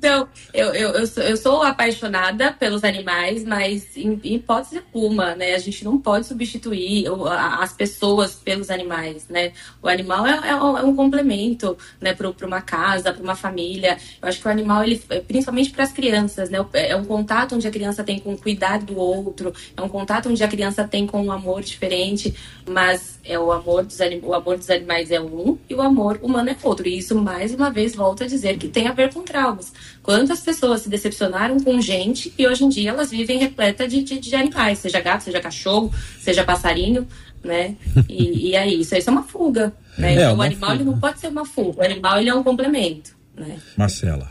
Então, 0.00 0.26
eu, 0.54 0.72
eu, 0.72 0.90
eu, 0.92 1.06
sou, 1.06 1.22
eu 1.22 1.36
sou 1.36 1.62
apaixonada 1.62 2.54
pelos 2.54 2.84
animais, 2.84 3.44
mas 3.44 3.94
em, 3.94 4.18
em, 4.24 4.36
hipótese 4.36 4.78
alguma, 4.78 5.34
né? 5.34 5.54
A 5.54 5.58
gente 5.58 5.84
não 5.84 5.98
pode 5.98 6.26
substituir 6.26 7.04
as 7.30 7.74
pessoas 7.74 8.34
pelos 8.34 8.70
animais, 8.70 9.28
né? 9.28 9.52
O 9.82 9.88
animal 9.88 10.26
é, 10.26 10.48
é, 10.48 10.56
um, 10.56 10.78
é 10.78 10.82
um, 10.82 10.96
complemento, 10.96 11.76
né? 12.00 12.14
Para 12.14 12.46
uma 12.46 12.62
casa, 12.62 13.12
para 13.12 13.22
uma 13.22 13.36
família. 13.36 13.98
Eu 14.22 14.28
acho 14.30 14.40
que 14.40 14.48
o 14.48 14.50
animal, 14.50 14.82
ele, 14.82 14.96
principalmente 15.28 15.68
para 15.68 15.84
as 15.84 15.92
crianças, 15.92 16.48
né? 16.48 16.58
É 16.72 16.96
um 16.96 17.04
contato 17.04 17.54
onde 17.54 17.68
a 17.68 17.70
criança 17.70 18.02
tem 18.02 18.18
com 18.18 18.32
o 18.32 18.38
cuidado 18.38 18.86
do 18.86 18.96
outro, 18.96 19.52
é 19.76 19.82
um 19.82 19.88
contato 19.88 20.30
onde 20.30 20.42
a 20.42 20.48
criança 20.48 20.82
tem 20.88 21.06
com 21.06 21.22
um 21.22 21.30
amor 21.30 21.60
diferente, 21.60 22.34
mas 22.66 23.20
é 23.22 23.38
o 23.38 23.52
amor 23.52 23.84
dos, 23.84 23.98
o 24.22 24.32
amor 24.32 24.56
dos 24.56 24.70
animais 24.70 25.10
é 25.10 25.20
um 25.20 25.58
e 25.68 25.74
o 25.74 25.82
amor 25.82 26.18
humano 26.22 26.48
é 26.48 26.56
outro. 26.62 26.88
E 26.88 26.96
isso, 26.96 27.14
mais 27.14 27.52
uma 27.52 27.70
vez, 27.70 27.94
volta 27.94 28.24
a 28.24 28.26
dizer 28.26 28.56
que 28.56 28.66
tem 28.66 28.88
a 28.88 28.92
ver 28.92 29.12
com 29.12 29.20
traumas 29.20 29.89
Quantas 30.02 30.40
pessoas 30.40 30.82
se 30.82 30.88
decepcionaram 30.88 31.60
com 31.60 31.80
gente 31.80 32.32
e 32.38 32.46
hoje 32.46 32.64
em 32.64 32.68
dia 32.68 32.90
elas 32.90 33.10
vivem 33.10 33.38
repleta 33.38 33.86
de, 33.86 34.02
de, 34.02 34.18
de 34.18 34.34
animais, 34.34 34.78
seja 34.78 35.00
gato, 35.00 35.24
seja 35.24 35.40
cachorro, 35.40 35.92
seja 36.18 36.42
passarinho, 36.42 37.06
né? 37.44 37.76
E, 38.08 38.48
e 38.48 38.54
é 38.54 38.66
isso. 38.66 38.94
Isso 38.94 39.10
é 39.10 39.12
uma 39.12 39.22
fuga. 39.22 39.72
Né? 39.98 40.12
É, 40.12 40.14
então, 40.16 40.36
o 40.36 40.42
animal 40.42 40.74
ele 40.74 40.84
não 40.84 40.98
pode 40.98 41.20
ser 41.20 41.28
uma 41.28 41.44
fuga. 41.44 41.80
O 41.80 41.84
animal 41.84 42.18
ele 42.18 42.30
é 42.30 42.34
um 42.34 42.42
complemento. 42.42 43.14
Né? 43.36 43.58
Marcela. 43.76 44.30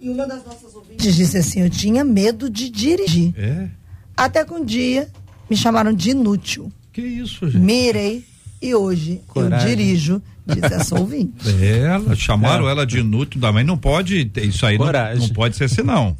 E 0.00 0.08
uma 0.08 0.26
das 0.26 0.44
nossas 0.44 0.74
ouvintes 0.74 1.14
disse 1.14 1.38
assim: 1.38 1.62
Eu 1.62 1.70
tinha 1.70 2.04
medo 2.04 2.50
de 2.50 2.68
dirigir. 2.68 3.34
É? 3.36 3.68
Até 4.16 4.44
que 4.44 4.52
um 4.52 4.64
dia 4.64 5.08
me 5.48 5.56
chamaram 5.56 5.92
de 5.92 6.10
inútil. 6.10 6.72
Que 6.92 7.02
isso, 7.02 7.48
gente? 7.50 7.62
Mirei 7.62 8.24
e 8.60 8.74
hoje 8.74 9.20
Coragem. 9.26 9.58
eu 9.58 9.76
dirijo, 9.76 10.22
diz 10.46 10.62
essa 10.62 10.98
ouvinte. 10.98 11.32
Ela, 11.62 12.14
chamaram 12.14 12.68
é. 12.68 12.70
ela 12.70 12.86
de 12.86 12.98
inútil, 12.98 13.40
mas 13.52 13.66
não 13.66 13.76
pode, 13.76 14.30
isso 14.36 14.66
aí 14.66 14.78
não, 14.78 14.86
não, 14.86 15.28
pode 15.30 15.56
ser 15.56 15.64
assim 15.64 15.82
não. 15.82 16.16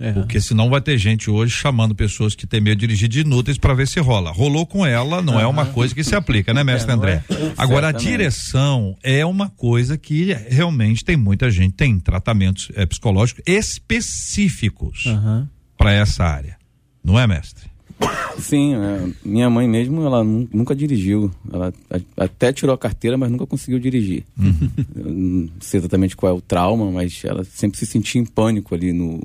É. 0.00 0.12
Porque 0.12 0.40
senão 0.40 0.70
vai 0.70 0.80
ter 0.80 0.96
gente 0.96 1.28
hoje 1.28 1.52
chamando 1.52 1.92
pessoas 1.92 2.34
que 2.34 2.46
têm 2.46 2.60
medo 2.60 2.76
de 2.78 2.86
dirigir 2.86 3.08
de 3.08 3.20
inúteis 3.20 3.58
para 3.58 3.74
ver 3.74 3.88
se 3.88 3.98
rola. 3.98 4.30
Rolou 4.30 4.64
com 4.64 4.86
ela, 4.86 5.20
não 5.20 5.34
uhum. 5.34 5.40
é 5.40 5.46
uma 5.46 5.66
coisa 5.66 5.92
que 5.92 6.04
se 6.04 6.14
aplica, 6.14 6.54
né, 6.54 6.62
mestre 6.62 6.92
é, 6.92 6.94
André? 6.94 7.24
É. 7.28 7.52
Agora, 7.56 7.88
a 7.88 7.92
direção 7.92 8.96
é 9.02 9.26
uma 9.26 9.48
coisa 9.48 9.98
que 9.98 10.32
realmente 10.48 11.04
tem 11.04 11.16
muita 11.16 11.50
gente, 11.50 11.72
tem 11.72 11.98
tratamentos 11.98 12.70
é, 12.76 12.86
psicológicos 12.86 13.42
específicos 13.44 15.06
uhum. 15.06 15.48
para 15.76 15.92
essa 15.92 16.24
área. 16.24 16.56
Não 17.02 17.18
é, 17.18 17.26
mestre? 17.26 17.67
Sim, 18.38 18.74
é, 18.74 19.08
minha 19.24 19.50
mãe 19.50 19.68
mesmo, 19.68 20.02
ela 20.02 20.22
nunca 20.22 20.74
dirigiu. 20.74 21.30
Ela 21.52 21.72
até 22.16 22.52
tirou 22.52 22.74
a 22.74 22.78
carteira, 22.78 23.16
mas 23.16 23.30
nunca 23.30 23.46
conseguiu 23.46 23.78
dirigir. 23.78 24.24
Uhum. 24.38 24.70
não 24.94 25.50
sei 25.60 25.78
exatamente 25.78 26.16
qual 26.16 26.32
é 26.32 26.36
o 26.36 26.40
trauma, 26.40 26.90
mas 26.90 27.22
ela 27.24 27.44
sempre 27.44 27.78
se 27.78 27.86
sentia 27.86 28.20
em 28.20 28.24
pânico 28.24 28.74
ali 28.74 28.92
no, 28.92 29.20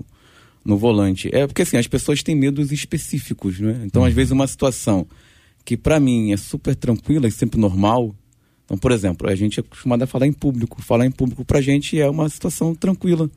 no 0.65 0.77
volante. 0.77 1.29
É 1.31 1.45
porque 1.45 1.61
assim, 1.61 1.77
as 1.77 1.87
pessoas 1.87 2.23
têm 2.23 2.35
medos 2.35 2.71
específicos, 2.71 3.59
né? 3.59 3.81
Então, 3.85 4.01
uhum. 4.01 4.07
às 4.07 4.13
vezes, 4.13 4.31
uma 4.31 4.47
situação 4.47 5.05
que 5.65 5.77
para 5.77 5.99
mim 5.99 6.33
é 6.33 6.37
super 6.37 6.75
tranquila 6.75 7.27
e 7.27 7.31
sempre 7.31 7.59
normal. 7.59 8.15
Então, 8.65 8.77
por 8.77 8.91
exemplo, 8.91 9.29
a 9.29 9.35
gente 9.35 9.59
é 9.59 9.61
acostumado 9.61 10.03
a 10.03 10.07
falar 10.07 10.25
em 10.25 10.33
público. 10.33 10.81
Falar 10.81 11.05
em 11.05 11.11
público 11.11 11.45
pra 11.45 11.61
gente 11.61 11.99
é 11.99 12.09
uma 12.09 12.27
situação 12.29 12.73
tranquila. 12.73 13.29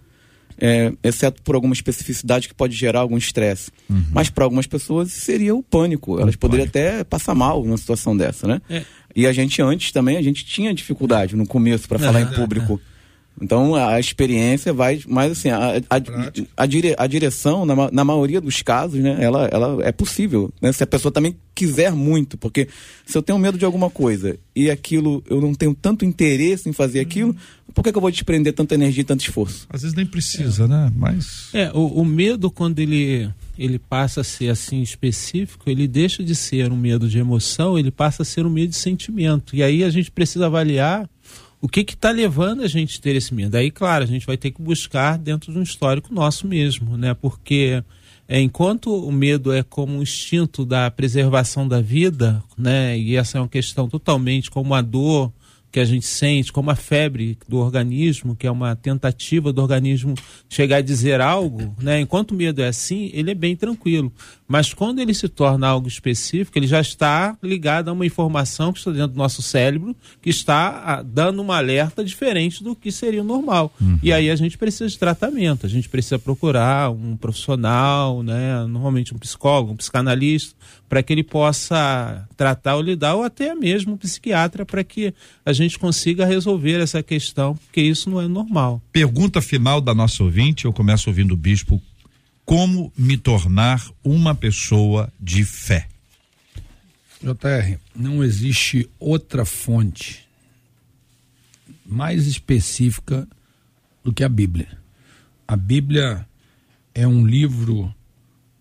É, 0.59 0.90
exceto 1.03 1.42
por 1.42 1.55
alguma 1.55 1.74
especificidade 1.74 2.49
que 2.49 2.55
pode 2.55 2.74
gerar 2.74 3.01
algum 3.01 3.18
estresse. 3.18 3.70
Uhum. 3.90 4.05
Mas 4.11 4.30
para 4.30 4.44
algumas 4.44 4.66
pessoas 4.66 5.12
seria 5.12 5.55
o 5.55 5.62
pânico. 5.62 6.18
Elas 6.18 6.34
o 6.34 6.38
poderiam 6.38 6.66
pânico. 6.66 6.94
até 6.94 7.05
passar 7.05 7.34
mal 7.34 7.62
numa 7.62 7.76
situação 7.76 8.16
dessa, 8.16 8.47
né? 8.47 8.62
É. 8.70 8.82
E 9.14 9.26
a 9.26 9.32
gente 9.32 9.61
antes 9.61 9.92
também, 9.92 10.16
a 10.16 10.22
gente 10.22 10.44
tinha 10.44 10.72
dificuldade 10.72 11.36
no 11.36 11.47
começo 11.47 11.86
para 11.88 11.99
falar 11.99 12.22
em 12.22 12.26
público. 12.26 12.80
Então 13.41 13.74
a 13.74 14.01
experiência 14.01 14.72
vai, 14.72 15.01
mas 15.07 15.32
assim, 15.32 15.51
a, 15.51 15.76
a, 15.91 16.01
a, 16.57 16.66
dire, 16.66 16.95
a 16.97 17.07
direção, 17.07 17.66
na, 17.66 17.91
na 17.91 18.05
maioria 18.05 18.41
dos 18.41 18.62
casos, 18.62 18.99
né, 19.01 19.16
ela, 19.20 19.47
ela 19.53 19.84
é 19.84 19.93
possível, 19.93 20.53
né? 20.61 20.72
Se 20.72 20.82
a 20.82 20.87
pessoa 20.87 21.12
também 21.12 21.37
quiser 21.55 21.93
muito, 21.93 22.37
porque 22.39 22.68
se 23.05 23.16
eu 23.16 23.22
tenho 23.22 23.39
medo 23.39 23.59
de 23.59 23.64
alguma 23.64 23.91
coisa 23.91 24.39
e 24.55 24.70
aquilo, 24.70 25.22
eu 25.28 25.41
não 25.41 25.55
tenho 25.55 25.74
tanto 25.74 26.05
interesse 26.05 26.68
em 26.68 26.72
fazer 26.72 27.01
aquilo, 27.01 27.37
por 27.74 27.82
que, 27.82 27.93
que 27.93 27.99
eu 27.99 28.01
vou 28.01 28.11
desprender 28.11 28.55
tanta 28.55 28.74
energia 28.74 29.03
e 29.03 29.05
tanto 29.05 29.20
esforço? 29.20 29.66
Às 29.68 29.82
vezes 29.82 29.95
nem 29.95 30.07
precisa, 30.07 30.64
é. 30.64 30.68
né? 30.68 30.93
Mas. 30.97 31.51
É, 31.53 31.70
o, 31.74 32.01
o 32.01 32.05
medo, 32.07 32.51
quando 32.51 32.78
ele, 32.78 33.28
ele 33.59 33.78
passa 33.78 34.22
a 34.22 34.24
ser 34.24 34.49
assim 34.49 34.80
específico, 34.80 35.68
ele 35.68 35.87
deixa 35.87 36.24
de 36.24 36.34
ser 36.34 36.72
um 36.72 36.76
medo 36.76 37.07
de 37.07 37.18
emoção, 37.18 37.78
ele 37.78 37.91
passa 37.91 38.22
a 38.22 38.24
ser 38.24 38.47
um 38.47 38.51
medo 38.51 38.70
de 38.70 38.76
sentimento. 38.76 39.55
E 39.55 39.62
aí 39.62 39.84
a 39.84 39.91
gente 39.91 40.11
precisa 40.11 40.47
avaliar 40.47 41.07
o 41.61 41.68
que 41.68 41.80
está 41.80 42.11
levando 42.11 42.62
a 42.62 42.68
gente 42.68 42.98
a 42.98 43.02
ter 43.02 43.16
esse 43.16 43.34
medo? 43.34 43.57
Aí, 43.57 43.70
claro, 43.70 44.04
a 44.04 44.07
gente 44.07 44.26
vai 44.26 44.36
ter 44.36 44.50
que 44.50 44.61
buscar 44.61 45.18
dentro 45.18 45.52
de 45.52 45.59
um 45.59 45.62
histórico 45.62 46.12
nosso 46.12 46.46
mesmo, 46.46 46.96
né? 46.96 47.14
Porque 47.14 47.82
é, 48.28 48.40
enquanto 48.40 48.92
o 48.92 49.12
medo 49.12 49.52
é 49.52 49.62
como 49.62 49.98
um 49.98 50.02
instinto 50.02 50.64
da 50.64 50.90
preservação 50.90 51.66
da 51.66 51.80
vida, 51.80 52.42
né? 52.59 52.98
E 52.98 53.16
essa 53.16 53.38
é 53.38 53.40
uma 53.40 53.48
questão 53.48 53.88
totalmente 53.88 54.50
como 54.50 54.74
a 54.74 54.82
dor, 54.82 55.32
que 55.77 55.81
a 55.81 55.85
gente 55.85 56.07
sente, 56.07 56.51
como 56.51 56.70
a 56.70 56.74
febre 56.74 57.37
do 57.47 57.59
organismo, 57.59 58.35
que 58.35 58.47
é 58.47 58.51
uma 58.51 58.74
tentativa 58.74 59.53
do 59.53 59.61
organismo 59.61 60.14
chegar 60.49 60.79
a 60.79 60.81
dizer 60.81 61.20
algo, 61.20 61.77
né? 61.79 62.01
Enquanto 62.01 62.31
o 62.31 62.35
medo 62.35 62.62
é 62.62 62.68
assim, 62.68 63.11
ele 63.12 63.31
é 63.31 63.35
bem 63.35 63.55
tranquilo. 63.55 64.11
Mas 64.49 64.72
quando 64.72 65.01
ele 65.01 65.12
se 65.12 65.29
torna 65.29 65.68
algo 65.68 65.87
específico, 65.87 66.59
ele 66.59 66.66
já 66.66 66.81
está 66.81 67.37
ligado 67.43 67.91
a 67.91 67.93
uma 67.93 68.07
informação 68.07 68.72
que 68.72 68.79
está 68.79 68.91
dentro 68.91 69.09
do 69.09 69.18
nosso 69.18 69.43
cérebro, 69.43 69.95
que 70.22 70.31
está 70.31 70.83
ah, 70.83 71.03
dando 71.03 71.43
uma 71.43 71.59
alerta 71.59 72.03
diferente 72.03 72.64
do 72.64 72.74
que 72.74 72.91
seria 72.91 73.20
o 73.20 73.24
normal. 73.24 73.70
Uhum. 73.79 73.99
E 74.03 74.14
aí 74.14 74.31
a 74.31 74.37
gente 74.37 74.57
precisa 74.57 74.89
de 74.89 74.99
tratamento, 74.99 75.66
a 75.66 75.68
gente 75.68 75.91
precisa 75.91 76.18
procurar 76.18 76.91
um 76.91 77.18
profissional, 77.18 78.22
né? 78.22 78.64
Normalmente 78.66 79.14
um 79.14 79.18
psicólogo, 79.18 79.72
um 79.72 79.77
psicanalista, 79.77 80.55
para 80.89 81.03
que 81.03 81.12
ele 81.12 81.24
possa 81.24 82.26
tratar 82.37 82.76
ou 82.76 82.82
lidar, 82.82 83.14
ou 83.14 83.22
até 83.22 83.55
mesmo 83.55 83.95
um 83.95 83.97
psiquiatra, 83.97 84.64
para 84.64 84.84
que 84.84 85.12
a 85.45 85.53
gente 85.53 85.78
consiga 85.78 86.24
resolver 86.24 86.80
essa 86.80 87.03
questão, 87.03 87.57
porque 87.57 87.80
isso 87.80 88.09
não 88.09 88.20
é 88.20 88.28
normal. 88.28 88.80
Pergunta 88.93 89.41
final 89.41 89.80
da 89.80 89.95
nossa 89.95 90.22
ouvinte, 90.22 90.64
eu 90.64 90.72
começo 90.72 91.11
ouvindo 91.11 91.32
o 91.32 91.37
bispo 91.37 91.82
como 92.47 92.93
me 92.97 93.18
tornar 93.18 93.84
uma 94.05 94.32
pessoa 94.32 95.12
de 95.20 95.45
fé? 95.45 95.89
JR, 97.20 97.76
não 97.95 98.22
existe 98.22 98.89
outra 99.01 99.45
fonte 99.45 100.24
mais 101.84 102.28
específica 102.28 103.26
do 104.05 104.12
que 104.12 104.22
a 104.22 104.28
Bíblia. 104.28 104.78
A 105.49 105.57
Bíblia 105.57 106.26
é 106.95 107.07
um 107.07 107.26
livro 107.26 107.93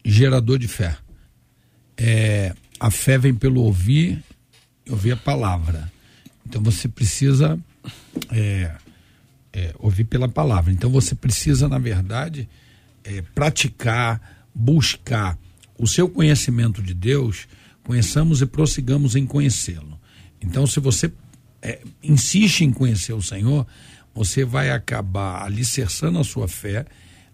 gerador 0.04 0.58
de 0.58 0.68
fé. 0.68 0.98
É, 1.98 2.54
a 2.80 2.92
fé 2.92 3.18
vem 3.18 3.34
pelo 3.34 3.62
ouvir, 3.62 4.24
ouvir 4.90 5.14
a 5.14 5.18
palavra. 5.18 5.92
Então 6.46 6.62
você 6.62 6.88
precisa 6.88 7.60
é, 8.32 8.72
é, 9.54 9.74
ouvir 9.80 10.04
pela 10.04 10.28
palavra. 10.28 10.72
Então 10.72 10.90
você 10.90 11.16
precisa, 11.16 11.68
na 11.68 11.80
verdade, 11.80 12.48
é, 13.04 13.22
praticar, 13.34 14.46
buscar 14.54 15.38
o 15.78 15.88
seu 15.88 16.10
conhecimento 16.10 16.82
de 16.82 16.94
Deus, 16.94 17.48
conheçamos 17.84 18.42
e 18.42 18.46
prossigamos 18.46 19.16
em 19.16 19.26
conhecê-lo. 19.26 20.00
Então, 20.42 20.66
se 20.66 20.80
você 20.80 21.12
é, 21.62 21.82
insiste 22.04 22.62
em 22.62 22.72
conhecer 22.72 23.14
o 23.14 23.22
Senhor, 23.22 23.66
você 24.14 24.46
vai 24.46 24.70
acabar 24.70 25.44
alicerçando 25.44 26.20
a 26.20 26.24
sua 26.24 26.48
fé, 26.48 26.86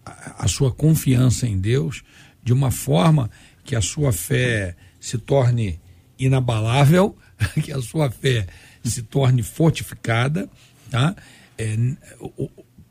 a, 0.05 0.45
a 0.45 0.47
sua 0.47 0.71
confiança 0.71 1.47
em 1.47 1.59
Deus, 1.59 2.03
de 2.43 2.53
uma 2.53 2.71
forma 2.71 3.29
que 3.71 3.75
a 3.77 3.81
sua 3.81 4.11
fé 4.11 4.75
se 4.99 5.17
torne 5.17 5.79
inabalável, 6.19 7.15
que 7.63 7.71
a 7.71 7.81
sua 7.81 8.11
fé 8.11 8.45
se 8.83 9.01
torne 9.01 9.41
fortificada, 9.41 10.49
tá? 10.89 11.15
É, 11.57 11.77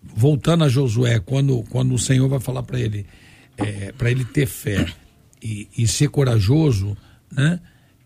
voltando 0.03 0.65
a 0.65 0.71
Josué, 0.71 1.21
quando, 1.21 1.63
quando 1.65 1.95
o 1.95 1.99
Senhor 1.99 2.27
vai 2.31 2.41
falar 2.41 2.63
para 2.63 2.81
ele, 2.81 3.05
é, 3.59 3.93
para 3.93 4.11
ele 4.11 4.25
ter 4.25 4.47
fé 4.47 4.87
e, 5.43 5.69
e 5.77 5.87
ser 5.87 6.09
corajoso, 6.09 6.97
né? 7.31 7.61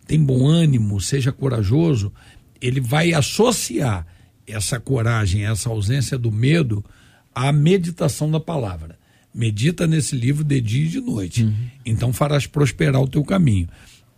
tem 0.05 0.21
bom 0.21 0.45
ânimo, 0.49 1.01
seja 1.01 1.31
corajoso, 1.31 2.13
ele 2.61 2.81
vai 2.81 3.15
associar 3.15 4.05
essa 4.49 4.81
coragem, 4.81 5.47
essa 5.47 5.69
ausência 5.69 6.19
do 6.19 6.33
medo 6.33 6.85
à 7.33 7.53
meditação 7.53 8.29
da 8.29 8.41
palavra. 8.41 8.99
Medita 9.35 9.87
nesse 9.87 10.15
livro 10.15 10.45
de 10.45 10.61
dia 10.61 10.85
e 10.85 10.89
de 10.89 11.01
noite. 11.01 11.45
Uhum. 11.45 11.55
Então 11.85 12.13
farás 12.13 12.47
prosperar 12.47 13.03
o 13.03 13.09
teu 13.09 13.25
caminho. 13.25 13.69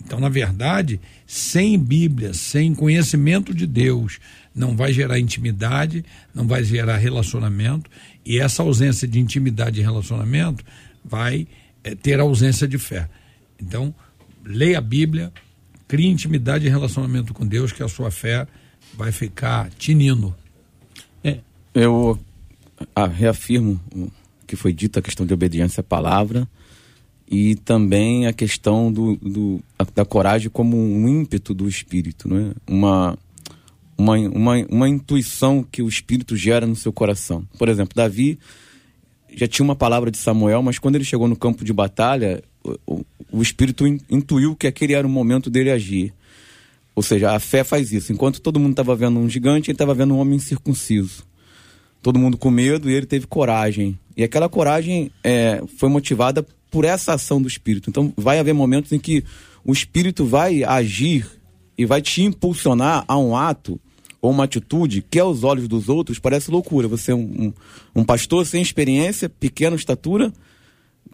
Então, 0.04 0.20
na 0.20 0.28
verdade, 0.28 1.00
sem 1.26 1.78
Bíblia, 1.78 2.32
sem 2.34 2.74
conhecimento 2.74 3.54
de 3.54 3.66
Deus, 3.66 4.20
não 4.54 4.76
vai 4.76 4.92
gerar 4.92 5.18
intimidade, 5.18 6.04
não 6.34 6.46
vai 6.46 6.62
gerar 6.62 6.96
relacionamento, 6.96 7.90
e 8.24 8.38
essa 8.38 8.62
ausência 8.62 9.08
de 9.08 9.18
intimidade 9.18 9.80
e 9.80 9.82
relacionamento 9.82 10.64
vai 11.04 11.46
é, 11.82 11.94
ter 11.94 12.20
ausência 12.20 12.68
de 12.68 12.78
fé. 12.78 13.08
Então, 13.60 13.94
leia 14.44 14.78
a 14.78 14.82
Bíblia, 14.82 15.32
crie 15.88 16.06
intimidade 16.06 16.66
e 16.66 16.70
relacionamento 16.70 17.34
com 17.34 17.46
Deus, 17.46 17.72
que 17.72 17.82
a 17.82 17.88
sua 17.88 18.10
fé 18.10 18.46
vai 18.94 19.10
ficar 19.10 19.70
tinindo. 19.70 20.34
É, 21.24 21.38
eu 21.74 22.18
ah, 22.94 23.06
reafirmo 23.06 23.80
que 24.46 24.56
foi 24.56 24.72
dito, 24.72 24.98
a 24.98 25.02
questão 25.02 25.26
de 25.26 25.34
obediência 25.34 25.80
à 25.80 25.84
palavra, 25.84 26.48
e 27.28 27.56
também 27.56 28.26
a 28.26 28.32
questão 28.32 28.92
do, 28.92 29.16
do, 29.16 29.60
da 29.94 30.04
coragem 30.04 30.48
como 30.48 30.76
um 30.76 31.08
ímpeto 31.08 31.52
do 31.52 31.68
espírito, 31.68 32.28
não 32.28 32.38
é? 32.38 32.52
uma, 32.68 33.18
uma, 33.98 34.16
uma, 34.16 34.66
uma 34.70 34.88
intuição 34.88 35.62
que 35.62 35.82
o 35.82 35.88
espírito 35.88 36.36
gera 36.36 36.66
no 36.66 36.76
seu 36.76 36.92
coração. 36.92 37.44
Por 37.58 37.68
exemplo, 37.68 37.96
Davi 37.96 38.38
já 39.34 39.46
tinha 39.46 39.64
uma 39.64 39.76
palavra 39.76 40.10
de 40.10 40.18
Samuel, 40.18 40.62
mas 40.62 40.78
quando 40.78 40.94
ele 40.94 41.04
chegou 41.04 41.26
no 41.26 41.36
campo 41.36 41.64
de 41.64 41.72
batalha, 41.72 42.42
o, 42.86 43.04
o 43.30 43.42
espírito 43.42 43.84
intuiu 44.08 44.54
que 44.54 44.66
aquele 44.66 44.94
era 44.94 45.06
o 45.06 45.10
momento 45.10 45.50
dele 45.50 45.70
agir. 45.70 46.14
Ou 46.94 47.02
seja, 47.02 47.32
a 47.32 47.38
fé 47.38 47.62
faz 47.62 47.92
isso. 47.92 48.12
Enquanto 48.12 48.40
todo 48.40 48.58
mundo 48.58 48.70
estava 48.70 48.96
vendo 48.96 49.18
um 49.18 49.28
gigante, 49.28 49.70
ele 49.70 49.74
estava 49.74 49.92
vendo 49.92 50.14
um 50.14 50.18
homem 50.18 50.38
circunciso. 50.38 51.24
Todo 52.00 52.18
mundo 52.18 52.38
com 52.38 52.50
medo 52.50 52.88
e 52.88 52.94
ele 52.94 53.04
teve 53.04 53.26
coragem. 53.26 53.98
E 54.16 54.24
aquela 54.24 54.48
coragem 54.48 55.10
é, 55.22 55.62
foi 55.76 55.88
motivada 55.88 56.46
por 56.70 56.84
essa 56.84 57.12
ação 57.12 57.40
do 57.40 57.48
espírito. 57.48 57.90
Então, 57.90 58.12
vai 58.16 58.38
haver 58.38 58.54
momentos 58.54 58.92
em 58.92 58.98
que 58.98 59.22
o 59.64 59.72
espírito 59.72 60.24
vai 60.24 60.64
agir 60.64 61.28
e 61.76 61.84
vai 61.84 62.00
te 62.00 62.22
impulsionar 62.22 63.04
a 63.06 63.18
um 63.18 63.36
ato 63.36 63.78
ou 64.20 64.30
uma 64.30 64.44
atitude 64.44 65.02
que 65.02 65.18
aos 65.18 65.44
olhos 65.44 65.68
dos 65.68 65.88
outros 65.88 66.18
parece 66.18 66.50
loucura. 66.50 66.88
Você 66.88 67.12
é 67.12 67.14
um, 67.14 67.52
um, 67.94 68.00
um 68.00 68.04
pastor 68.04 68.46
sem 68.46 68.62
experiência, 68.62 69.28
pequena 69.28 69.76
estatura, 69.76 70.32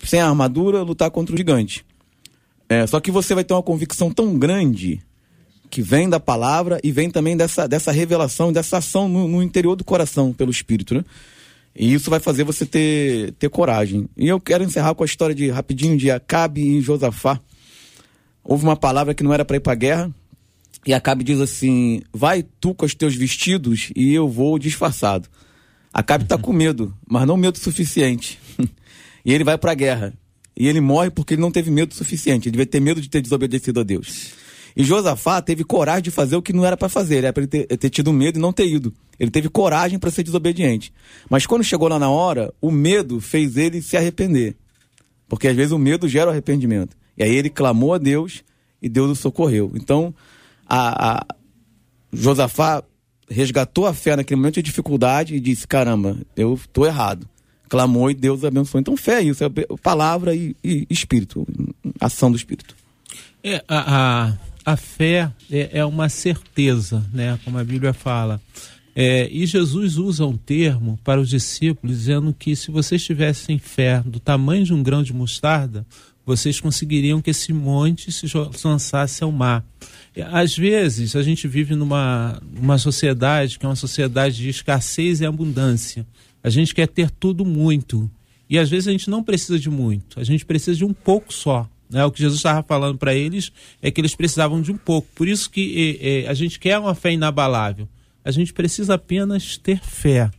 sem 0.05 0.21
armadura, 0.21 0.83
lutar 0.83 1.11
contra 1.11 1.35
o 1.35 1.39
gigante. 1.39 1.85
É, 2.69 2.87
só 2.87 3.01
que 3.01 3.11
você 3.11 3.35
vai 3.35 3.45
ter 3.45 3.53
uma 3.53 3.63
convicção 3.63 4.11
tão 4.11 4.39
grande 4.39 5.01
que 5.69 5.83
vem 5.83 6.09
da 6.09 6.21
palavra 6.21 6.79
e 6.85 6.93
vem 6.93 7.11
também 7.11 7.37
dessa, 7.37 7.67
dessa 7.67 7.91
revelação, 7.91 8.53
dessa 8.53 8.79
ação 8.79 9.09
no, 9.09 9.27
no 9.27 9.43
interior 9.43 9.75
do 9.75 9.85
coração 9.85 10.33
pelo 10.33 10.51
Espírito, 10.51 10.95
né? 10.95 11.05
E 11.75 11.93
isso 11.93 12.11
vai 12.11 12.21
fazer 12.21 12.45
você 12.45 12.67
ter, 12.67 13.33
ter 13.33 13.49
coragem. 13.49 14.09
E 14.17 14.29
eu 14.29 14.41
quero 14.41 14.63
encerrar 14.65 14.95
com 14.95 15.03
a 15.03 15.07
história 15.07 15.35
de 15.35 15.51
rapidinho 15.51 15.97
de 15.97 16.11
Acabe 16.11 16.61
e 16.61 16.81
Josafá. 16.81 17.41
Houve 18.45 18.65
uma 18.65 18.77
palavra 18.77 19.15
que 19.15 19.23
não 19.23 19.33
era 19.33 19.45
para 19.45 19.57
ir 19.57 19.61
para 19.61 19.73
a 19.73 19.77
guerra, 19.77 20.15
e 20.87 20.93
Acabe 20.93 21.23
diz 21.25 21.41
assim: 21.41 22.03
Vai 22.13 22.43
tu 22.43 22.75
com 22.75 22.85
os 22.85 22.95
teus 22.95 23.15
vestidos 23.15 23.91
e 23.95 24.13
eu 24.13 24.29
vou 24.29 24.59
disfarçado. 24.59 25.29
Acabe 25.93 26.25
está 26.25 26.37
com 26.39 26.53
medo, 26.53 26.95
mas 27.09 27.27
não 27.27 27.37
medo 27.37 27.59
suficiente. 27.59 28.39
e 29.25 29.33
ele 29.33 29.45
vai 29.45 29.57
para 29.57 29.73
a 29.73 29.75
guerra. 29.75 30.13
E 30.57 30.69
ele 30.69 30.81
morre 30.81 31.11
porque 31.11 31.35
ele 31.35 31.41
não 31.41 31.51
teve 31.51 31.71
medo 31.71 31.95
suficiente. 31.95 32.49
Ele 32.49 32.53
devia 32.53 32.67
ter 32.67 32.81
medo 32.81 33.01
de 33.01 33.09
ter 33.09 33.23
desobedecido 33.23 33.81
a 33.81 33.83
Deus. 33.83 34.42
E 34.77 34.85
Josafá 34.85 35.41
teve 35.43 35.65
coragem 35.65 36.03
de 36.03 36.11
fazer 36.11 36.37
o 36.37 36.43
que 36.43 36.53
não 36.53 36.65
era 36.65 36.77
para 36.77 36.89
fazer. 36.89 37.19
Era 37.19 37.33
para 37.33 37.43
ele 37.43 37.49
ter, 37.49 37.67
ter, 37.77 37.91
tido 37.91 38.13
medo 38.13 38.39
e 38.39 38.43
não 38.43 38.53
ter 38.53 38.67
ido. 38.67 38.93
Ele 39.19 39.31
teve 39.31 39.49
coragem 39.49 39.99
para 39.99 40.11
ser 40.11 40.23
desobediente. 40.23 40.93
Mas 41.29 41.47
quando 41.47 41.63
chegou 41.63 41.89
lá 41.89 41.99
na 41.99 42.11
hora, 42.11 42.53
o 42.61 42.71
medo 42.71 43.21
fez 43.21 43.57
ele 43.57 43.83
se 43.83 43.97
arrepender. 43.97 44.57
Porque 45.29 45.49
às 45.49 45.57
vezes 45.57 45.73
o 45.73 45.79
medo 45.79 46.09
gera 46.09 46.29
o 46.29 46.31
arrependimento. 46.31 46.97
E 47.17 47.23
aí 47.23 47.35
ele 47.35 47.51
clamou 47.51 47.95
a 47.95 47.99
Deus 47.99 48.43
e 48.81 48.89
Deus 48.89 49.11
o 49.11 49.15
socorreu. 49.15 49.73
Então, 49.75 50.15
a, 50.67 51.19
a 51.19 51.27
Josafá 52.13 52.83
resgatou 53.29 53.87
a 53.87 53.95
fé 53.95 54.17
naquele 54.17 54.41
momento 54.41 54.57
de 54.57 54.63
dificuldade 54.63 55.35
e 55.35 55.41
disse: 55.41 55.67
caramba, 55.67 56.17
eu 56.37 56.55
estou 56.55 56.87
errado. 56.87 57.29
Clamou 57.69 58.11
e 58.11 58.15
Deus 58.15 58.45
abençoou. 58.45 58.81
Então, 58.81 58.97
fé 58.97 59.21
é 59.21 59.23
isso, 59.23 59.43
é 59.43 59.49
palavra 59.83 60.35
e, 60.35 60.55
e 60.63 60.87
espírito, 60.91 61.47
ação 61.99 62.31
do 62.31 62.37
espírito. 62.37 62.77
É, 63.43 63.65
a, 63.67 64.29
a, 64.29 64.39
a 64.65 64.77
fé 64.77 65.31
é, 65.51 65.79
é, 65.79 65.85
uma 65.85 66.09
certeza, 66.09 67.05
né? 67.13 67.39
como 67.45 67.59
a 67.59 67.65
Bíblia 67.65 67.93
fala. 67.93 68.41
É, 68.95 69.29
e 69.31 69.47
Jesus 69.47 69.97
usa 69.97 70.27
um 70.27 70.37
termo 70.37 70.99
para 71.03 71.21
os 71.21 71.29
discípulos, 71.29 71.97
dizendo 71.97 72.35
que 72.39 72.55
se 72.55 72.71
vocês 72.71 73.03
tivessem 73.03 73.59
fé 73.59 74.03
do 74.05 74.21
tamanho 74.21 74.65
de 74.65 74.75
um 74.75 74.83
grão 74.83 75.03
de 75.03 75.15
mostarda, 75.15 75.87
vocês 76.25 76.61
conseguiriam 76.61 77.21
que 77.21 77.31
esse 77.31 77.53
monte 77.53 78.13
se 78.13 78.27
lançasse 78.65 79.25
ao 79.25 79.33
mar. 79.33 79.65
Às 80.31 80.57
vezes, 80.57 81.17
a 81.17 81.23
gente 81.23 81.49
vive 81.49 81.75
numa 81.75 82.41
uma 82.55 82.79
sociedade 82.79 83.59
que 83.59 83.65
é 83.65 83.69
uma 83.69 83.75
sociedade 83.75 84.37
de 84.37 84.49
escassez 84.49 85.21
e 85.21 85.27
abundância. 85.27 86.07
A 86.45 86.51
gente 86.51 86.75
quer 86.75 86.87
ter 86.87 87.11
tudo 87.11 87.45
muito. 87.45 88.11
E 88.49 88.59
às 88.59 88.69
vezes 88.69 88.87
a 88.87 88.93
gente 88.93 89.09
não 89.09 89.25
precisa 89.25 89.59
de 89.59 89.71
muito, 89.71 90.21
a 90.21 90.25
gente 90.25 90.45
precisa 90.45 90.77
de 90.77 90.85
um 90.85 90.93
pouco 90.93 91.33
só. 91.33 91.67
Né? 91.93 92.05
O 92.05 92.11
que 92.11 92.21
Jesus 92.21 92.39
estava 92.39 92.63
falando 92.63 92.99
para 92.99 93.15
eles 93.15 93.53
é 93.81 93.91
que 93.91 94.01
eles 94.01 94.15
precisavam 94.15 94.63
de 94.63 94.73
um 94.73 94.77
pouco. 94.77 95.09
Por 95.15 95.29
isso 95.29 95.51
que 95.51 95.99
é, 96.01 96.25
é, 96.25 96.29
a 96.29 96.35
gente 96.35 96.59
quer 96.59 96.79
uma 96.79 96.95
fé 96.95 97.13
inabalável. 97.13 97.89
A 98.25 98.31
gente 98.31 98.53
precisa 98.53 98.95
apenas 98.95 99.57
ter 99.59 99.81
fé. 99.81 100.31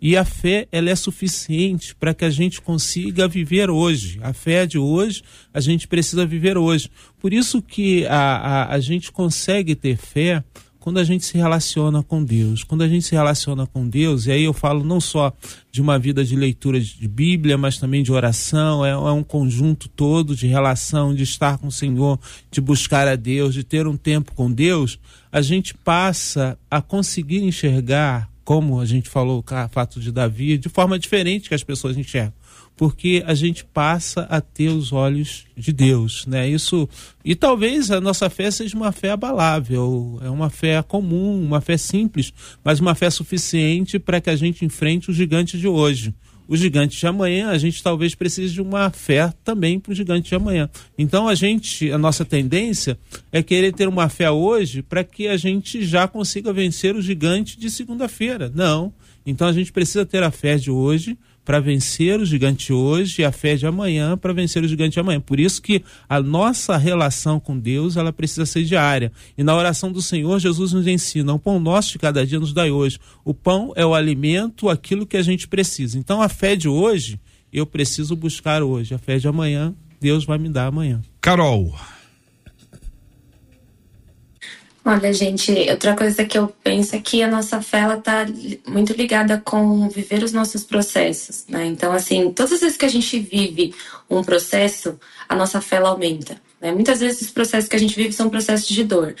E 0.00 0.16
a 0.16 0.24
fé 0.24 0.66
ela 0.72 0.90
é 0.90 0.96
suficiente 0.96 1.94
para 1.94 2.12
que 2.12 2.24
a 2.24 2.30
gente 2.30 2.60
consiga 2.60 3.28
viver 3.28 3.70
hoje. 3.70 4.18
A 4.22 4.32
fé 4.32 4.66
de 4.66 4.78
hoje, 4.78 5.22
a 5.54 5.60
gente 5.60 5.86
precisa 5.86 6.26
viver 6.26 6.58
hoje. 6.58 6.90
Por 7.20 7.32
isso 7.32 7.62
que 7.62 8.04
a, 8.06 8.36
a, 8.36 8.74
a 8.74 8.80
gente 8.80 9.12
consegue 9.12 9.76
ter 9.76 9.96
fé 9.96 10.42
quando 10.82 10.98
a 10.98 11.04
gente 11.04 11.24
se 11.24 11.38
relaciona 11.38 12.02
com 12.02 12.24
Deus. 12.24 12.64
Quando 12.64 12.82
a 12.82 12.88
gente 12.88 13.06
se 13.06 13.12
relaciona 13.12 13.68
com 13.68 13.88
Deus, 13.88 14.26
e 14.26 14.32
aí 14.32 14.42
eu 14.42 14.52
falo 14.52 14.82
não 14.82 15.00
só 15.00 15.32
de 15.70 15.80
uma 15.80 15.96
vida 15.96 16.24
de 16.24 16.34
leitura 16.34 16.80
de 16.80 17.06
Bíblia, 17.06 17.56
mas 17.56 17.78
também 17.78 18.02
de 18.02 18.10
oração, 18.10 18.84
é, 18.84 18.90
é, 18.90 18.96
um 18.96 19.22
conjunto 19.22 19.88
todo 19.88 20.34
de 20.34 20.48
relação, 20.48 21.14
de 21.14 21.22
estar 21.22 21.56
com 21.56 21.68
o 21.68 21.72
Senhor, 21.72 22.18
de 22.50 22.60
buscar 22.60 23.06
a 23.06 23.14
Deus, 23.14 23.54
de 23.54 23.62
ter 23.62 23.86
um 23.86 23.96
tempo 23.96 24.34
com 24.34 24.50
Deus, 24.50 24.98
a 25.30 25.40
gente 25.40 25.72
passa 25.72 26.58
a 26.68 26.82
conseguir 26.82 27.44
enxergar 27.44 28.28
como 28.44 28.80
a 28.80 28.84
gente 28.84 29.08
falou, 29.08 29.38
o 29.38 29.68
fato 29.68 30.00
de 30.00 30.10
Davi, 30.10 30.58
de 30.58 30.68
forma 30.68 30.98
diferente 30.98 31.48
que 31.48 31.54
as 31.54 31.62
pessoas 31.62 31.96
enxergam. 31.96 32.34
Porque 32.76 33.22
a 33.26 33.34
gente 33.34 33.64
passa 33.64 34.22
a 34.22 34.40
ter 34.40 34.68
os 34.68 34.92
olhos 34.92 35.44
de 35.56 35.72
Deus, 35.72 36.26
né? 36.26 36.48
Isso 36.48 36.88
e 37.24 37.34
talvez 37.34 37.90
a 37.90 38.00
nossa 38.00 38.28
fé 38.28 38.50
seja 38.50 38.76
uma 38.76 38.90
fé 38.90 39.10
abalável, 39.10 40.18
é 40.22 40.30
uma 40.30 40.50
fé 40.50 40.82
comum, 40.82 41.40
uma 41.42 41.60
fé 41.60 41.76
simples, 41.76 42.32
mas 42.64 42.80
uma 42.80 42.94
fé 42.94 43.10
suficiente 43.10 43.98
para 43.98 44.20
que 44.20 44.30
a 44.30 44.36
gente 44.36 44.64
enfrente 44.64 45.10
os 45.10 45.16
gigantes 45.16 45.60
de 45.60 45.68
hoje 45.68 46.14
o 46.52 46.56
gigante 46.56 46.98
de 46.98 47.06
amanhã, 47.06 47.48
a 47.48 47.56
gente 47.56 47.82
talvez 47.82 48.14
precise 48.14 48.52
de 48.52 48.60
uma 48.60 48.90
fé 48.90 49.32
também 49.44 49.80
para 49.80 49.92
o 49.92 49.94
gigante 49.94 50.28
de 50.28 50.34
amanhã. 50.34 50.68
Então 50.98 51.28
a 51.28 51.34
gente, 51.34 51.90
a 51.90 51.96
nossa 51.96 52.24
tendência 52.24 52.98
é 53.32 53.42
querer 53.42 53.72
ter 53.72 53.88
uma 53.88 54.08
fé 54.08 54.30
hoje 54.30 54.82
para 54.82 55.02
que 55.02 55.28
a 55.28 55.36
gente 55.38 55.82
já 55.82 56.06
consiga 56.06 56.52
vencer 56.52 56.94
o 56.94 57.00
gigante 57.00 57.58
de 57.58 57.70
segunda-feira. 57.70 58.52
Não. 58.54 58.92
Então 59.24 59.46
a 59.48 59.52
gente 59.52 59.72
precisa 59.72 60.04
ter 60.04 60.22
a 60.22 60.30
fé 60.30 60.56
de 60.56 60.70
hoje 60.70 61.16
para 61.44 61.60
vencer 61.60 62.20
o 62.20 62.24
gigante 62.24 62.72
hoje 62.72 63.22
e 63.22 63.24
a 63.24 63.32
fé 63.32 63.56
de 63.56 63.66
amanhã 63.66 64.16
para 64.16 64.32
vencer 64.32 64.62
o 64.62 64.68
gigante 64.68 64.98
amanhã. 64.98 65.20
Por 65.20 65.40
isso 65.40 65.60
que 65.60 65.82
a 66.08 66.20
nossa 66.20 66.76
relação 66.76 67.40
com 67.40 67.58
Deus, 67.58 67.96
ela 67.96 68.12
precisa 68.12 68.46
ser 68.46 68.64
diária. 68.64 69.12
E 69.36 69.42
na 69.42 69.54
oração 69.56 69.90
do 69.90 70.00
Senhor, 70.00 70.38
Jesus 70.38 70.72
nos 70.72 70.86
ensina, 70.86 71.32
o 71.32 71.38
pão 71.38 71.58
nosso 71.58 71.92
de 71.92 71.98
cada 71.98 72.24
dia 72.24 72.38
nos 72.38 72.52
dai 72.52 72.70
hoje. 72.70 72.98
O 73.24 73.34
pão 73.34 73.72
é 73.76 73.84
o 73.84 73.94
alimento, 73.94 74.68
aquilo 74.68 75.06
que 75.06 75.16
a 75.16 75.22
gente 75.22 75.48
precisa. 75.48 75.98
Então 75.98 76.22
a 76.22 76.28
fé 76.28 76.54
de 76.54 76.68
hoje, 76.68 77.20
eu 77.52 77.66
preciso 77.66 78.14
buscar 78.14 78.62
hoje. 78.62 78.94
A 78.94 78.98
fé 78.98 79.18
de 79.18 79.26
amanhã, 79.26 79.74
Deus 80.00 80.24
vai 80.24 80.38
me 80.38 80.48
dar 80.48 80.66
amanhã. 80.66 81.00
Carol, 81.20 81.74
Olha, 84.84 85.12
gente, 85.12 85.52
outra 85.70 85.94
coisa 85.94 86.24
que 86.24 86.36
eu 86.36 86.48
penso 86.48 86.96
é 86.96 87.00
que 87.00 87.22
a 87.22 87.28
nossa 87.28 87.62
fé 87.62 87.78
ela 87.80 87.98
tá 87.98 88.26
muito 88.66 88.92
ligada 88.94 89.40
com 89.44 89.88
viver 89.88 90.24
os 90.24 90.32
nossos 90.32 90.64
processos, 90.64 91.44
né? 91.48 91.66
Então, 91.66 91.92
assim, 91.92 92.32
todas 92.32 92.54
as 92.54 92.60
vezes 92.60 92.76
que 92.76 92.84
a 92.84 92.88
gente 92.88 93.16
vive 93.20 93.72
um 94.10 94.24
processo, 94.24 94.98
a 95.28 95.36
nossa 95.36 95.60
fé 95.60 95.76
ela 95.76 95.90
aumenta. 95.90 96.36
Né? 96.60 96.72
Muitas 96.72 96.98
vezes 96.98 97.22
os 97.22 97.30
processos 97.30 97.68
que 97.68 97.76
a 97.76 97.78
gente 97.78 97.94
vive 97.94 98.12
são 98.12 98.28
processos 98.28 98.66
de 98.66 98.82
dor. 98.82 99.14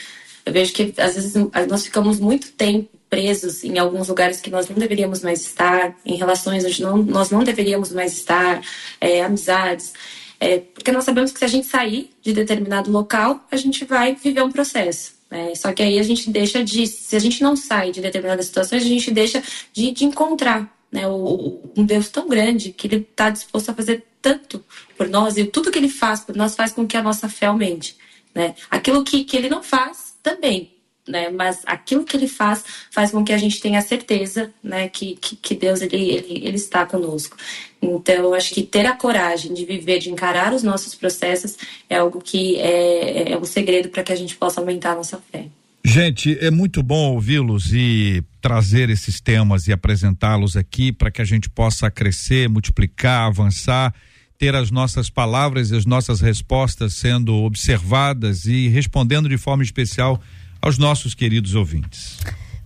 Eu 0.44 0.52
vejo 0.52 0.72
que 0.72 0.92
às 0.98 1.14
vezes 1.14 1.34
nós 1.68 1.84
ficamos 1.84 2.18
muito 2.18 2.50
tempo 2.52 2.88
presos 3.08 3.62
em 3.62 3.78
alguns 3.78 4.08
lugares 4.08 4.40
que 4.40 4.50
nós 4.50 4.68
não 4.68 4.76
deveríamos 4.76 5.22
mais 5.22 5.42
estar, 5.42 5.94
em 6.04 6.16
relações 6.16 6.64
onde 6.64 6.82
não, 6.82 6.96
nós 6.96 7.30
não 7.30 7.44
deveríamos 7.44 7.92
mais 7.92 8.14
estar, 8.14 8.60
é, 9.00 9.22
amizades. 9.22 9.92
É, 10.40 10.58
porque 10.58 10.90
nós 10.90 11.04
sabemos 11.04 11.30
que 11.30 11.38
se 11.38 11.44
a 11.44 11.48
gente 11.48 11.68
sair 11.68 12.10
de 12.20 12.32
determinado 12.32 12.90
local, 12.90 13.46
a 13.48 13.56
gente 13.56 13.84
vai 13.84 14.16
viver 14.16 14.42
um 14.42 14.50
processo. 14.50 15.21
É, 15.32 15.54
só 15.54 15.72
que 15.72 15.82
aí 15.82 15.98
a 15.98 16.02
gente 16.02 16.30
deixa 16.30 16.62
de, 16.62 16.86
se 16.86 17.16
a 17.16 17.18
gente 17.18 17.42
não 17.42 17.56
sai 17.56 17.90
de 17.90 18.02
determinadas 18.02 18.46
situações, 18.46 18.82
a 18.82 18.86
gente 18.86 19.10
deixa 19.10 19.42
de, 19.72 19.90
de 19.90 20.04
encontrar 20.04 20.70
né, 20.92 21.08
o, 21.08 21.58
um 21.74 21.84
Deus 21.84 22.10
tão 22.10 22.28
grande 22.28 22.70
que 22.70 22.86
ele 22.86 22.96
está 22.96 23.30
disposto 23.30 23.70
a 23.70 23.74
fazer 23.74 24.04
tanto 24.20 24.62
por 24.96 25.08
nós 25.08 25.38
e 25.38 25.44
tudo 25.44 25.70
que 25.70 25.78
ele 25.78 25.88
faz 25.88 26.20
por 26.20 26.36
nós 26.36 26.54
faz 26.54 26.72
com 26.72 26.86
que 26.86 26.98
a 26.98 27.02
nossa 27.02 27.30
fé 27.30 27.46
aumente. 27.46 27.96
Né? 28.34 28.54
Aquilo 28.70 29.02
que, 29.02 29.24
que 29.24 29.36
ele 29.36 29.48
não 29.48 29.62
faz 29.62 30.14
também, 30.22 30.70
né? 31.06 31.28
Mas 31.30 31.62
aquilo 31.66 32.04
que 32.04 32.16
ele 32.16 32.28
faz 32.28 32.64
faz 32.90 33.10
com 33.10 33.24
que 33.24 33.32
a 33.32 33.38
gente 33.38 33.60
tenha 33.60 33.80
certeza, 33.80 34.52
né, 34.62 34.88
que, 34.88 35.16
que, 35.16 35.36
que 35.36 35.54
Deus 35.54 35.80
ele, 35.80 35.96
ele, 35.96 36.46
ele 36.46 36.56
está 36.56 36.86
conosco. 36.86 37.36
Então, 37.80 38.32
acho 38.34 38.54
que 38.54 38.62
ter 38.62 38.86
a 38.86 38.96
coragem 38.96 39.52
de 39.52 39.64
viver, 39.64 39.98
de 39.98 40.10
encarar 40.10 40.52
os 40.52 40.62
nossos 40.62 40.94
processos 40.94 41.56
é 41.90 41.96
algo 41.96 42.20
que 42.20 42.56
é, 42.60 43.32
é 43.32 43.38
um 43.38 43.44
segredo 43.44 43.88
para 43.88 44.04
que 44.04 44.12
a 44.12 44.16
gente 44.16 44.36
possa 44.36 44.60
aumentar 44.60 44.92
a 44.92 44.96
nossa 44.96 45.20
fé. 45.32 45.46
Gente, 45.84 46.38
é 46.40 46.48
muito 46.48 46.80
bom 46.80 47.12
ouvi-los 47.12 47.72
e 47.72 48.22
trazer 48.40 48.88
esses 48.88 49.20
temas 49.20 49.66
e 49.66 49.72
apresentá-los 49.72 50.56
aqui 50.56 50.92
para 50.92 51.10
que 51.10 51.20
a 51.20 51.24
gente 51.24 51.50
possa 51.50 51.90
crescer, 51.90 52.48
multiplicar, 52.48 53.26
avançar, 53.26 53.92
ter 54.38 54.54
as 54.54 54.70
nossas 54.70 55.10
palavras 55.10 55.70
e 55.70 55.76
as 55.76 55.84
nossas 55.84 56.20
respostas 56.20 56.94
sendo 56.94 57.34
observadas 57.34 58.44
e 58.44 58.68
respondendo 58.68 59.28
de 59.28 59.36
forma 59.36 59.64
especial 59.64 60.22
aos 60.62 60.78
nossos 60.78 61.12
queridos 61.14 61.54
ouvintes. 61.56 62.18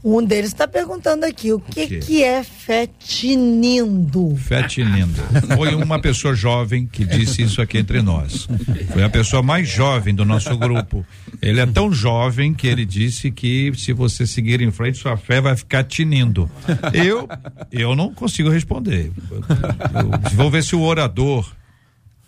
Um 0.04 0.22
deles 0.22 0.50
está 0.52 0.68
perguntando 0.68 1.26
aqui 1.26 1.52
o 1.52 1.58
que, 1.58 1.82
o 1.82 1.88
que 2.00 2.22
é 2.22 2.44
fetinindo. 2.44 4.36
Fetinindo. 4.36 5.20
Foi 5.56 5.74
uma 5.74 5.98
pessoa 5.98 6.32
jovem 6.32 6.86
que 6.86 7.04
disse 7.04 7.42
isso 7.42 7.60
aqui 7.60 7.78
entre 7.78 8.00
nós. 8.02 8.46
Foi 8.92 9.02
a 9.02 9.08
pessoa 9.08 9.42
mais 9.42 9.68
jovem 9.68 10.14
do 10.14 10.24
nosso 10.24 10.56
grupo. 10.56 11.04
Ele 11.42 11.58
é 11.58 11.66
tão 11.66 11.92
jovem 11.92 12.54
que 12.54 12.68
ele 12.68 12.84
disse 12.84 13.32
que 13.32 13.72
se 13.76 13.92
você 13.92 14.28
seguir 14.28 14.60
em 14.60 14.70
frente, 14.70 14.98
sua 14.98 15.16
fé 15.16 15.40
vai 15.40 15.56
ficar 15.56 15.82
tinindo. 15.82 16.48
Eu, 16.92 17.28
eu 17.72 17.96
não 17.96 18.14
consigo 18.14 18.48
responder. 18.48 19.10
Eu, 19.28 19.38
eu, 19.38 20.30
vou 20.34 20.52
ver 20.52 20.62
se 20.62 20.76
o 20.76 20.82
orador 20.82 21.50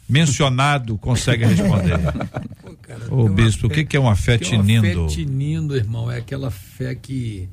mencionado 0.08 0.96
consegue 0.98 1.44
responder. 1.44 1.98
Pô, 2.62 2.74
cara, 2.82 3.14
Ô, 3.14 3.28
bispo, 3.28 3.66
o 3.66 3.70
que, 3.70 3.84
que 3.84 3.96
é 3.96 4.00
uma 4.00 4.16
fé 4.16 4.38
tinindo? 4.38 5.08
Fé 5.08 5.14
tinindo, 5.14 5.76
irmão, 5.76 6.10
é 6.10 6.18
aquela 6.18 6.50
fé 6.50 6.94
que 6.94 7.48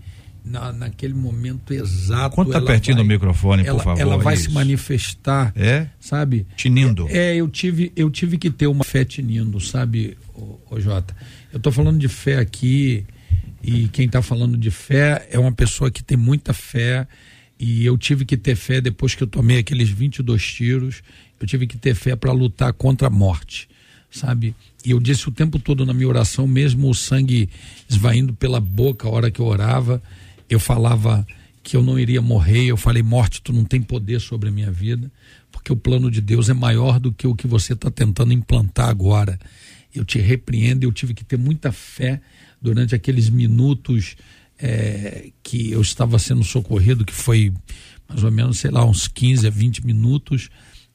na, 0.45 0.71
naquele 0.71 1.13
momento 1.13 1.73
exato. 1.73 2.35
Conta 2.35 2.61
pertinho 2.61 2.95
vai, 2.97 3.03
do 3.03 3.07
microfone, 3.07 3.65
ela, 3.65 3.77
por 3.77 3.83
favor. 3.83 3.99
Ela 3.99 4.17
vai 4.17 4.35
isso. 4.35 4.43
se 4.43 4.51
manifestar. 4.51 5.51
É? 5.55 5.87
Sabe? 5.99 6.45
Tinindo. 6.55 7.07
É, 7.09 7.33
é, 7.33 7.35
eu 7.35 7.47
tive, 7.47 7.91
eu 7.95 8.09
tive 8.09 8.37
que 8.37 8.49
ter 8.49 8.67
uma 8.67 8.83
fé 8.83 9.03
tinindo, 9.03 9.59
sabe, 9.59 10.17
o, 10.35 10.59
o 10.69 10.79
Jota? 10.79 11.15
Eu 11.51 11.57
estou 11.57 11.71
falando 11.71 11.97
de 11.97 12.07
fé 12.07 12.37
aqui 12.37 13.05
E 13.63 13.87
quem 13.87 14.05
está 14.05 14.21
falando 14.21 14.57
de 14.57 14.69
fé 14.69 15.27
é 15.31 15.39
uma 15.39 15.51
pessoa 15.51 15.89
que 15.89 16.03
tem 16.03 16.17
muita 16.17 16.53
fé. 16.53 17.07
E 17.59 17.85
eu 17.85 17.97
tive 17.97 18.25
que 18.25 18.37
ter 18.37 18.55
fé 18.55 18.79
depois 18.79 19.15
que 19.15 19.23
eu 19.23 19.27
tomei 19.27 19.59
aqueles 19.59 19.89
22 19.89 20.45
tiros. 20.45 21.01
Eu 21.39 21.47
tive 21.47 21.67
que 21.67 21.77
ter 21.77 21.95
fé 21.95 22.15
para 22.15 22.31
lutar 22.31 22.71
contra 22.73 23.07
a 23.07 23.09
morte, 23.09 23.67
sabe? 24.09 24.55
E 24.85 24.91
eu 24.91 24.99
disse 24.99 25.27
o 25.27 25.31
tempo 25.31 25.59
todo 25.59 25.85
na 25.85 25.93
minha 25.93 26.07
oração, 26.07 26.47
mesmo 26.47 26.89
o 26.89 26.95
sangue 26.95 27.49
esvaindo 27.89 28.33
pela 28.33 28.59
boca 28.59 29.07
a 29.07 29.11
hora 29.11 29.31
que 29.31 29.39
eu 29.39 29.45
orava, 29.45 30.01
eu 30.49 30.59
falava 30.59 31.25
que 31.65 31.75
eu 31.75 31.83
não 31.83 31.99
iria 31.99 32.21
morrer. 32.21 32.65
Eu 32.65 32.77
falei, 32.77 33.01
morte, 33.01 33.41
tu 33.41 33.51
não 33.51 33.65
tem 33.65 33.81
poder 33.81 34.21
sobre 34.21 34.49
a 34.49 34.51
minha 34.51 34.71
vida, 34.71 35.11
porque 35.51 35.73
o 35.73 35.75
plano 35.75 36.11
de 36.11 36.21
Deus 36.21 36.47
é 36.47 36.53
maior 36.53 36.99
do 36.99 37.11
que 37.11 37.27
o 37.27 37.35
que 37.35 37.47
você 37.47 37.73
está 37.73 37.89
tentando 37.89 38.31
implantar 38.31 38.87
agora. 38.87 39.39
Eu 39.93 40.05
te 40.05 40.19
repreendo, 40.19 40.85
eu 40.85 40.91
tive 40.93 41.13
que 41.13 41.25
ter 41.25 41.37
muita 41.37 41.71
fé 41.71 42.21
durante 42.61 42.93
aqueles 42.93 43.29
minutos 43.29 44.15
é, 44.59 45.29
que 45.41 45.71
eu 45.71 45.81
estava 45.81 46.19
sendo 46.19 46.43
socorrido, 46.43 47.03
que 47.03 47.13
foi 47.13 47.51
mais 48.07 48.23
ou 48.23 48.31
menos, 48.31 48.59
sei 48.59 48.69
lá, 48.69 48.85
uns 48.85 49.07
15 49.07 49.47
a 49.47 49.49
20 49.49 49.85
minutos, 49.85 50.49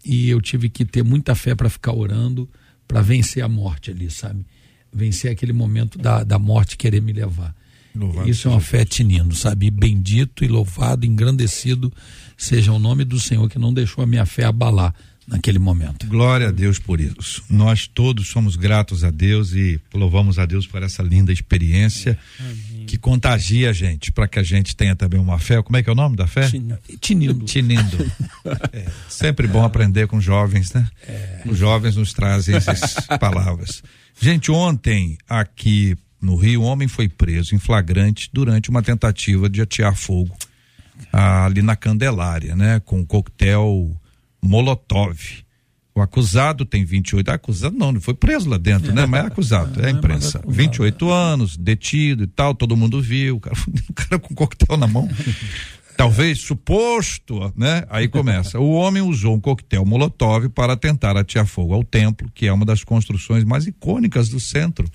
e 0.04 0.28
eu 0.28 0.40
tive 0.40 0.68
que 0.68 0.84
ter 0.84 1.02
muita 1.02 1.34
fé 1.34 1.54
para 1.54 1.68
ficar 1.68 1.92
orando, 1.92 2.48
para 2.86 3.00
vencer 3.02 3.42
a 3.42 3.48
morte 3.48 3.90
ali, 3.90 4.10
sabe? 4.10 4.44
Vencer 4.92 5.30
aquele 5.30 5.52
momento 5.52 5.98
da, 5.98 6.24
da 6.24 6.38
morte 6.38 6.76
querer 6.76 7.00
me 7.00 7.12
levar. 7.12 7.54
Louvado 7.94 8.28
Isso 8.28 8.48
é 8.48 8.50
uma 8.50 8.60
fé 8.60 8.84
tinindo, 8.84 9.34
sabe? 9.34 9.70
Bendito 9.70 10.44
e 10.44 10.48
louvado, 10.48 11.06
engrandecido 11.06 11.92
seja 12.36 12.72
o 12.72 12.78
nome 12.78 13.04
do 13.04 13.20
Senhor 13.20 13.48
que 13.48 13.58
não 13.58 13.72
deixou 13.72 14.02
a 14.02 14.06
minha 14.06 14.24
fé 14.24 14.44
abalar 14.44 14.94
naquele 15.26 15.58
momento. 15.58 16.06
Glória 16.06 16.48
a 16.48 16.50
Deus 16.50 16.78
por 16.78 17.00
isso. 17.00 17.44
Nós 17.48 17.86
todos 17.86 18.28
somos 18.28 18.56
gratos 18.56 19.04
a 19.04 19.10
Deus 19.10 19.52
e 19.52 19.80
louvamos 19.94 20.38
a 20.38 20.46
Deus 20.46 20.66
por 20.66 20.82
essa 20.82 21.02
linda 21.02 21.32
experiência 21.32 22.18
Amém. 22.38 22.79
Que 22.90 22.98
contagia 22.98 23.70
a 23.70 23.72
gente, 23.72 24.10
para 24.10 24.26
que 24.26 24.36
a 24.36 24.42
gente 24.42 24.74
tenha 24.74 24.96
também 24.96 25.20
uma 25.20 25.38
fé. 25.38 25.62
Como 25.62 25.76
é 25.76 25.82
que 25.82 25.88
é 25.88 25.92
o 25.92 25.94
nome 25.94 26.16
da 26.16 26.26
fé? 26.26 26.50
Tinindo. 27.00 27.44
Tinindo. 27.44 28.12
é, 28.72 28.84
sempre 29.08 29.46
bom 29.46 29.64
aprender 29.64 30.08
com 30.08 30.20
jovens, 30.20 30.72
né? 30.72 30.88
É. 31.06 31.42
Os 31.46 31.56
jovens 31.56 31.94
nos 31.94 32.12
trazem 32.12 32.56
essas 32.56 32.94
palavras. 33.20 33.80
Gente, 34.20 34.50
ontem 34.50 35.16
aqui 35.28 35.96
no 36.20 36.34
Rio, 36.34 36.62
um 36.62 36.64
homem 36.64 36.88
foi 36.88 37.08
preso 37.08 37.54
em 37.54 37.60
flagrante 37.60 38.28
durante 38.32 38.70
uma 38.70 38.82
tentativa 38.82 39.48
de 39.48 39.62
atear 39.62 39.94
fogo 39.94 40.36
ah, 41.12 41.44
ali 41.44 41.62
na 41.62 41.76
Candelária, 41.76 42.56
né? 42.56 42.80
Com 42.80 42.98
um 42.98 43.04
coquetel 43.04 43.96
Molotov. 44.42 45.44
O 46.00 46.02
acusado 46.02 46.64
tem 46.64 46.82
28, 46.82 47.30
ah, 47.30 47.34
acusado 47.34 47.76
não, 47.76 47.92
não 47.92 48.00
foi 48.00 48.14
preso 48.14 48.48
lá 48.48 48.56
dentro, 48.56 48.90
né? 48.94 49.04
Mas 49.04 49.24
é 49.24 49.26
acusado, 49.26 49.80
é 49.84 49.88
a 49.88 49.90
imprensa. 49.90 50.42
É 50.46 50.50
28 50.50 51.10
anos, 51.10 51.56
detido 51.58 52.24
e 52.24 52.26
tal, 52.26 52.54
todo 52.54 52.74
mundo 52.74 53.02
viu, 53.02 53.36
o 53.36 53.40
cara, 53.40 53.56
o 53.88 53.92
cara 53.92 54.18
com 54.18 54.34
coquetel 54.34 54.78
na 54.78 54.86
mão. 54.86 55.08
Talvez 55.94 56.40
suposto, 56.40 57.52
né? 57.54 57.84
Aí 57.90 58.08
começa. 58.08 58.58
O 58.58 58.70
homem 58.70 59.02
usou 59.02 59.34
um 59.34 59.40
coquetel 59.40 59.84
Molotov 59.84 60.48
para 60.48 60.74
tentar 60.74 61.14
atear 61.14 61.44
fogo 61.44 61.74
ao 61.74 61.84
templo, 61.84 62.30
que 62.34 62.46
é 62.46 62.52
uma 62.52 62.64
das 62.64 62.82
construções 62.82 63.44
mais 63.44 63.66
icônicas 63.66 64.30
do 64.30 64.40
centro 64.40 64.88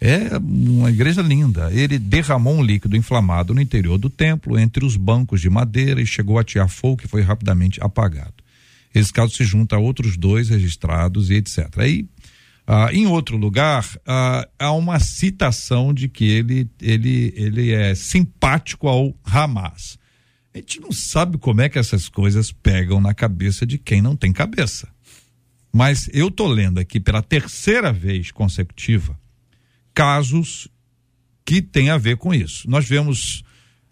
é 0.00 0.36
uma 0.38 0.90
igreja 0.90 1.20
linda. 1.20 1.70
Ele 1.70 1.98
derramou 1.98 2.56
um 2.56 2.62
líquido 2.62 2.96
inflamado 2.96 3.52
no 3.52 3.60
interior 3.60 3.98
do 3.98 4.08
templo, 4.08 4.58
entre 4.58 4.84
os 4.84 4.96
bancos 4.96 5.42
de 5.42 5.50
madeira, 5.50 6.00
e 6.00 6.06
chegou 6.06 6.38
a 6.38 6.44
tirar 6.44 6.68
fogo 6.68 6.96
que 6.96 7.06
foi 7.06 7.20
rapidamente 7.20 7.78
apagado. 7.82 8.32
Esse 8.94 9.12
caso 9.12 9.34
se 9.34 9.44
junta 9.44 9.76
a 9.76 9.78
outros 9.78 10.16
dois 10.16 10.48
registrados 10.48 11.30
e 11.30 11.34
etc. 11.34 11.68
Aí, 11.78 12.08
ah, 12.66 12.88
em 12.92 13.06
outro 13.06 13.36
lugar, 13.36 13.86
ah, 14.06 14.48
há 14.58 14.72
uma 14.72 14.98
citação 14.98 15.94
de 15.94 16.08
que 16.08 16.24
ele, 16.24 16.68
ele, 16.80 17.32
ele 17.36 17.72
é 17.72 17.94
simpático 17.94 18.88
ao 18.88 19.14
Hamas. 19.24 19.98
A 20.52 20.58
gente 20.58 20.80
não 20.80 20.90
sabe 20.90 21.38
como 21.38 21.60
é 21.60 21.68
que 21.68 21.78
essas 21.78 22.08
coisas 22.08 22.50
pegam 22.50 23.00
na 23.00 23.14
cabeça 23.14 23.64
de 23.64 23.78
quem 23.78 24.02
não 24.02 24.16
tem 24.16 24.32
cabeça. 24.32 24.88
Mas 25.72 26.08
eu 26.12 26.30
tô 26.30 26.48
lendo 26.48 26.78
aqui 26.78 26.98
pela 26.98 27.22
terceira 27.22 27.92
vez 27.92 28.32
consecutiva 28.32 29.18
casos 29.94 30.68
que 31.44 31.62
têm 31.62 31.90
a 31.90 31.98
ver 31.98 32.16
com 32.16 32.34
isso. 32.34 32.68
Nós 32.68 32.88
vemos 32.88 33.42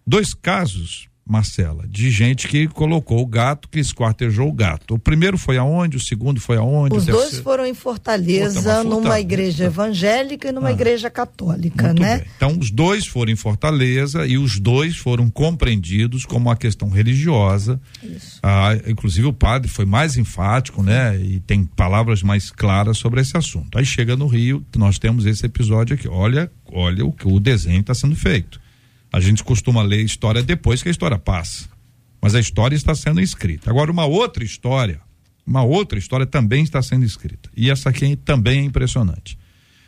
dois 0.07 0.35
casos 0.35 1.08
Marcela, 1.29 1.87
de 1.87 2.11
gente 2.11 2.49
que 2.49 2.67
colocou 2.69 3.21
o 3.21 3.27
gato, 3.27 3.69
que 3.69 3.79
esquartejou 3.79 4.49
o 4.49 4.53
gato. 4.53 4.95
O 4.95 4.99
primeiro 4.99 5.37
foi 5.37 5.59
aonde? 5.59 5.99
O 5.99 6.01
segundo 6.01 6.41
foi 6.41 6.57
aonde? 6.57 6.97
Os 6.97 7.05
dois 7.05 7.31
ser... 7.31 7.43
foram 7.43 7.67
em 7.67 7.75
Fortaleza, 7.75 8.83
numa 8.83 9.21
igreja 9.21 9.65
evangélica 9.65 10.49
e 10.49 10.53
numa 10.53 10.69
ah, 10.69 10.73
igreja 10.73 11.11
católica, 11.11 11.93
né? 11.93 12.19
Bem. 12.19 12.27
Então, 12.37 12.59
os 12.59 12.71
dois 12.71 13.07
foram 13.07 13.31
em 13.31 13.37
Fortaleza 13.37 14.27
e 14.27 14.39
os 14.39 14.59
dois 14.59 14.97
foram 14.97 15.29
compreendidos 15.29 16.25
como 16.25 16.49
uma 16.49 16.57
questão 16.57 16.89
religiosa. 16.89 17.79
Isso. 18.03 18.41
Ah, 18.43 18.71
inclusive, 18.87 19.27
o 19.27 19.33
padre 19.33 19.69
foi 19.69 19.85
mais 19.85 20.17
enfático, 20.17 20.83
né? 20.83 21.19
E 21.21 21.41
tem 21.41 21.65
palavras 21.65 22.23
mais 22.23 22.51
claras 22.51 22.97
sobre 22.97 23.21
esse 23.21 23.37
assunto. 23.37 23.77
Aí 23.77 23.85
chega 23.85 24.17
no 24.17 24.27
Rio, 24.27 24.65
nós 24.77 24.99
temos 24.99 25.27
esse 25.27 25.45
episódio 25.45 25.95
aqui. 25.95 26.09
Olha, 26.09 26.51
olha 26.73 27.05
o 27.05 27.13
que 27.13 27.29
o 27.29 27.39
desenho 27.39 27.81
está 27.81 27.93
sendo 27.95 28.17
feito. 28.17 28.59
A 29.13 29.21
gente 29.21 29.43
costuma 29.43 29.83
ler 29.83 30.05
história 30.05 30.43
depois 30.43 30.83
que 30.83 30.89
a 30.89 30.93
história 30.93 31.19
passa. 31.19 31.69
Mas 32.21 32.35
a 32.35 32.41
história 32.41 32.77
está 32.77 32.95
sendo 32.95 33.21
escrita. 33.21 33.71
Agora, 33.71 33.91
uma 33.91 34.05
outra 34.05 34.45
história, 34.45 35.01
uma 35.47 35.63
outra 35.63 35.99
história 35.99 36.27
também 36.27 36.63
está 36.63 36.83
sendo 36.83 37.05
escrita. 37.05 37.49
E 37.57 37.71
essa 37.71 37.89
aqui 37.89 38.17
também 38.17 38.61
é 38.61 38.65
impressionante. 38.65 39.39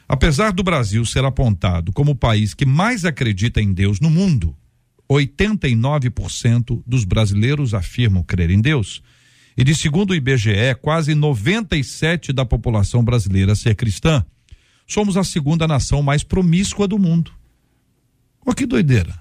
Apesar 0.09 0.53
do 0.53 0.63
Brasil 0.63 1.05
ser 1.05 1.25
apontado 1.25 1.93
como 1.93 2.13
o 2.13 2.17
país 2.17 2.55
que 2.55 2.67
mais 2.67 3.05
acredita 3.05 3.61
em 3.61 3.73
Deus 3.73 4.01
no 4.01 4.11
mundo, 4.11 4.57
89% 5.09 6.83
dos 6.87 7.05
brasileiros 7.05 7.75
afirmam 7.75 8.23
crer 8.23 8.51
em 8.51 8.61
Deus. 8.61 9.03
E 9.57 9.65
de 9.65 9.75
segundo 9.75 10.11
o 10.11 10.15
IBGE, 10.15 10.75
quase 10.81 11.15
97 11.15 12.33
da 12.33 12.45
população 12.45 13.05
brasileira 13.05 13.55
ser 13.55 13.75
cristã. 13.75 14.25
Somos 14.87 15.17
a 15.17 15.25
segunda 15.25 15.69
nação 15.69 16.03
mais 16.03 16.23
promíscua 16.23 16.89
do 16.89 16.99
mundo. 16.99 17.33
Olha 18.45 18.55
que 18.55 18.67
doideira. 18.67 19.21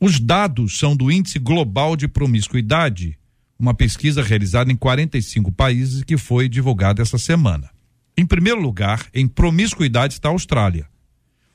Os 0.00 0.20
dados 0.20 0.78
são 0.78 0.94
do 0.94 1.10
Índice 1.10 1.38
Global 1.38 1.96
de 1.96 2.06
Promiscuidade, 2.06 3.18
uma 3.58 3.72
pesquisa 3.72 4.22
realizada 4.22 4.70
em 4.70 4.76
45 4.76 5.50
países 5.52 6.02
que 6.02 6.18
foi 6.18 6.48
divulgada 6.48 7.00
essa 7.00 7.16
semana. 7.16 7.70
Em 8.16 8.26
primeiro 8.26 8.60
lugar, 8.60 9.06
em 9.14 9.26
promiscuidade 9.26 10.14
está 10.14 10.28
a 10.28 10.32
Austrália. 10.32 10.86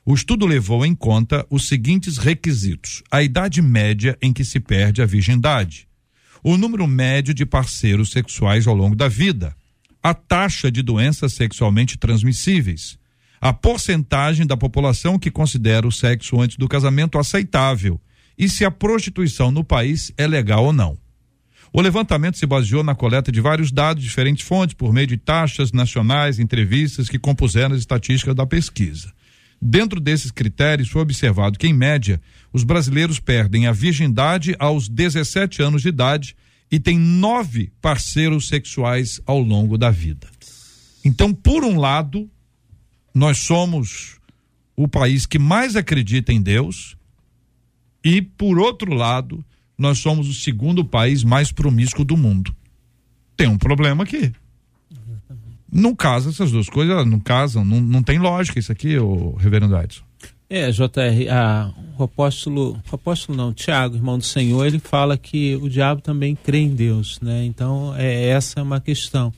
O 0.04 0.14
estudo 0.14 0.46
levou 0.46 0.84
em 0.84 0.94
conta 0.94 1.46
os 1.48 1.68
seguintes 1.68 2.16
requisitos: 2.16 3.02
a 3.10 3.22
idade 3.22 3.62
média 3.62 4.18
em 4.20 4.32
que 4.32 4.44
se 4.44 4.58
perde 4.58 5.00
a 5.00 5.06
virgindade, 5.06 5.86
o 6.42 6.56
número 6.56 6.86
médio 6.86 7.32
de 7.32 7.46
parceiros 7.46 8.10
sexuais 8.10 8.66
ao 8.66 8.74
longo 8.74 8.96
da 8.96 9.08
vida, 9.08 9.54
a 10.02 10.12
taxa 10.12 10.70
de 10.70 10.82
doenças 10.82 11.34
sexualmente 11.34 11.98
transmissíveis, 11.98 12.98
a 13.40 13.52
porcentagem 13.52 14.46
da 14.46 14.56
população 14.56 15.18
que 15.18 15.30
considera 15.30 15.86
o 15.86 15.92
sexo 15.92 16.40
antes 16.40 16.56
do 16.56 16.68
casamento 16.68 17.18
aceitável 17.18 17.98
e 18.36 18.48
se 18.48 18.64
a 18.64 18.70
prostituição 18.70 19.50
no 19.50 19.64
país 19.64 20.12
é 20.18 20.26
legal 20.26 20.66
ou 20.66 20.72
não. 20.72 20.98
O 21.72 21.80
levantamento 21.80 22.36
se 22.36 22.46
baseou 22.46 22.82
na 22.82 22.94
coleta 22.94 23.30
de 23.30 23.40
vários 23.40 23.70
dados 23.70 24.02
de 24.02 24.08
diferentes 24.08 24.46
fontes 24.46 24.74
por 24.74 24.92
meio 24.92 25.06
de 25.06 25.16
taxas 25.16 25.72
nacionais, 25.72 26.38
entrevistas 26.38 27.08
que 27.08 27.18
compuseram 27.18 27.74
as 27.74 27.80
estatísticas 27.80 28.34
da 28.34 28.44
pesquisa. 28.44 29.12
Dentro 29.62 30.00
desses 30.00 30.30
critérios, 30.30 30.88
foi 30.88 31.02
observado 31.02 31.58
que, 31.58 31.66
em 31.66 31.72
média, 31.72 32.20
os 32.52 32.64
brasileiros 32.64 33.20
perdem 33.20 33.66
a 33.66 33.72
virgindade 33.72 34.56
aos 34.58 34.88
17 34.88 35.62
anos 35.62 35.82
de 35.82 35.88
idade 35.88 36.34
e 36.70 36.80
têm 36.80 36.98
nove 36.98 37.70
parceiros 37.80 38.48
sexuais 38.48 39.20
ao 39.24 39.40
longo 39.40 39.78
da 39.78 39.90
vida. 39.90 40.26
Então, 41.04 41.32
por 41.32 41.62
um 41.62 41.78
lado, 41.78 42.28
nós 43.14 43.38
somos 43.38 44.18
o 44.76 44.88
país 44.88 45.26
que 45.26 45.38
mais 45.38 45.76
acredita 45.76 46.32
em 46.32 46.40
Deus 46.40 46.96
e, 48.02 48.22
por 48.22 48.58
outro 48.58 48.94
lado, 48.94 49.44
nós 49.76 49.98
somos 49.98 50.28
o 50.28 50.34
segundo 50.34 50.84
país 50.84 51.24
mais 51.24 51.52
promíscuo 51.52 52.04
do 52.04 52.16
mundo. 52.16 52.54
Tem 53.36 53.48
um 53.48 53.58
problema 53.58 54.04
aqui. 54.04 54.32
Não 55.72 55.94
casa 55.94 56.30
essas 56.30 56.50
duas 56.50 56.68
coisas, 56.68 57.06
não 57.06 57.20
casam, 57.20 57.64
não, 57.64 57.80
não 57.80 58.02
tem 58.02 58.18
lógica 58.18 58.58
isso 58.58 58.72
aqui, 58.72 58.98
o 58.98 59.34
reverendo 59.36 59.76
Edson. 59.76 60.02
É, 60.48 60.68
JR, 60.72 61.30
a, 61.30 61.72
o 61.96 62.02
apóstolo, 62.02 62.72
o 62.90 62.94
apóstolo 62.94 63.38
não, 63.38 63.52
Tiago, 63.52 63.94
irmão 63.94 64.18
do 64.18 64.24
Senhor, 64.24 64.66
ele 64.66 64.80
fala 64.80 65.16
que 65.16 65.54
o 65.56 65.68
diabo 65.68 66.00
também 66.00 66.34
crê 66.34 66.58
em 66.58 66.74
Deus, 66.74 67.20
né? 67.20 67.44
Então, 67.44 67.94
é, 67.96 68.30
essa 68.30 68.58
é 68.58 68.62
uma 68.62 68.80
questão. 68.80 69.32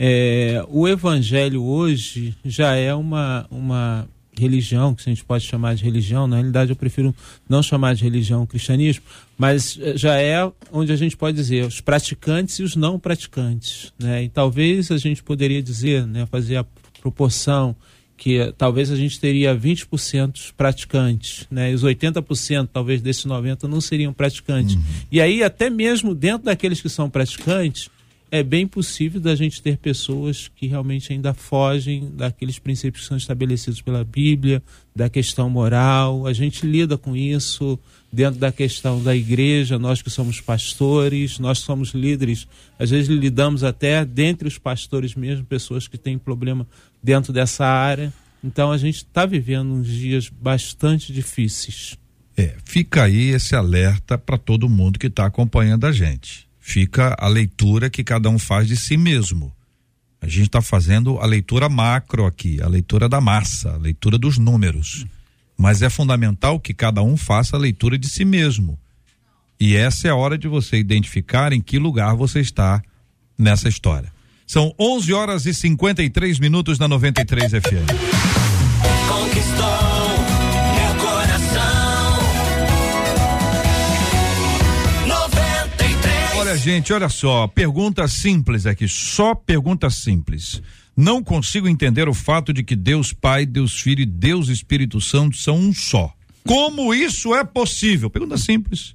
É, 0.00 0.64
o 0.68 0.86
evangelho 0.86 1.64
hoje 1.64 2.32
já 2.44 2.76
é 2.76 2.94
uma, 2.94 3.44
uma 3.50 4.08
religião, 4.38 4.94
que 4.94 5.02
a 5.04 5.12
gente 5.12 5.24
pode 5.24 5.44
chamar 5.44 5.74
de 5.74 5.82
religião, 5.82 6.28
na 6.28 6.36
realidade 6.36 6.70
eu 6.70 6.76
prefiro 6.76 7.12
não 7.48 7.62
chamar 7.62 7.96
de 7.96 8.04
religião 8.04 8.44
o 8.44 8.46
cristianismo, 8.46 9.02
mas 9.36 9.76
eh, 9.82 9.96
já 9.96 10.16
é 10.16 10.50
onde 10.70 10.92
a 10.92 10.96
gente 10.96 11.16
pode 11.16 11.36
dizer 11.36 11.64
os 11.64 11.80
praticantes 11.80 12.60
e 12.60 12.62
os 12.62 12.76
não 12.76 12.98
praticantes. 12.98 13.92
Né? 13.98 14.24
E 14.24 14.28
talvez 14.28 14.92
a 14.92 14.96
gente 14.96 15.20
poderia 15.20 15.60
dizer, 15.60 16.06
né, 16.06 16.26
fazer 16.26 16.58
a 16.58 16.66
proporção 17.00 17.74
que 18.16 18.52
talvez 18.58 18.90
a 18.90 18.96
gente 18.96 19.18
teria 19.20 19.56
20% 19.56 20.52
praticantes, 20.56 21.46
né? 21.48 21.70
E 21.70 21.74
os 21.74 21.84
80%, 21.84 22.68
talvez 22.72 23.00
desses 23.00 23.24
90 23.24 23.68
não 23.68 23.80
seriam 23.80 24.12
praticantes. 24.12 24.74
Uhum. 24.74 24.82
E 25.12 25.20
aí 25.20 25.40
até 25.40 25.70
mesmo 25.70 26.16
dentro 26.16 26.46
daqueles 26.46 26.80
que 26.80 26.88
são 26.88 27.08
praticantes, 27.08 27.88
é 28.30 28.42
bem 28.42 28.66
possível 28.66 29.20
da 29.20 29.34
gente 29.34 29.62
ter 29.62 29.78
pessoas 29.78 30.50
que 30.54 30.66
realmente 30.66 31.12
ainda 31.12 31.32
fogem 31.32 32.10
daqueles 32.14 32.58
princípios 32.58 33.02
que 33.02 33.08
são 33.08 33.16
estabelecidos 33.16 33.80
pela 33.80 34.04
Bíblia, 34.04 34.62
da 34.94 35.08
questão 35.08 35.48
moral. 35.48 36.26
A 36.26 36.32
gente 36.32 36.66
lida 36.66 36.98
com 36.98 37.16
isso 37.16 37.78
dentro 38.12 38.38
da 38.38 38.52
questão 38.52 39.02
da 39.02 39.14
igreja, 39.14 39.78
nós 39.78 40.02
que 40.02 40.10
somos 40.10 40.40
pastores, 40.40 41.38
nós 41.38 41.58
somos 41.58 41.90
líderes, 41.90 42.46
às 42.78 42.90
vezes 42.90 43.08
lidamos 43.08 43.62
até 43.64 44.04
dentre 44.04 44.48
os 44.48 44.58
pastores 44.58 45.14
mesmo, 45.14 45.44
pessoas 45.44 45.86
que 45.86 45.98
têm 45.98 46.18
problema 46.18 46.66
dentro 47.02 47.32
dessa 47.32 47.66
área. 47.66 48.12
Então 48.42 48.70
a 48.70 48.78
gente 48.78 48.96
está 48.96 49.26
vivendo 49.26 49.72
uns 49.72 49.88
dias 49.88 50.28
bastante 50.28 51.12
difíceis. 51.12 51.96
É, 52.36 52.54
fica 52.64 53.04
aí 53.04 53.30
esse 53.30 53.56
alerta 53.56 54.16
para 54.16 54.38
todo 54.38 54.68
mundo 54.68 54.98
que 54.98 55.08
está 55.08 55.26
acompanhando 55.26 55.86
a 55.86 55.92
gente. 55.92 56.47
Fica 56.68 57.16
a 57.18 57.26
leitura 57.28 57.88
que 57.88 58.04
cada 58.04 58.28
um 58.28 58.38
faz 58.38 58.68
de 58.68 58.76
si 58.76 58.98
mesmo. 58.98 59.50
A 60.20 60.28
gente 60.28 60.48
está 60.48 60.60
fazendo 60.60 61.18
a 61.18 61.24
leitura 61.24 61.66
macro 61.66 62.26
aqui, 62.26 62.60
a 62.60 62.68
leitura 62.68 63.08
da 63.08 63.22
massa, 63.22 63.72
a 63.72 63.78
leitura 63.78 64.18
dos 64.18 64.36
números. 64.36 65.06
Mas 65.56 65.80
é 65.80 65.88
fundamental 65.88 66.60
que 66.60 66.74
cada 66.74 67.02
um 67.02 67.16
faça 67.16 67.56
a 67.56 67.58
leitura 67.58 67.96
de 67.96 68.06
si 68.06 68.22
mesmo. 68.22 68.78
E 69.58 69.76
essa 69.76 70.08
é 70.08 70.10
a 70.10 70.14
hora 70.14 70.36
de 70.36 70.46
você 70.46 70.76
identificar 70.76 71.54
em 71.54 71.62
que 71.62 71.78
lugar 71.78 72.14
você 72.14 72.40
está 72.40 72.82
nessa 73.38 73.66
história. 73.66 74.12
São 74.46 74.74
11 74.78 75.10
horas 75.14 75.46
e 75.46 75.54
53 75.54 76.38
minutos 76.38 76.78
na 76.78 76.86
93 76.86 77.50
FM. 77.50 77.88
Conquistou 79.08 79.97
93. 86.48 86.50
Olha, 86.50 86.56
gente, 86.56 86.92
olha 86.92 87.08
só. 87.08 87.46
Pergunta 87.46 88.08
simples 88.08 88.66
aqui. 88.66 88.88
Só 88.88 89.34
pergunta 89.34 89.90
simples. 89.90 90.62
Não 90.96 91.22
consigo 91.22 91.68
entender 91.68 92.08
o 92.08 92.14
fato 92.14 92.52
de 92.52 92.62
que 92.62 92.74
Deus 92.74 93.12
Pai, 93.12 93.46
Deus 93.46 93.78
Filho 93.78 94.02
e 94.02 94.06
Deus 94.06 94.48
Espírito 94.48 95.00
Santo 95.00 95.36
são 95.36 95.56
um 95.56 95.72
só. 95.72 96.12
Como 96.44 96.94
isso 96.94 97.34
é 97.34 97.44
possível? 97.44 98.08
Pergunta 98.08 98.38
simples. 98.38 98.94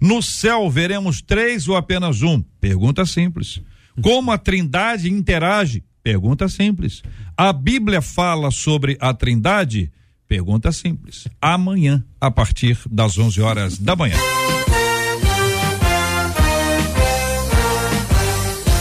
No 0.00 0.22
céu 0.22 0.70
veremos 0.70 1.20
três 1.20 1.68
ou 1.68 1.76
apenas 1.76 2.22
um? 2.22 2.42
Pergunta 2.60 3.04
simples. 3.04 3.60
Como 4.00 4.30
a 4.30 4.38
Trindade 4.38 5.10
interage? 5.10 5.82
Pergunta 6.02 6.48
simples. 6.48 7.02
A 7.36 7.52
Bíblia 7.52 8.00
fala 8.00 8.50
sobre 8.50 8.96
a 9.00 9.12
Trindade? 9.12 9.90
Pergunta 10.28 10.72
simples. 10.72 11.26
Amanhã, 11.40 12.04
a 12.20 12.30
partir 12.30 12.78
das 12.90 13.18
11 13.18 13.40
horas 13.40 13.78
da 13.78 13.94
manhã. 13.96 14.16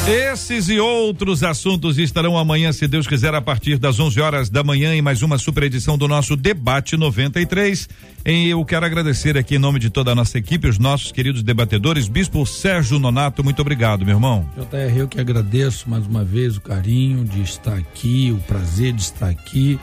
Esses 0.06 0.68
e 0.68 0.82
outros 0.82 1.44
assuntos 1.44 1.98
estarão 1.98 2.38
amanhã, 2.38 2.74
se 2.74 2.86
Deus 2.90 3.08
quiser, 3.08 3.34
a 3.34 3.42
partir 3.42 3.78
das 3.78 4.02
11 4.02 4.20
horas 4.20 4.50
da 4.50 4.62
manhã, 4.62 4.94
em 4.94 5.02
mais 5.02 5.22
uma 5.22 5.38
super 5.38 5.64
edição 5.64 5.98
do 5.98 6.10
nosso 6.10 6.36
Debate 6.36 6.98
93. 6.98 7.88
E 8.26 8.50
eu 8.50 8.66
quero 8.66 8.86
agradecer 8.86 9.38
aqui 9.38 9.56
em 9.56 9.60
nome 9.60 9.80
de 9.80 9.90
toda 9.90 10.12
a 10.12 10.16
nossa 10.16 10.38
equipe, 10.38 10.68
os 10.68 10.78
nossos 10.78 11.14
queridos 11.14 11.42
debatedores, 11.42 12.10
Bispo 12.10 12.46
Sérgio 12.46 13.00
Nonato, 13.00 13.46
muito 13.46 13.62
obrigado, 13.62 14.06
meu 14.06 14.16
irmão. 14.16 14.46
JR, 14.58 14.98
eu 14.98 15.08
que 15.08 15.22
agradeço 15.22 15.90
mais 15.90 16.06
uma 16.06 16.26
vez 16.26 16.58
o 16.58 16.62
carinho 16.62 17.24
de 17.24 17.42
estar 17.42 17.78
aqui, 17.78 18.30
o 18.38 18.42
prazer 18.42 18.92
de 18.92 19.04
estar 19.04 19.30
aqui 19.30 19.80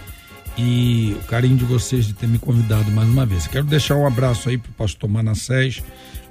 e 0.59 1.17
o 1.19 1.25
carinho 1.29 1.57
de 1.57 1.65
vocês 1.65 2.05
de 2.05 2.13
ter 2.13 2.29
me 2.29 2.39
convidado 2.39 2.91
mais 2.91 3.09
uma 3.09 3.25
vez. 3.25 3.47
Quero 3.47 3.65
deixar 3.65 3.97
um 3.97 4.07
abraço 4.07 4.51
aí 4.51 4.59
para 4.59 4.71
o 4.71 4.75
pastor 4.75 5.09
Manassés, 5.09 5.83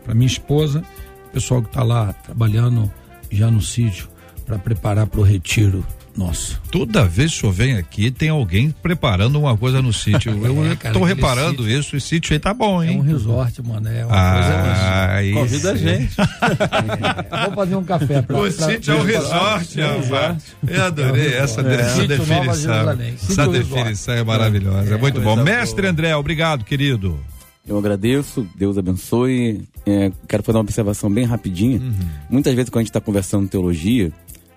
para 0.06 0.14
minha 0.14 0.28
esposa, 0.28 0.84
pessoal 1.34 1.64
que 1.64 1.70
está 1.70 1.82
lá 1.82 2.14
trabalhando 2.14 2.92
já 3.30 3.50
no 3.50 3.62
sítio 3.62 4.08
para 4.46 4.58
preparar 4.58 5.08
para 5.08 5.20
o 5.20 5.24
retiro 5.24 5.86
nosso. 6.20 6.62
Toda 6.70 7.06
vez 7.06 7.32
que 7.32 7.38
o 7.38 7.40
senhor 7.42 7.54
vem 7.54 7.78
aqui, 7.78 8.12
tem 8.12 8.30
alguém 8.30 8.72
preparando 8.72 9.40
uma 9.40 9.58
coisa 9.58 9.82
no 9.82 9.94
sítio. 9.94 10.32
Eu 10.46 10.66
é, 10.66 10.76
cara, 10.76 10.94
tô 10.94 11.04
reparando 11.04 11.64
sítio, 11.64 11.80
isso, 11.80 11.96
esse 11.96 12.08
sítio 12.08 12.34
aí 12.34 12.40
tá 12.40 12.54
bom, 12.54 12.84
hein? 12.84 12.98
É 12.98 12.98
um 12.98 13.02
resort, 13.02 13.62
mano. 13.62 13.88
É 13.88 14.06
uma 14.06 14.16
ah, 14.16 15.20
coisa. 15.22 15.40
Convida 15.40 15.72
a 15.72 15.76
gente. 15.76 16.16
é, 16.20 17.46
vou 17.46 17.56
fazer 17.56 17.76
um 17.76 17.84
café 17.84 18.22
pra 18.22 18.38
O 18.38 18.42
pra, 18.42 18.52
sítio 18.52 18.94
é 18.94 18.98
um 18.98 19.04
resort, 19.04 19.80
rapaz. 19.80 20.44
Eu 20.68 20.84
adorei 20.84 21.28
é 21.28 21.38
essa, 21.38 21.62
é. 21.62 21.76
essa 21.76 22.08
definição. 22.08 23.02
Essa 23.30 23.48
definição 23.48 24.14
é 24.14 24.24
maravilhosa. 24.24 24.96
É, 24.96 24.98
muito 24.98 25.22
bom. 25.22 25.38
Mestre 25.38 25.84
boa. 25.84 25.92
André, 25.92 26.16
obrigado, 26.16 26.66
querido. 26.66 27.20
Eu 27.70 27.78
agradeço, 27.78 28.48
Deus 28.56 28.80
abençoe. 28.80 29.62
É, 29.86 30.12
quero 30.28 30.42
fazer 30.42 30.58
uma 30.58 30.64
observação 30.64 31.10
bem 31.10 31.24
rapidinha. 31.24 31.80
Uhum. 31.80 31.94
Muitas 32.28 32.56
vezes, 32.56 32.70
quando 32.70 32.80
a 32.80 32.82
gente 32.82 32.90
está 32.90 33.00
conversando 33.00 33.48
teologia, 33.48 34.12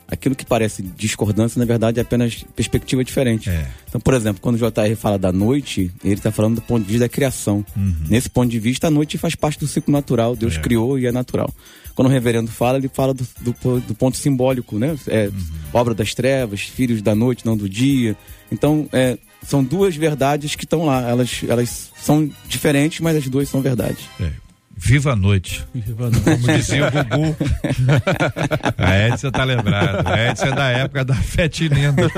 aquilo 0.09 0.35
que 0.35 0.47
parece 0.47 0.83
discordância, 0.83 1.59
na 1.59 1.67
verdade, 1.67 1.99
é 1.99 2.03
apenas 2.03 2.43
perspectiva 2.57 3.05
diferente. 3.05 3.51
É. 3.51 3.69
Então, 3.87 4.01
por 4.01 4.15
exemplo, 4.15 4.41
quando 4.41 4.57
o 4.57 4.59
JR 4.59 4.97
fala 4.97 5.19
da 5.19 5.31
noite, 5.31 5.93
ele 6.03 6.15
está 6.15 6.33
falando 6.33 6.55
do 6.55 6.63
ponto 6.63 6.85
de 6.85 6.89
vista 6.89 7.05
da 7.05 7.09
criação. 7.09 7.63
Uhum. 7.77 7.95
Nesse 8.09 8.31
ponto 8.31 8.51
de 8.51 8.59
vista, 8.59 8.87
a 8.87 8.91
noite 8.91 9.19
faz 9.19 9.35
parte 9.35 9.61
do 9.61 9.67
ciclo 9.67 9.93
natural. 9.93 10.35
Deus 10.35 10.57
é. 10.57 10.61
criou 10.61 10.99
e 10.99 11.07
é 11.07 11.13
natural. 11.13 11.53
Quando 11.95 12.09
o 12.09 12.11
reverendo 12.11 12.51
fala, 12.51 12.79
ele 12.79 12.89
fala 12.89 13.13
do, 13.13 13.27
do, 13.41 13.81
do 13.81 13.95
ponto 13.95 14.17
simbólico, 14.17 14.79
né? 14.79 14.97
É, 15.07 15.27
uhum. 15.27 15.33
Obra 15.75 15.93
das 15.93 16.15
trevas, 16.15 16.63
filhos 16.63 17.03
da 17.03 17.15
noite, 17.15 17.45
não 17.45 17.59
do 17.59 17.69
dia. 17.69 18.17
Então, 18.51 18.89
é, 18.91 19.19
são 19.47 19.63
duas 19.63 19.97
verdades 19.97 20.55
que 20.55 20.65
estão 20.65 20.85
lá. 20.85 21.09
Elas, 21.09 21.41
elas 21.49 21.91
são 21.97 22.31
diferentes, 22.47 23.01
mas 23.01 23.17
as 23.17 23.29
duas 23.29 23.49
são 23.49 23.61
verdades. 23.61 24.05
É. 24.21 24.42
Viva 24.85 25.13
a 25.13 25.17
noite. 25.17 25.65
Viva 25.73 26.09
a 26.09 26.11
noite. 26.11 26.25
Como 26.25 26.47
dizia 26.59 26.89
o 26.89 26.91
Gugu. 26.91 27.37
a 28.77 29.09
Edson 29.09 29.31
tá 29.31 29.45
lembrado. 29.45 30.05
A 30.05 30.31
Edson 30.31 30.47
é 30.47 30.53
da 30.53 30.69
época 30.71 31.05
da 31.05 31.15
Fete 31.15 31.69
Linda. 31.69 32.09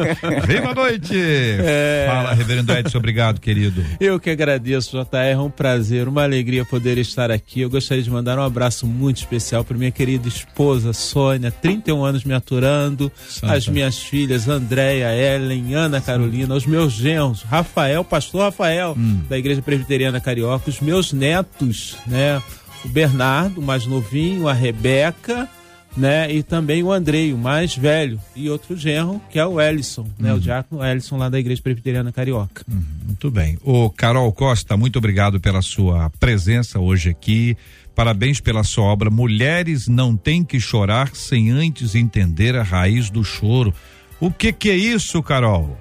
Viva 0.47 0.71
a 0.71 0.75
noite! 0.75 1.15
É... 1.15 2.07
Fala, 2.09 2.33
reverendo 2.33 2.73
Edson, 2.73 2.97
obrigado, 2.97 3.39
querido. 3.39 3.85
Eu 4.01 4.19
que 4.19 4.31
agradeço, 4.31 4.97
JR. 4.99 5.17
É 5.35 5.39
um 5.39 5.51
prazer, 5.51 6.09
uma 6.09 6.23
alegria 6.23 6.65
poder 6.65 6.97
estar 6.97 7.31
aqui. 7.31 7.61
Eu 7.61 7.69
gostaria 7.69 8.03
de 8.03 8.11
mandar 8.11 8.39
um 8.39 8.43
abraço 8.43 8.87
muito 8.87 9.19
especial 9.19 9.63
para 9.63 9.77
minha 9.77 9.91
querida 9.91 10.27
esposa, 10.27 10.95
Sônia, 10.95 11.51
31 11.51 12.03
anos 12.03 12.25
me 12.25 12.33
aturando, 12.33 13.13
Santa. 13.29 13.53
as 13.55 13.69
minhas 13.69 13.99
filhas, 13.99 14.49
Andréia, 14.49 15.15
Ellen, 15.15 15.75
Ana 15.75 16.01
Carolina, 16.01 16.55
os 16.55 16.65
meus 16.65 16.95
genros, 16.95 17.43
Rafael, 17.43 18.03
pastor 18.03 18.43
Rafael, 18.43 18.95
hum. 18.97 19.21
da 19.29 19.37
Igreja 19.37 19.61
Presbiteriana 19.61 20.19
Carioca, 20.19 20.71
os 20.71 20.81
meus 20.81 21.13
netos, 21.13 21.97
né? 22.07 22.43
O 22.85 22.89
Bernardo, 22.89 23.63
mais 23.63 23.87
novinho, 23.87 24.49
a 24.49 24.53
Rebeca, 24.53 25.49
né? 25.97 26.33
E 26.33 26.43
também 26.43 26.83
o 26.83 26.93
Andrei, 26.93 27.33
o 27.33 27.39
mais 27.39 27.77
velho, 27.77 28.21
e 28.35 28.51
outro 28.51 28.77
genro, 28.77 29.21
que 29.31 29.39
é 29.39 29.47
o 29.47 29.61
Ellison, 29.61 30.07
né? 30.19 30.31
O 30.31 30.35
uhum. 30.35 30.41
diácono 30.41 30.85
Ellison 30.85 31.17
lá 31.17 31.29
da 31.29 31.39
Igreja 31.39 31.63
Presbiteriana 31.63 32.13
Carioca. 32.13 32.65
Uhum, 32.71 32.83
muito 33.07 33.31
bem. 33.31 33.59
O 33.63 33.89
Carol 33.91 34.31
Costa, 34.33 34.77
muito 34.77 34.99
obrigado 34.99 35.41
pela 35.41 35.63
sua 35.63 36.11
presença 36.19 36.79
hoje 36.79 37.11
aqui. 37.11 37.57
Parabéns 37.95 38.41
pela 38.41 38.65
sua 38.65 38.85
obra. 38.85 39.09
Mulheres 39.09 39.87
não 39.87 40.17
têm 40.17 40.43
que 40.43 40.59
chorar 40.59 41.15
sem 41.15 41.51
antes 41.51 41.95
entender 41.95 42.57
a 42.57 42.63
raiz 42.63 43.09
do 43.09 43.23
choro. 43.23 43.73
O 44.21 44.33
que 44.33 44.53
que 44.53 44.71
é 44.71 44.77
isso, 44.77 45.23
Carol? 45.23 45.79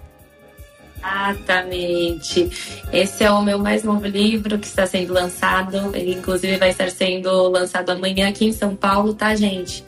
Exatamente. 1.04 2.50
Esse 2.92 3.24
é 3.26 3.32
o 3.32 3.42
meu 3.42 3.60
mais 3.60 3.84
novo 3.84 4.08
livro 4.08 4.58
que 4.58 4.68
está 4.68 4.86
sendo 4.88 5.14
lançado. 5.14 5.96
Ele, 5.96 6.14
inclusive, 6.14 6.58
vai 6.58 6.70
estar 6.70 6.90
sendo 6.90 7.50
lançado 7.50 7.90
amanhã 7.90 8.30
aqui 8.30 8.46
em 8.46 8.54
São 8.54 8.76
Paulo, 8.76 9.14
tá, 9.14 9.36
gente? 9.36 9.84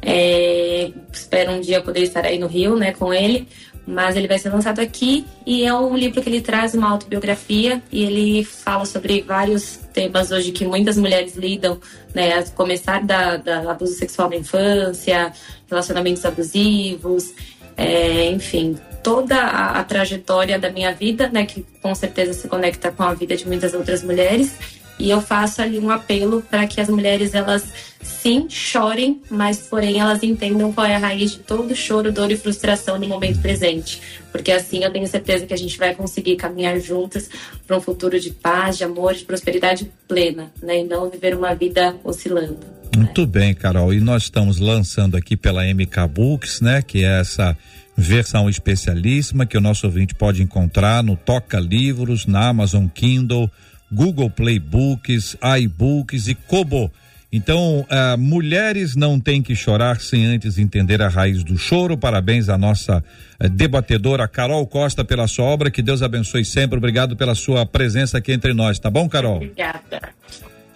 É, 0.00 0.90
espero 1.12 1.52
um 1.52 1.60
dia 1.60 1.82
poder 1.82 2.02
estar 2.02 2.24
aí 2.24 2.38
no 2.38 2.46
Rio, 2.46 2.76
né, 2.76 2.92
com 2.92 3.12
ele. 3.12 3.48
Mas 3.86 4.16
ele 4.16 4.26
vai 4.26 4.38
ser 4.38 4.48
lançado 4.48 4.80
aqui 4.80 5.26
e 5.44 5.66
é 5.66 5.74
um 5.74 5.94
livro 5.94 6.22
que 6.22 6.28
ele 6.30 6.40
traz 6.40 6.72
uma 6.72 6.88
autobiografia 6.88 7.82
e 7.92 8.02
ele 8.02 8.42
fala 8.42 8.86
sobre 8.86 9.20
vários 9.20 9.76
temas 9.92 10.30
hoje 10.30 10.52
que 10.52 10.64
muitas 10.64 10.96
mulheres 10.96 11.36
lidam, 11.36 11.78
né? 12.14 12.38
A 12.38 12.42
começar 12.44 13.04
da, 13.04 13.36
da 13.36 13.70
abuso 13.70 13.92
sexual 13.92 14.30
na 14.30 14.36
infância, 14.36 15.30
relacionamentos 15.68 16.24
abusivos, 16.24 17.34
é, 17.76 18.30
enfim, 18.30 18.74
toda 19.04 19.36
a, 19.36 19.78
a, 19.78 19.84
trajetória 19.84 20.58
da 20.58 20.70
minha 20.70 20.92
vida, 20.92 21.28
né, 21.28 21.44
que 21.44 21.64
com 21.82 21.94
certeza 21.94 22.32
se 22.32 22.48
conecta 22.48 22.90
com 22.90 23.02
a 23.02 23.12
vida 23.12 23.36
de 23.36 23.46
muitas 23.46 23.74
outras 23.74 24.02
mulheres. 24.02 24.56
E 24.98 25.10
eu 25.10 25.20
faço 25.20 25.60
ali 25.60 25.78
um 25.78 25.90
apelo 25.90 26.40
para 26.42 26.66
que 26.66 26.80
as 26.80 26.88
mulheres 26.88 27.34
elas 27.34 27.66
sim 28.00 28.46
chorem, 28.48 29.20
mas 29.28 29.58
porém 29.58 30.00
elas 30.00 30.22
entendam 30.22 30.72
qual 30.72 30.86
é 30.86 30.94
a 30.94 30.98
raiz 30.98 31.32
de 31.32 31.38
todo 31.40 31.74
choro, 31.74 32.12
dor 32.12 32.30
e 32.30 32.36
frustração 32.36 32.98
no 32.98 33.06
momento 33.08 33.40
presente, 33.40 34.00
porque 34.30 34.52
assim 34.52 34.84
eu 34.84 34.92
tenho 34.92 35.06
certeza 35.06 35.46
que 35.46 35.52
a 35.52 35.58
gente 35.58 35.76
vai 35.76 35.94
conseguir 35.94 36.36
caminhar 36.36 36.78
juntas 36.78 37.28
para 37.66 37.76
um 37.76 37.80
futuro 37.80 38.20
de 38.20 38.30
paz, 38.30 38.78
de 38.78 38.84
amor, 38.84 39.14
de 39.14 39.24
prosperidade 39.24 39.90
plena, 40.06 40.52
né, 40.62 40.80
e 40.80 40.84
não 40.84 41.10
viver 41.10 41.36
uma 41.36 41.54
vida 41.54 41.96
oscilando. 42.04 42.58
Muito 42.96 43.22
né? 43.22 43.26
bem, 43.26 43.54
Carol. 43.54 43.92
E 43.92 44.00
nós 44.00 44.24
estamos 44.24 44.58
lançando 44.58 45.16
aqui 45.16 45.36
pela 45.36 45.64
MK 45.64 46.06
Books, 46.08 46.60
né, 46.60 46.82
que 46.82 47.04
é 47.04 47.20
essa 47.20 47.58
versão 47.96 48.48
especialíssima 48.48 49.46
que 49.46 49.56
o 49.56 49.60
nosso 49.60 49.86
ouvinte 49.86 50.14
pode 50.14 50.42
encontrar 50.42 51.02
no 51.02 51.16
Toca 51.16 51.58
Livros, 51.58 52.26
na 52.26 52.48
Amazon 52.48 52.86
Kindle, 52.88 53.50
Google 53.90 54.30
Play 54.30 54.58
Books, 54.58 55.36
iBooks 55.60 56.28
e 56.28 56.34
Kobo. 56.34 56.90
Então, 57.36 57.80
uh, 57.80 58.16
mulheres 58.16 58.94
não 58.94 59.18
têm 59.18 59.42
que 59.42 59.56
chorar 59.56 60.00
sem 60.00 60.24
antes 60.24 60.56
entender 60.56 61.02
a 61.02 61.08
raiz 61.08 61.42
do 61.42 61.58
choro. 61.58 61.98
Parabéns 61.98 62.48
à 62.48 62.56
nossa 62.56 63.02
uh, 63.42 63.48
debatedora 63.48 64.28
Carol 64.28 64.64
Costa 64.68 65.04
pela 65.04 65.26
sua 65.26 65.44
obra. 65.46 65.68
Que 65.68 65.82
Deus 65.82 66.00
abençoe 66.00 66.44
sempre. 66.44 66.78
Obrigado 66.78 67.16
pela 67.16 67.34
sua 67.34 67.66
presença 67.66 68.18
aqui 68.18 68.30
entre 68.30 68.54
nós, 68.54 68.78
tá 68.78 68.88
bom, 68.88 69.08
Carol? 69.08 69.38
Obrigada. 69.38 70.00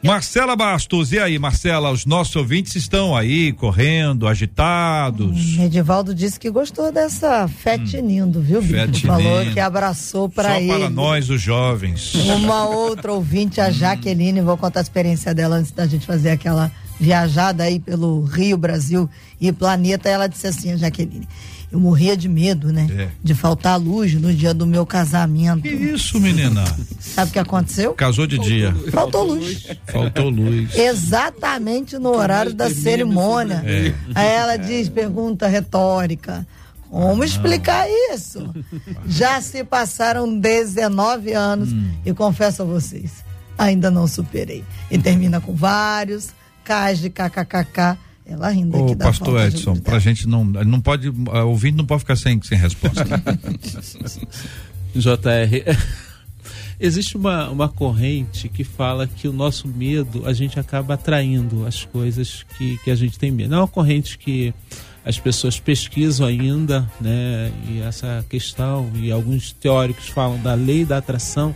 Marcela 0.03 0.55
Bastos, 0.55 1.13
e 1.13 1.19
aí, 1.19 1.39
Marcela, 1.41 1.91
os 1.91 2.07
nossos 2.07 2.35
ouvintes 2.37 2.77
estão 2.77 3.17
aí 3.17 3.53
correndo, 3.53 4.29
agitados. 4.29 5.59
Hum, 5.59 5.65
Edivaldo 5.65 6.15
disse 6.15 6.39
que 6.39 6.49
gostou 6.51 6.93
dessa 6.93 7.49
fetinindo, 7.49 8.39
hum, 8.39 8.43
viu, 8.43 8.63
Bico? 8.63 9.01
Falou 9.01 9.45
que 9.53 9.59
abraçou 9.59 10.29
para 10.29 10.61
ele. 10.61 10.71
Só 10.71 10.79
para 10.79 10.91
nós, 10.91 11.29
os 11.29 11.41
jovens. 11.41 12.15
Uma 12.15 12.65
outra 12.69 13.13
ouvinte, 13.13 13.61
a 13.61 13.71
Jaqueline, 13.71 14.41
vou 14.41 14.57
contar 14.57 14.81
a 14.81 14.83
experiência 14.83 15.35
dela 15.35 15.57
antes 15.57 15.73
da 15.73 15.87
gente 15.87 16.07
fazer 16.07 16.31
aquela 16.31 16.71
viajada 17.01 17.65
aí 17.65 17.81
pelo 17.81 18.23
Rio, 18.25 18.57
Brasil 18.57 19.11
e 19.41 19.51
planeta. 19.53 20.09
Ela 20.09 20.29
disse 20.29 20.47
assim, 20.47 20.73
a 20.73 20.77
Jaqueline, 20.77 21.27
eu 21.71 21.79
morria 21.79 22.17
de 22.17 22.29
medo, 22.29 22.73
né? 22.73 22.87
É. 22.91 23.09
De 23.23 23.35
faltar 23.35 23.79
luz 23.79 24.15
no 24.15 24.33
dia 24.33 24.55
do 24.55 24.67
meu 24.67 24.87
casamento. 24.87 25.63
Que 25.63 25.69
isso, 25.69 26.19
menina? 26.19 26.65
Sabe 26.99 27.31
o 27.31 27.33
que 27.33 27.39
aconteceu? 27.39 27.93
Casou 27.93 28.27
de 28.27 28.37
Faltou 28.37 28.51
dia. 28.51 28.71
Luz. 28.71 28.91
Faltou 28.91 29.25
luz. 29.25 29.67
Faltou 29.87 30.29
luz. 30.31 30.75
Exatamente 30.79 31.99
no 31.99 32.11
horário 32.11 32.55
da 32.55 32.71
cerimônia. 32.71 33.63
É. 33.67 33.95
Aí 34.15 34.29
ela 34.29 34.57
diz, 34.57 34.89
pergunta 34.89 35.47
retórica. 35.47 36.47
Como 36.91 37.23
ah, 37.23 37.27
explicar 37.27 37.87
isso? 38.13 38.49
Já 39.07 39.41
se 39.43 39.63
passaram 39.63 40.39
19 40.39 41.35
anos 41.35 41.71
hum. 41.71 41.91
e 42.05 42.15
confesso 42.15 42.63
a 42.63 42.65
vocês, 42.65 43.23
ainda 43.59 43.91
não 43.91 44.07
superei. 44.07 44.65
E 44.91 44.97
termina 44.97 45.39
com 45.39 45.55
vários 45.55 46.31
cais 46.65 46.99
de 46.99 47.11
kkkk 47.11 47.99
ela 48.29 48.51
rindo 48.51 48.77
Ô, 48.77 48.85
aqui 48.85 48.95
da 48.95 49.07
pastor 49.07 49.41
Edson, 49.41 49.73
de 49.73 49.81
pra 49.81 49.99
gente 49.99 50.29
não, 50.29 50.45
não 50.45 50.81
pode, 50.81 51.13
ouvinte 51.47 51.77
não 51.77 51.87
pode 51.87 52.01
ficar 52.01 52.17
sem, 52.17 52.41
sem 52.43 52.59
resposta. 52.59 53.05
JR, 54.95 55.77
existe 56.79 57.17
uma, 57.17 57.49
uma 57.49 57.69
corrente 57.69 58.49
que 58.49 58.65
fala 58.65 59.07
que 59.07 59.27
o 59.27 59.33
nosso 59.33 59.67
medo, 59.67 60.27
a 60.27 60.33
gente 60.33 60.61
acaba 60.61 60.95
atraindo 60.95 61.67
as 61.67 61.85
coisas 61.85 62.45
que, 62.57 62.79
que 62.79 62.91
a 62.91 62.95
gente 62.95 63.19
tem 63.19 63.31
medo. 63.31 63.51
Não 63.51 63.59
é 63.59 63.61
uma 63.63 63.69
corrente 63.69 64.19
que 64.19 64.53
as 65.09 65.19
pessoas 65.19 65.59
pesquisam 65.59 66.27
ainda, 66.27 66.87
né? 67.01 67.51
E 67.67 67.81
essa 67.81 68.23
questão, 68.29 68.93
e 68.95 69.11
alguns 69.11 69.53
teóricos 69.53 70.09
falam 70.09 70.39
da 70.43 70.53
lei 70.53 70.85
da 70.85 70.99
atração, 70.99 71.55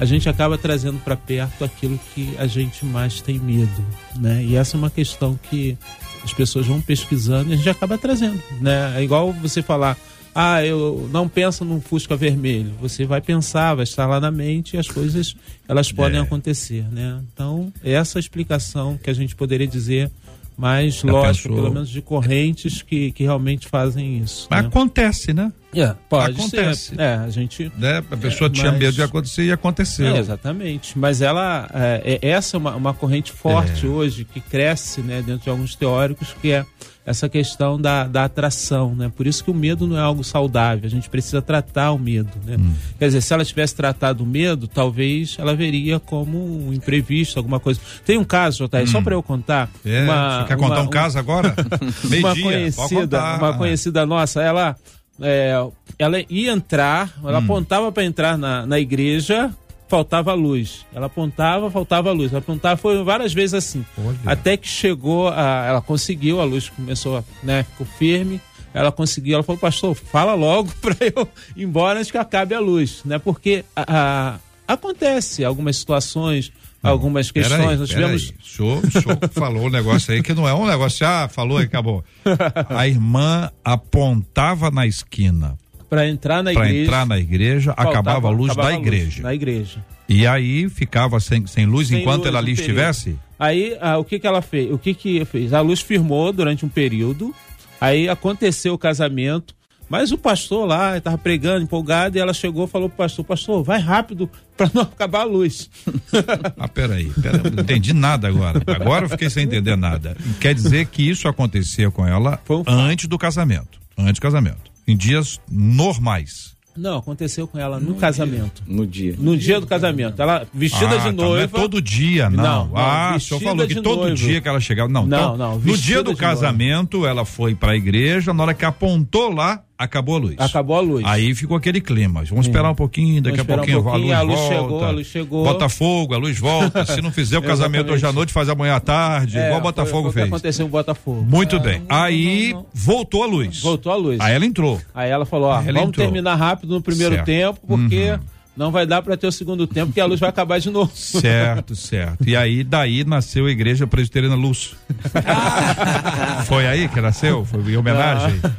a 0.00 0.06
gente 0.06 0.26
acaba 0.26 0.56
trazendo 0.56 0.98
para 1.00 1.14
perto 1.14 1.64
aquilo 1.64 2.00
que 2.14 2.34
a 2.38 2.46
gente 2.46 2.82
mais 2.82 3.20
tem 3.20 3.38
medo, 3.38 3.84
né? 4.16 4.42
E 4.42 4.56
essa 4.56 4.76
é 4.76 4.78
uma 4.78 4.88
questão 4.88 5.38
que 5.50 5.76
as 6.24 6.32
pessoas 6.32 6.66
vão 6.66 6.80
pesquisando 6.80 7.50
e 7.50 7.52
a 7.52 7.56
gente 7.56 7.68
acaba 7.68 7.98
trazendo, 7.98 8.42
né? 8.58 8.94
É 8.96 9.02
igual 9.02 9.34
você 9.34 9.60
falar, 9.60 9.98
ah, 10.34 10.64
eu 10.64 11.06
não 11.12 11.28
penso 11.28 11.62
num 11.62 11.82
Fusca 11.82 12.16
vermelho. 12.16 12.72
Você 12.80 13.04
vai 13.04 13.20
pensar, 13.20 13.74
vai 13.74 13.84
estar 13.84 14.06
lá 14.06 14.18
na 14.18 14.30
mente 14.30 14.76
e 14.76 14.78
as 14.78 14.88
coisas 14.88 15.36
elas 15.68 15.92
podem 15.92 16.18
é. 16.18 16.22
acontecer, 16.22 16.86
né? 16.90 17.20
Então, 17.34 17.70
essa 17.84 18.18
explicação 18.18 18.96
que 18.96 19.10
a 19.10 19.14
gente 19.14 19.36
poderia 19.36 19.66
dizer 19.66 20.10
mas 20.56 20.96
Já 20.96 21.10
lógico, 21.10 21.48
pensou... 21.48 21.62
pelo 21.62 21.74
menos 21.74 21.88
de 21.88 22.00
correntes 22.00 22.82
que, 22.82 23.12
que 23.12 23.24
realmente 23.24 23.66
fazem 23.66 24.18
isso. 24.18 24.46
Mas 24.50 24.62
né? 24.62 24.68
acontece, 24.68 25.32
né? 25.32 25.52
É, 25.74 25.94
pode 26.08 26.40
acontece. 26.40 26.94
Ser. 26.94 27.00
É, 27.00 27.14
a 27.16 27.28
gente. 27.28 27.72
Né? 27.76 27.98
A 28.10 28.16
pessoa 28.16 28.48
é, 28.48 28.52
tinha 28.52 28.70
mas... 28.70 28.80
medo 28.80 28.92
de 28.92 29.02
acontecer 29.02 29.44
e 29.44 29.52
aconteceu. 29.52 30.14
É, 30.14 30.18
exatamente. 30.18 30.96
Mas 30.98 31.20
ela. 31.20 31.68
É, 31.74 32.18
é 32.22 32.28
essa 32.28 32.56
é 32.56 32.58
uma, 32.58 32.76
uma 32.76 32.94
corrente 32.94 33.32
forte 33.32 33.84
é. 33.84 33.88
hoje 33.88 34.24
que 34.24 34.40
cresce 34.40 35.00
né, 35.00 35.20
dentro 35.22 35.44
de 35.44 35.50
alguns 35.50 35.74
teóricos, 35.74 36.34
que 36.40 36.52
é 36.52 36.64
essa 37.06 37.28
questão 37.28 37.78
da, 37.78 38.04
da 38.04 38.24
atração, 38.24 38.94
né? 38.94 39.12
Por 39.14 39.26
isso 39.26 39.44
que 39.44 39.50
o 39.50 39.54
medo 39.54 39.86
não 39.86 39.98
é 39.98 40.00
algo 40.00 40.24
saudável, 40.24 40.86
a 40.86 40.90
gente 40.90 41.10
precisa 41.10 41.42
tratar 41.42 41.92
o 41.92 41.98
medo, 41.98 42.30
né? 42.44 42.56
Hum. 42.58 42.72
Quer 42.98 43.06
dizer, 43.06 43.20
se 43.20 43.32
ela 43.34 43.44
tivesse 43.44 43.74
tratado 43.74 44.24
o 44.24 44.26
medo, 44.26 44.66
talvez 44.66 45.36
ela 45.38 45.54
veria 45.54 46.00
como 46.00 46.68
um 46.68 46.72
imprevisto, 46.72 47.38
alguma 47.38 47.60
coisa. 47.60 47.80
Tem 48.06 48.16
um 48.16 48.24
caso, 48.24 48.66
JR, 48.66 48.82
hum. 48.82 48.86
só 48.86 49.02
para 49.02 49.14
eu 49.14 49.22
contar. 49.22 49.68
É, 49.84 50.04
uma, 50.04 50.40
você 50.40 50.48
quer 50.48 50.56
uma, 50.56 50.68
contar 50.68 50.82
um 50.82 50.88
caso 50.88 51.18
agora? 51.18 51.54
uma 52.18 52.34
conhecida, 52.34 53.36
uma 53.36 53.56
conhecida 53.58 54.06
nossa, 54.06 54.42
ela 54.42 54.76
é, 55.20 55.54
ela 55.98 56.24
ia 56.28 56.52
entrar, 56.52 57.12
ela 57.22 57.38
hum. 57.38 57.44
apontava 57.44 57.92
para 57.92 58.04
entrar 58.04 58.38
na, 58.38 58.66
na 58.66 58.80
igreja, 58.80 59.50
faltava 59.88 60.32
luz. 60.34 60.84
Ela 60.94 61.06
apontava, 61.06 61.70
faltava 61.70 62.12
luz. 62.12 62.32
Ela 62.32 62.40
apontava, 62.40 62.76
foi 62.76 63.02
várias 63.02 63.32
vezes 63.32 63.54
assim. 63.54 63.84
Olha. 63.98 64.18
Até 64.26 64.56
que 64.56 64.68
chegou, 64.68 65.28
a, 65.28 65.64
ela 65.66 65.80
conseguiu, 65.80 66.40
a 66.40 66.44
luz 66.44 66.68
começou, 66.68 67.24
né, 67.42 67.64
ficou 67.64 67.86
firme. 67.86 68.40
Ela 68.72 68.90
conseguiu, 68.90 69.34
ela 69.34 69.42
falou, 69.44 69.60
pastor, 69.60 69.94
fala 69.94 70.34
logo 70.34 70.72
para 70.82 70.96
eu 71.00 71.28
ir 71.56 71.62
embora 71.64 71.98
antes 71.98 72.10
que 72.10 72.18
acabe 72.18 72.54
a 72.54 72.60
luz, 72.60 73.02
né? 73.04 73.18
Porque 73.18 73.64
a, 73.76 74.38
a, 74.66 74.74
acontece 74.74 75.44
algumas 75.44 75.76
situações, 75.76 76.50
algumas 76.82 77.30
questões. 77.30 77.78
Nós 77.78 77.88
tivemos. 77.88 78.30
Aí. 78.30 78.34
O 78.44 78.56
senhor, 78.56 78.84
o 78.84 78.90
senhor 78.90 79.18
falou 79.32 79.66
um 79.66 79.70
negócio 79.70 80.14
aí 80.14 80.22
que 80.22 80.32
não 80.32 80.46
é 80.46 80.54
um 80.54 80.64
negócio, 80.64 81.04
ah, 81.04 81.28
falou 81.28 81.60
e 81.60 81.64
acabou. 81.64 82.04
A 82.70 82.86
irmã 82.86 83.50
apontava 83.64 84.70
na 84.70 84.86
esquina 84.86 85.58
para 85.88 86.08
entrar 86.08 86.42
na 86.42 86.52
igreja. 86.52 86.70
Para 86.70 86.82
entrar 86.82 87.06
na 87.06 87.18
igreja, 87.18 87.74
faltava, 87.74 87.90
acabava 87.90 88.28
a 88.28 88.30
luz 88.30 88.50
acabava 88.50 88.72
da 88.72 88.78
igreja. 88.78 89.22
Na 89.22 89.34
igreja. 89.34 89.84
E 90.08 90.26
aí 90.26 90.68
ficava 90.68 91.18
sem, 91.20 91.46
sem 91.46 91.66
luz 91.66 91.88
sem 91.88 92.00
enquanto 92.00 92.22
luz 92.22 92.28
ela 92.28 92.38
ali 92.38 92.52
estivesse? 92.52 93.16
Aí 93.38 93.76
ah, 93.80 93.98
o 93.98 94.04
que 94.04 94.18
que 94.18 94.26
ela 94.26 94.42
fez? 94.42 94.70
O 94.70 94.78
que 94.78 94.94
que 94.94 95.24
fez? 95.24 95.52
A 95.52 95.60
luz 95.60 95.80
firmou 95.80 96.32
durante 96.32 96.64
um 96.64 96.68
período. 96.68 97.34
Aí 97.80 98.08
aconteceu 98.08 98.74
o 98.74 98.78
casamento. 98.78 99.54
Mas 99.88 100.10
o 100.10 100.18
pastor 100.18 100.66
lá 100.66 100.96
estava 100.96 101.18
pregando, 101.18 101.62
empolgado, 101.62 102.16
e 102.16 102.20
ela 102.20 102.32
chegou 102.32 102.64
e 102.64 102.68
falou 102.68 102.88
pro 102.88 102.98
pastor: 102.98 103.24
Pastor, 103.24 103.62
vai 103.62 103.78
rápido 103.78 104.30
para 104.56 104.70
não 104.72 104.82
acabar 104.82 105.20
a 105.20 105.24
luz. 105.24 105.70
ah, 106.58 106.68
peraí, 106.68 107.10
peraí, 107.10 107.42
não 107.54 107.62
entendi 107.62 107.92
nada 107.92 108.26
agora. 108.26 108.62
Agora 108.66 109.04
eu 109.04 109.10
fiquei 109.10 109.28
sem 109.28 109.44
entender 109.44 109.76
nada. 109.76 110.16
Quer 110.40 110.54
dizer 110.54 110.86
que 110.86 111.08
isso 111.08 111.28
acontecia 111.28 111.90
com 111.90 112.06
ela 112.06 112.40
um 112.48 112.62
antes 112.66 113.06
do 113.06 113.18
casamento. 113.18 113.78
Antes 113.96 114.14
do 114.14 114.22
casamento 114.22 114.73
em 114.86 114.96
dias 114.96 115.40
normais. 115.50 116.54
Não, 116.76 116.98
aconteceu 116.98 117.46
com 117.46 117.56
ela 117.56 117.78
no, 117.78 117.90
no 117.90 117.94
casamento. 117.94 118.62
Dia. 118.64 118.76
No 118.76 118.86
dia. 118.86 119.14
No 119.16 119.36
dia 119.36 119.60
do 119.60 119.66
casamento. 119.66 120.20
Ela 120.20 120.44
vestida 120.52 120.96
ah, 120.96 120.98
de 120.98 121.12
noiva. 121.12 121.46
Tá, 121.46 121.58
não 121.58 121.64
é 121.64 121.68
todo 121.68 121.80
dia, 121.80 122.28
não. 122.28 122.42
não, 122.42 122.66
não 122.66 122.76
ah, 122.76 123.14
o 123.16 123.20
senhor 123.20 123.40
falou 123.40 123.66
que 123.66 123.74
todo 123.80 124.00
noivo. 124.00 124.16
dia 124.16 124.40
que 124.40 124.48
ela 124.48 124.60
chegava. 124.60 124.88
Não, 124.88 125.06
não, 125.06 125.18
então, 125.18 125.36
não. 125.36 125.58
No 125.58 125.76
dia 125.76 126.02
do 126.02 126.16
casamento, 126.16 126.98
noiva. 126.98 127.10
ela 127.10 127.24
foi 127.24 127.54
para 127.54 127.72
a 127.72 127.76
igreja, 127.76 128.34
na 128.34 128.42
hora 128.42 128.54
que 128.54 128.64
apontou 128.64 129.32
lá, 129.32 129.62
acabou 129.84 130.16
a 130.16 130.18
luz. 130.18 130.34
Acabou 130.38 130.76
a 130.76 130.80
luz. 130.80 131.04
Aí 131.06 131.34
ficou 131.34 131.56
aquele 131.56 131.80
clima. 131.80 132.24
Vamos 132.24 132.46
esperar 132.46 132.70
um 132.70 132.74
pouquinho, 132.74 133.22
daqui 133.22 133.40
a 133.40 133.44
pouquinho, 133.44 133.80
um 133.80 133.82
pouquinho, 133.82 134.14
a, 134.14 134.20
luz 134.20 134.38
a 134.38 134.40
luz 134.40 134.40
volta. 134.40 134.54
Chegou, 134.54 134.84
a 134.84 134.90
luz 134.90 135.06
chegou. 135.06 135.44
Botafogo, 135.44 136.14
a 136.14 136.18
luz 136.18 136.38
volta. 136.38 136.84
Se 136.86 137.00
não 137.00 137.12
fizer 137.12 137.38
o 137.38 137.42
casamento 137.44 137.92
hoje 137.92 138.06
à 138.06 138.12
noite, 138.12 138.32
faz 138.32 138.48
amanhã 138.48 138.76
à 138.76 138.80
tarde, 138.80 139.38
é, 139.38 139.46
igual 139.46 139.60
o 139.60 139.62
Botafogo 139.62 140.04
foi, 140.04 140.22
fez. 140.22 140.26
aconteceu 140.26 140.66
o 140.66 140.68
Botafogo. 140.68 141.22
Muito 141.22 141.56
é, 141.56 141.58
bem. 141.58 141.80
Não, 141.80 141.96
Aí 141.96 142.52
não, 142.52 142.60
não, 142.60 142.66
voltou 142.72 143.22
a 143.22 143.26
luz. 143.26 143.60
Voltou 143.60 143.92
a 143.92 143.96
luz. 143.96 144.20
Aí 144.20 144.34
ela 144.34 144.44
entrou. 144.44 144.80
Aí 144.94 145.10
ela 145.10 145.24
falou: 145.24 145.48
ó, 145.48 145.60
vamos 145.60 145.68
entrou. 145.68 145.92
terminar 145.92 146.34
rápido 146.34 146.74
no 146.74 146.82
primeiro 146.82 147.14
certo. 147.14 147.26
tempo, 147.26 147.60
porque. 147.66 148.12
Uhum. 148.12 148.34
Não 148.56 148.70
vai 148.70 148.86
dar 148.86 149.02
para 149.02 149.16
ter 149.16 149.26
o 149.26 149.32
segundo 149.32 149.66
tempo, 149.66 149.86
porque 149.86 150.00
a 150.00 150.06
luz 150.06 150.20
vai 150.20 150.28
acabar 150.28 150.60
de 150.60 150.70
novo. 150.70 150.92
Certo, 150.94 151.74
certo. 151.74 152.24
E 152.24 152.36
aí, 152.36 152.62
daí 152.62 153.04
nasceu 153.04 153.46
a 153.46 153.50
Igreja 153.50 153.84
Presbiteriana 153.84 154.36
Luz. 154.36 154.76
Foi 156.46 156.64
aí 156.66 156.88
que 156.88 157.00
nasceu? 157.00 157.44
Foi 157.44 157.60
em 157.60 157.76
homenagem? 157.76 158.38
Ah. 158.44 158.50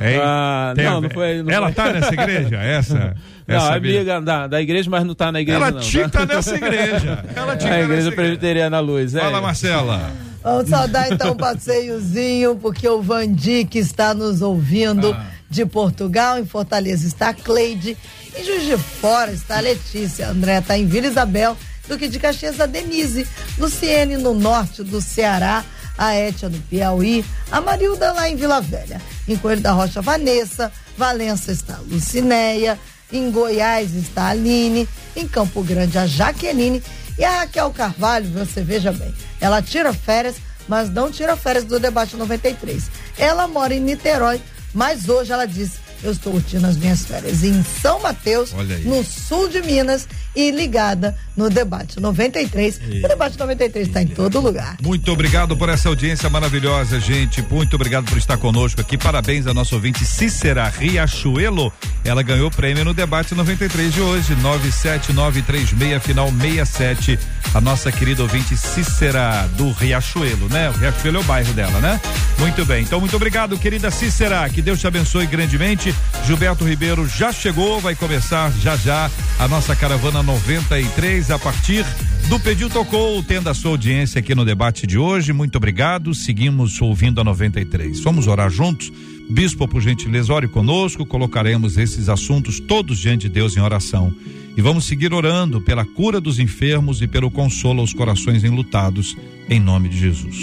Hein? 0.00 0.20
Ah, 0.22 0.74
não, 0.76 1.00
não 1.00 1.10
foi. 1.10 1.42
Não 1.42 1.52
ela 1.52 1.66
foi. 1.66 1.74
tá 1.74 1.92
nessa 1.92 2.12
igreja? 2.12 2.56
Essa? 2.62 3.16
Não, 3.46 3.56
essa 3.56 3.74
amiga 3.74 4.20
da, 4.22 4.46
da 4.46 4.62
igreja, 4.62 4.88
mas 4.88 5.04
não 5.04 5.14
tá 5.14 5.30
na 5.30 5.40
igreja. 5.40 5.58
Ela 5.58 5.70
não, 5.70 5.80
tinha 5.80 6.08
tá? 6.08 6.20
que 6.20 6.26
tá 6.26 6.34
nessa 6.34 6.56
igreja. 6.56 7.24
Ela 7.36 7.56
tinha 7.56 7.74
a 7.74 7.82
igreja 7.82 8.10
presbiteriana 8.10 8.80
luz. 8.80 9.14
É. 9.14 9.20
Fala, 9.20 9.40
Marcela. 9.40 10.12
Vamos 10.42 10.68
saudar 10.68 11.10
então 11.10 11.32
um 11.32 11.36
passeiozinho, 11.36 12.56
porque 12.56 12.86
o 12.86 13.00
Vandic 13.00 13.76
está 13.76 14.12
nos 14.12 14.42
ouvindo 14.42 15.12
ah. 15.12 15.26
de 15.48 15.64
Portugal, 15.64 16.38
em 16.38 16.44
Fortaleza 16.44 17.06
está 17.06 17.30
a 17.30 17.34
Cleide, 17.34 17.96
em 18.36 18.44
Juiz 18.44 18.62
de 18.64 18.76
Fora 18.76 19.32
está 19.32 19.56
a 19.56 19.60
Letícia, 19.60 20.28
André 20.28 20.58
está 20.58 20.76
em 20.76 20.86
Vila 20.86 21.06
Isabel, 21.06 21.56
Duque 21.88 22.08
de 22.08 22.18
Caxias 22.18 22.60
a 22.60 22.66
Denise, 22.66 23.26
Luciene 23.58 24.18
no 24.18 24.34
norte 24.34 24.82
do 24.82 25.00
Ceará, 25.00 25.64
a 25.96 26.14
Étia 26.14 26.48
no 26.48 26.58
Piauí, 26.58 27.24
a 27.50 27.60
Marilda 27.60 28.12
lá 28.12 28.28
em 28.28 28.36
Vila 28.36 28.60
Velha. 28.60 29.00
Em 29.26 29.36
Coelho 29.36 29.60
da 29.60 29.72
Rocha, 29.72 30.00
Vanessa, 30.00 30.72
Valença 30.96 31.52
está 31.52 31.74
a 31.74 31.80
Lucinéia, 31.80 32.78
em 33.12 33.30
Goiás 33.30 33.94
está 33.94 34.24
a 34.24 34.28
Aline, 34.28 34.88
em 35.14 35.26
Campo 35.26 35.62
Grande 35.62 35.98
a 35.98 36.06
Jaqueline 36.06 36.82
e 37.18 37.24
a 37.24 37.40
Raquel 37.40 37.70
Carvalho, 37.70 38.28
você 38.30 38.60
veja 38.60 38.90
bem, 38.92 39.14
ela 39.40 39.62
tira 39.62 39.92
férias, 39.92 40.36
mas 40.66 40.90
não 40.90 41.10
tira 41.10 41.36
férias 41.36 41.64
do 41.64 41.78
debate 41.78 42.16
93. 42.16 42.90
Ela 43.16 43.46
mora 43.46 43.74
em 43.74 43.80
Niterói, 43.80 44.40
mas 44.72 45.08
hoje 45.08 45.32
ela 45.32 45.46
disse 45.46 45.78
Eu 46.02 46.12
estou 46.12 46.32
curtindo 46.32 46.66
as 46.66 46.76
minhas 46.76 47.04
férias 47.04 47.44
em 47.44 47.62
São 47.62 48.00
Mateus, 48.00 48.52
no 48.84 49.04
sul 49.04 49.48
de 49.48 49.62
Minas 49.62 50.08
e 50.34 50.50
ligada 50.50 51.16
no 51.36 51.48
Debate 51.48 52.00
93. 52.00 52.80
E... 52.88 53.04
O 53.04 53.08
Debate 53.08 53.38
93 53.38 53.86
está 53.86 54.02
em 54.02 54.06
todo 54.06 54.40
lugar. 54.40 54.76
Muito 54.82 55.12
obrigado 55.12 55.56
por 55.56 55.68
essa 55.68 55.88
audiência 55.88 56.28
maravilhosa, 56.30 56.98
gente. 57.00 57.42
Muito 57.42 57.74
obrigado 57.74 58.06
por 58.06 58.18
estar 58.18 58.36
conosco 58.36 58.80
aqui. 58.80 58.98
Parabéns 58.98 59.46
à 59.46 59.54
nossa 59.54 59.74
ouvinte 59.74 60.04
Cícera 60.04 60.68
Riachuelo. 60.68 61.72
Ela 62.04 62.22
ganhou 62.22 62.50
prêmio 62.50 62.84
no 62.84 62.94
Debate 62.94 63.34
93 63.34 63.92
de 63.92 64.00
hoje, 64.00 64.34
97936 64.36 66.02
final 66.02 66.30
67. 66.30 67.18
A 67.54 67.60
nossa 67.60 67.92
querida 67.92 68.22
ouvinte 68.22 68.56
Cícera 68.56 69.48
do 69.56 69.70
Riachuelo, 69.70 70.48
né? 70.48 70.70
O 70.70 70.72
Riachuelo 70.72 71.18
é 71.18 71.20
o 71.20 71.24
bairro 71.24 71.52
dela, 71.52 71.78
né? 71.80 72.00
Muito 72.38 72.64
bem. 72.64 72.82
Então, 72.82 72.98
muito 72.98 73.14
obrigado, 73.14 73.56
querida 73.58 73.90
Cícera. 73.90 74.48
Que 74.48 74.60
Deus 74.60 74.80
te 74.80 74.86
abençoe 74.86 75.26
grandemente. 75.26 75.94
Gilberto 76.26 76.64
Ribeiro 76.64 77.06
já 77.08 77.32
chegou, 77.32 77.80
vai 77.80 77.94
começar 77.94 78.50
já 78.60 78.76
já 78.76 79.10
a 79.38 79.46
nossa 79.46 79.76
caravana 79.76 80.22
93 80.24 81.30
a 81.30 81.38
partir 81.38 81.84
do 82.28 82.40
Pediu 82.40 82.70
Tocou, 82.70 83.22
tendo 83.22 83.50
a 83.50 83.54
sua 83.54 83.72
audiência 83.72 84.18
aqui 84.18 84.34
no 84.34 84.44
debate 84.44 84.86
de 84.86 84.96
hoje. 84.96 85.32
Muito 85.32 85.56
obrigado. 85.56 86.14
Seguimos 86.14 86.80
ouvindo 86.80 87.20
a 87.20 87.24
93. 87.24 88.00
Vamos 88.00 88.26
orar 88.26 88.50
juntos? 88.50 88.90
Bispo, 89.28 89.68
por 89.68 89.82
gentileza, 89.82 90.32
ore 90.32 90.48
conosco. 90.48 91.04
Colocaremos 91.04 91.76
esses 91.76 92.08
assuntos 92.08 92.58
todos 92.58 92.98
diante 92.98 93.28
de 93.28 93.34
Deus 93.34 93.56
em 93.56 93.60
oração. 93.60 94.14
E 94.56 94.62
vamos 94.62 94.86
seguir 94.86 95.12
orando 95.12 95.60
pela 95.60 95.84
cura 95.84 96.20
dos 96.20 96.38
enfermos 96.38 97.02
e 97.02 97.06
pelo 97.06 97.30
consolo 97.30 97.80
aos 97.80 97.92
corações 97.92 98.44
enlutados, 98.44 99.16
em 99.48 99.60
nome 99.60 99.88
de 99.90 99.98
Jesus. 99.98 100.36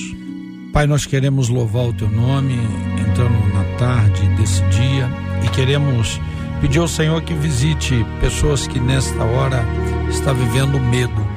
Pai, 0.72 0.86
nós 0.86 1.06
queremos 1.06 1.50
louvar 1.50 1.86
o 1.86 1.94
teu 1.94 2.10
nome 2.10 2.54
entrando 3.00 3.54
na 3.54 3.64
tarde 3.78 4.28
desse 4.36 4.62
dia 4.66 5.10
e 5.44 5.50
queremos 5.50 6.20
pedir 6.62 6.80
ao 6.80 6.88
Senhor 6.88 7.22
que 7.24 7.34
visite 7.34 8.06
pessoas 8.22 8.68
que 8.68 8.80
nesta 8.80 9.24
hora 9.24 9.66
está 10.10 10.32
vivendo 10.32 10.80
medo 10.80 11.28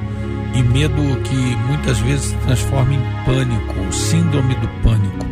e 0.55 0.63
medo 0.63 0.95
que 1.23 1.35
muitas 1.67 1.99
vezes 1.99 2.27
se 2.27 2.35
transforma 2.37 2.93
em 2.93 3.25
pânico, 3.25 3.93
síndrome 3.93 4.55
do 4.55 4.67
pânico. 4.81 5.25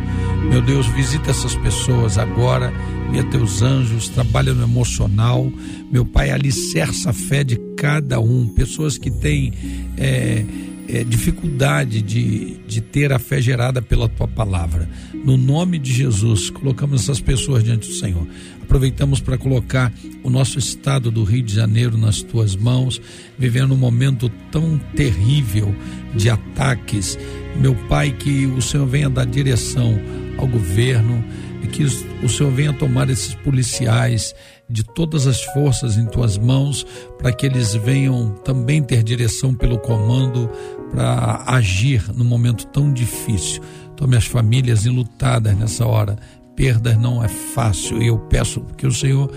Meu 0.50 0.60
Deus, 0.60 0.86
visita 0.88 1.30
essas 1.30 1.56
pessoas 1.56 2.18
agora, 2.18 2.70
via 3.10 3.24
teus 3.24 3.62
anjos, 3.62 4.08
trabalha 4.10 4.52
no 4.52 4.62
emocional. 4.62 5.50
Meu 5.90 6.04
Pai, 6.04 6.30
alicerça 6.30 7.10
a 7.10 7.12
fé 7.12 7.42
de 7.42 7.56
cada 7.76 8.20
um. 8.20 8.46
Pessoas 8.48 8.98
que 8.98 9.10
têm 9.10 9.52
é, 9.96 10.44
é, 10.88 11.04
dificuldade 11.04 12.02
de, 12.02 12.58
de 12.66 12.80
ter 12.80 13.12
a 13.12 13.18
fé 13.18 13.40
gerada 13.40 13.80
pela 13.80 14.08
tua 14.08 14.28
palavra. 14.28 14.88
No 15.24 15.36
nome 15.36 15.78
de 15.78 15.92
Jesus, 15.92 16.50
colocamos 16.50 17.02
essas 17.02 17.20
pessoas 17.20 17.64
diante 17.64 17.88
do 17.88 17.94
Senhor. 17.94 18.26
Aproveitamos 18.64 19.20
para 19.20 19.36
colocar 19.36 19.92
o 20.22 20.30
nosso 20.30 20.58
estado 20.58 21.10
do 21.10 21.22
Rio 21.22 21.42
de 21.42 21.54
Janeiro 21.54 21.98
nas 21.98 22.22
tuas 22.22 22.56
mãos, 22.56 23.00
vivendo 23.38 23.74
um 23.74 23.76
momento 23.76 24.30
tão 24.50 24.78
terrível 24.96 25.74
de 26.14 26.30
ataques. 26.30 27.18
Meu 27.60 27.74
Pai, 27.88 28.10
que 28.10 28.46
o 28.46 28.62
Senhor 28.62 28.86
venha 28.86 29.10
dar 29.10 29.26
direção 29.26 30.00
ao 30.38 30.46
governo 30.46 31.22
e 31.62 31.66
que 31.66 31.84
o 31.84 32.28
Senhor 32.28 32.50
venha 32.52 32.72
tomar 32.72 33.10
esses 33.10 33.34
policiais 33.34 34.34
de 34.68 34.82
todas 34.82 35.26
as 35.26 35.44
forças 35.44 35.98
em 35.98 36.06
tuas 36.06 36.38
mãos, 36.38 36.86
para 37.18 37.32
que 37.32 37.44
eles 37.44 37.74
venham 37.74 38.30
também 38.44 38.82
ter 38.82 39.02
direção 39.02 39.54
pelo 39.54 39.78
comando 39.78 40.50
para 40.90 41.44
agir 41.46 42.02
num 42.14 42.24
momento 42.24 42.66
tão 42.68 42.90
difícil. 42.90 43.62
Tome 43.94 44.16
as 44.16 44.24
famílias 44.24 44.86
enlutadas 44.86 45.56
nessa 45.56 45.86
hora 45.86 46.16
perdas 46.56 46.98
não 46.98 47.22
é 47.22 47.28
fácil. 47.28 48.02
E 48.02 48.08
eu 48.08 48.18
peço 48.18 48.60
que 48.76 48.86
o 48.86 48.92
Senhor 48.92 49.30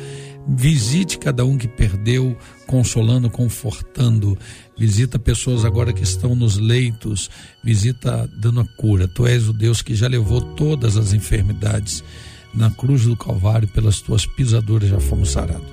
visite 0.48 1.18
cada 1.18 1.44
um 1.44 1.58
que 1.58 1.68
perdeu, 1.68 2.38
consolando, 2.66 3.30
confortando. 3.30 4.38
Visita 4.78 5.20
pessoas 5.20 5.66
agora 5.66 5.92
que 5.92 6.04
estão 6.04 6.36
nos 6.36 6.58
leitos, 6.58 7.30
visita 7.64 8.30
dando 8.40 8.62
a 8.62 8.66
cura. 8.78 9.08
Tu 9.08 9.28
és 9.28 9.50
o 9.50 9.54
Deus 9.54 9.82
que 9.82 9.96
já 9.96 10.08
levou 10.08 10.42
todas 10.42 10.96
as 10.96 11.14
enfermidades 11.14 12.04
na 12.54 12.72
cruz 12.72 13.04
do 13.04 13.16
Calvário, 13.16 13.68
pelas 13.68 14.02
tuas 14.02 14.26
pisaduras 14.26 14.90
já 14.90 15.00
fomos 15.00 15.32
sarados. 15.32 15.68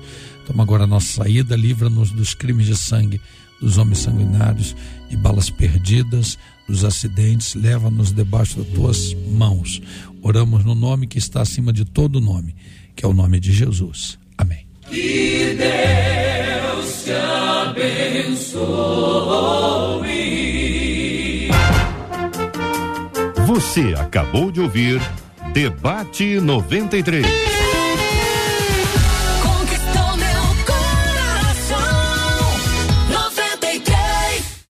Toma 0.45 0.63
agora 0.63 0.83
a 0.83 0.87
nossa 0.87 1.23
saída, 1.23 1.55
livra-nos 1.55 2.11
dos 2.11 2.35
crimes 2.35 2.67
de 2.67 2.75
sangue, 2.75 3.19
dos 3.59 3.77
homens 3.77 3.99
sanguinários, 3.99 4.75
de 5.09 5.17
balas 5.17 5.49
perdidas, 5.49 6.37
dos 6.67 6.83
acidentes, 6.83 7.55
leva-nos 7.55 8.11
debaixo 8.11 8.61
das 8.61 8.67
tuas 8.73 9.13
mãos. 9.31 9.81
Oramos 10.27 10.65
no 10.65 10.73
nome 10.73 11.05
que 11.05 11.19
está 11.19 11.43
acima 11.43 11.71
de 11.71 11.85
todo 11.85 12.19
nome, 12.19 12.55
que 12.95 13.05
é 13.05 13.07
o 13.07 13.13
nome 13.13 13.39
de 13.39 13.53
Jesus. 13.53 14.17
Amém. 14.35 14.65
Que 14.89 15.55
Deus 15.55 17.03
te 17.03 17.11
abençoe. 17.11 18.57
Você 23.45 23.93
acabou 23.95 24.51
de 24.51 24.61
ouvir 24.61 24.99
Debate 25.53 26.39
93. 26.41 27.64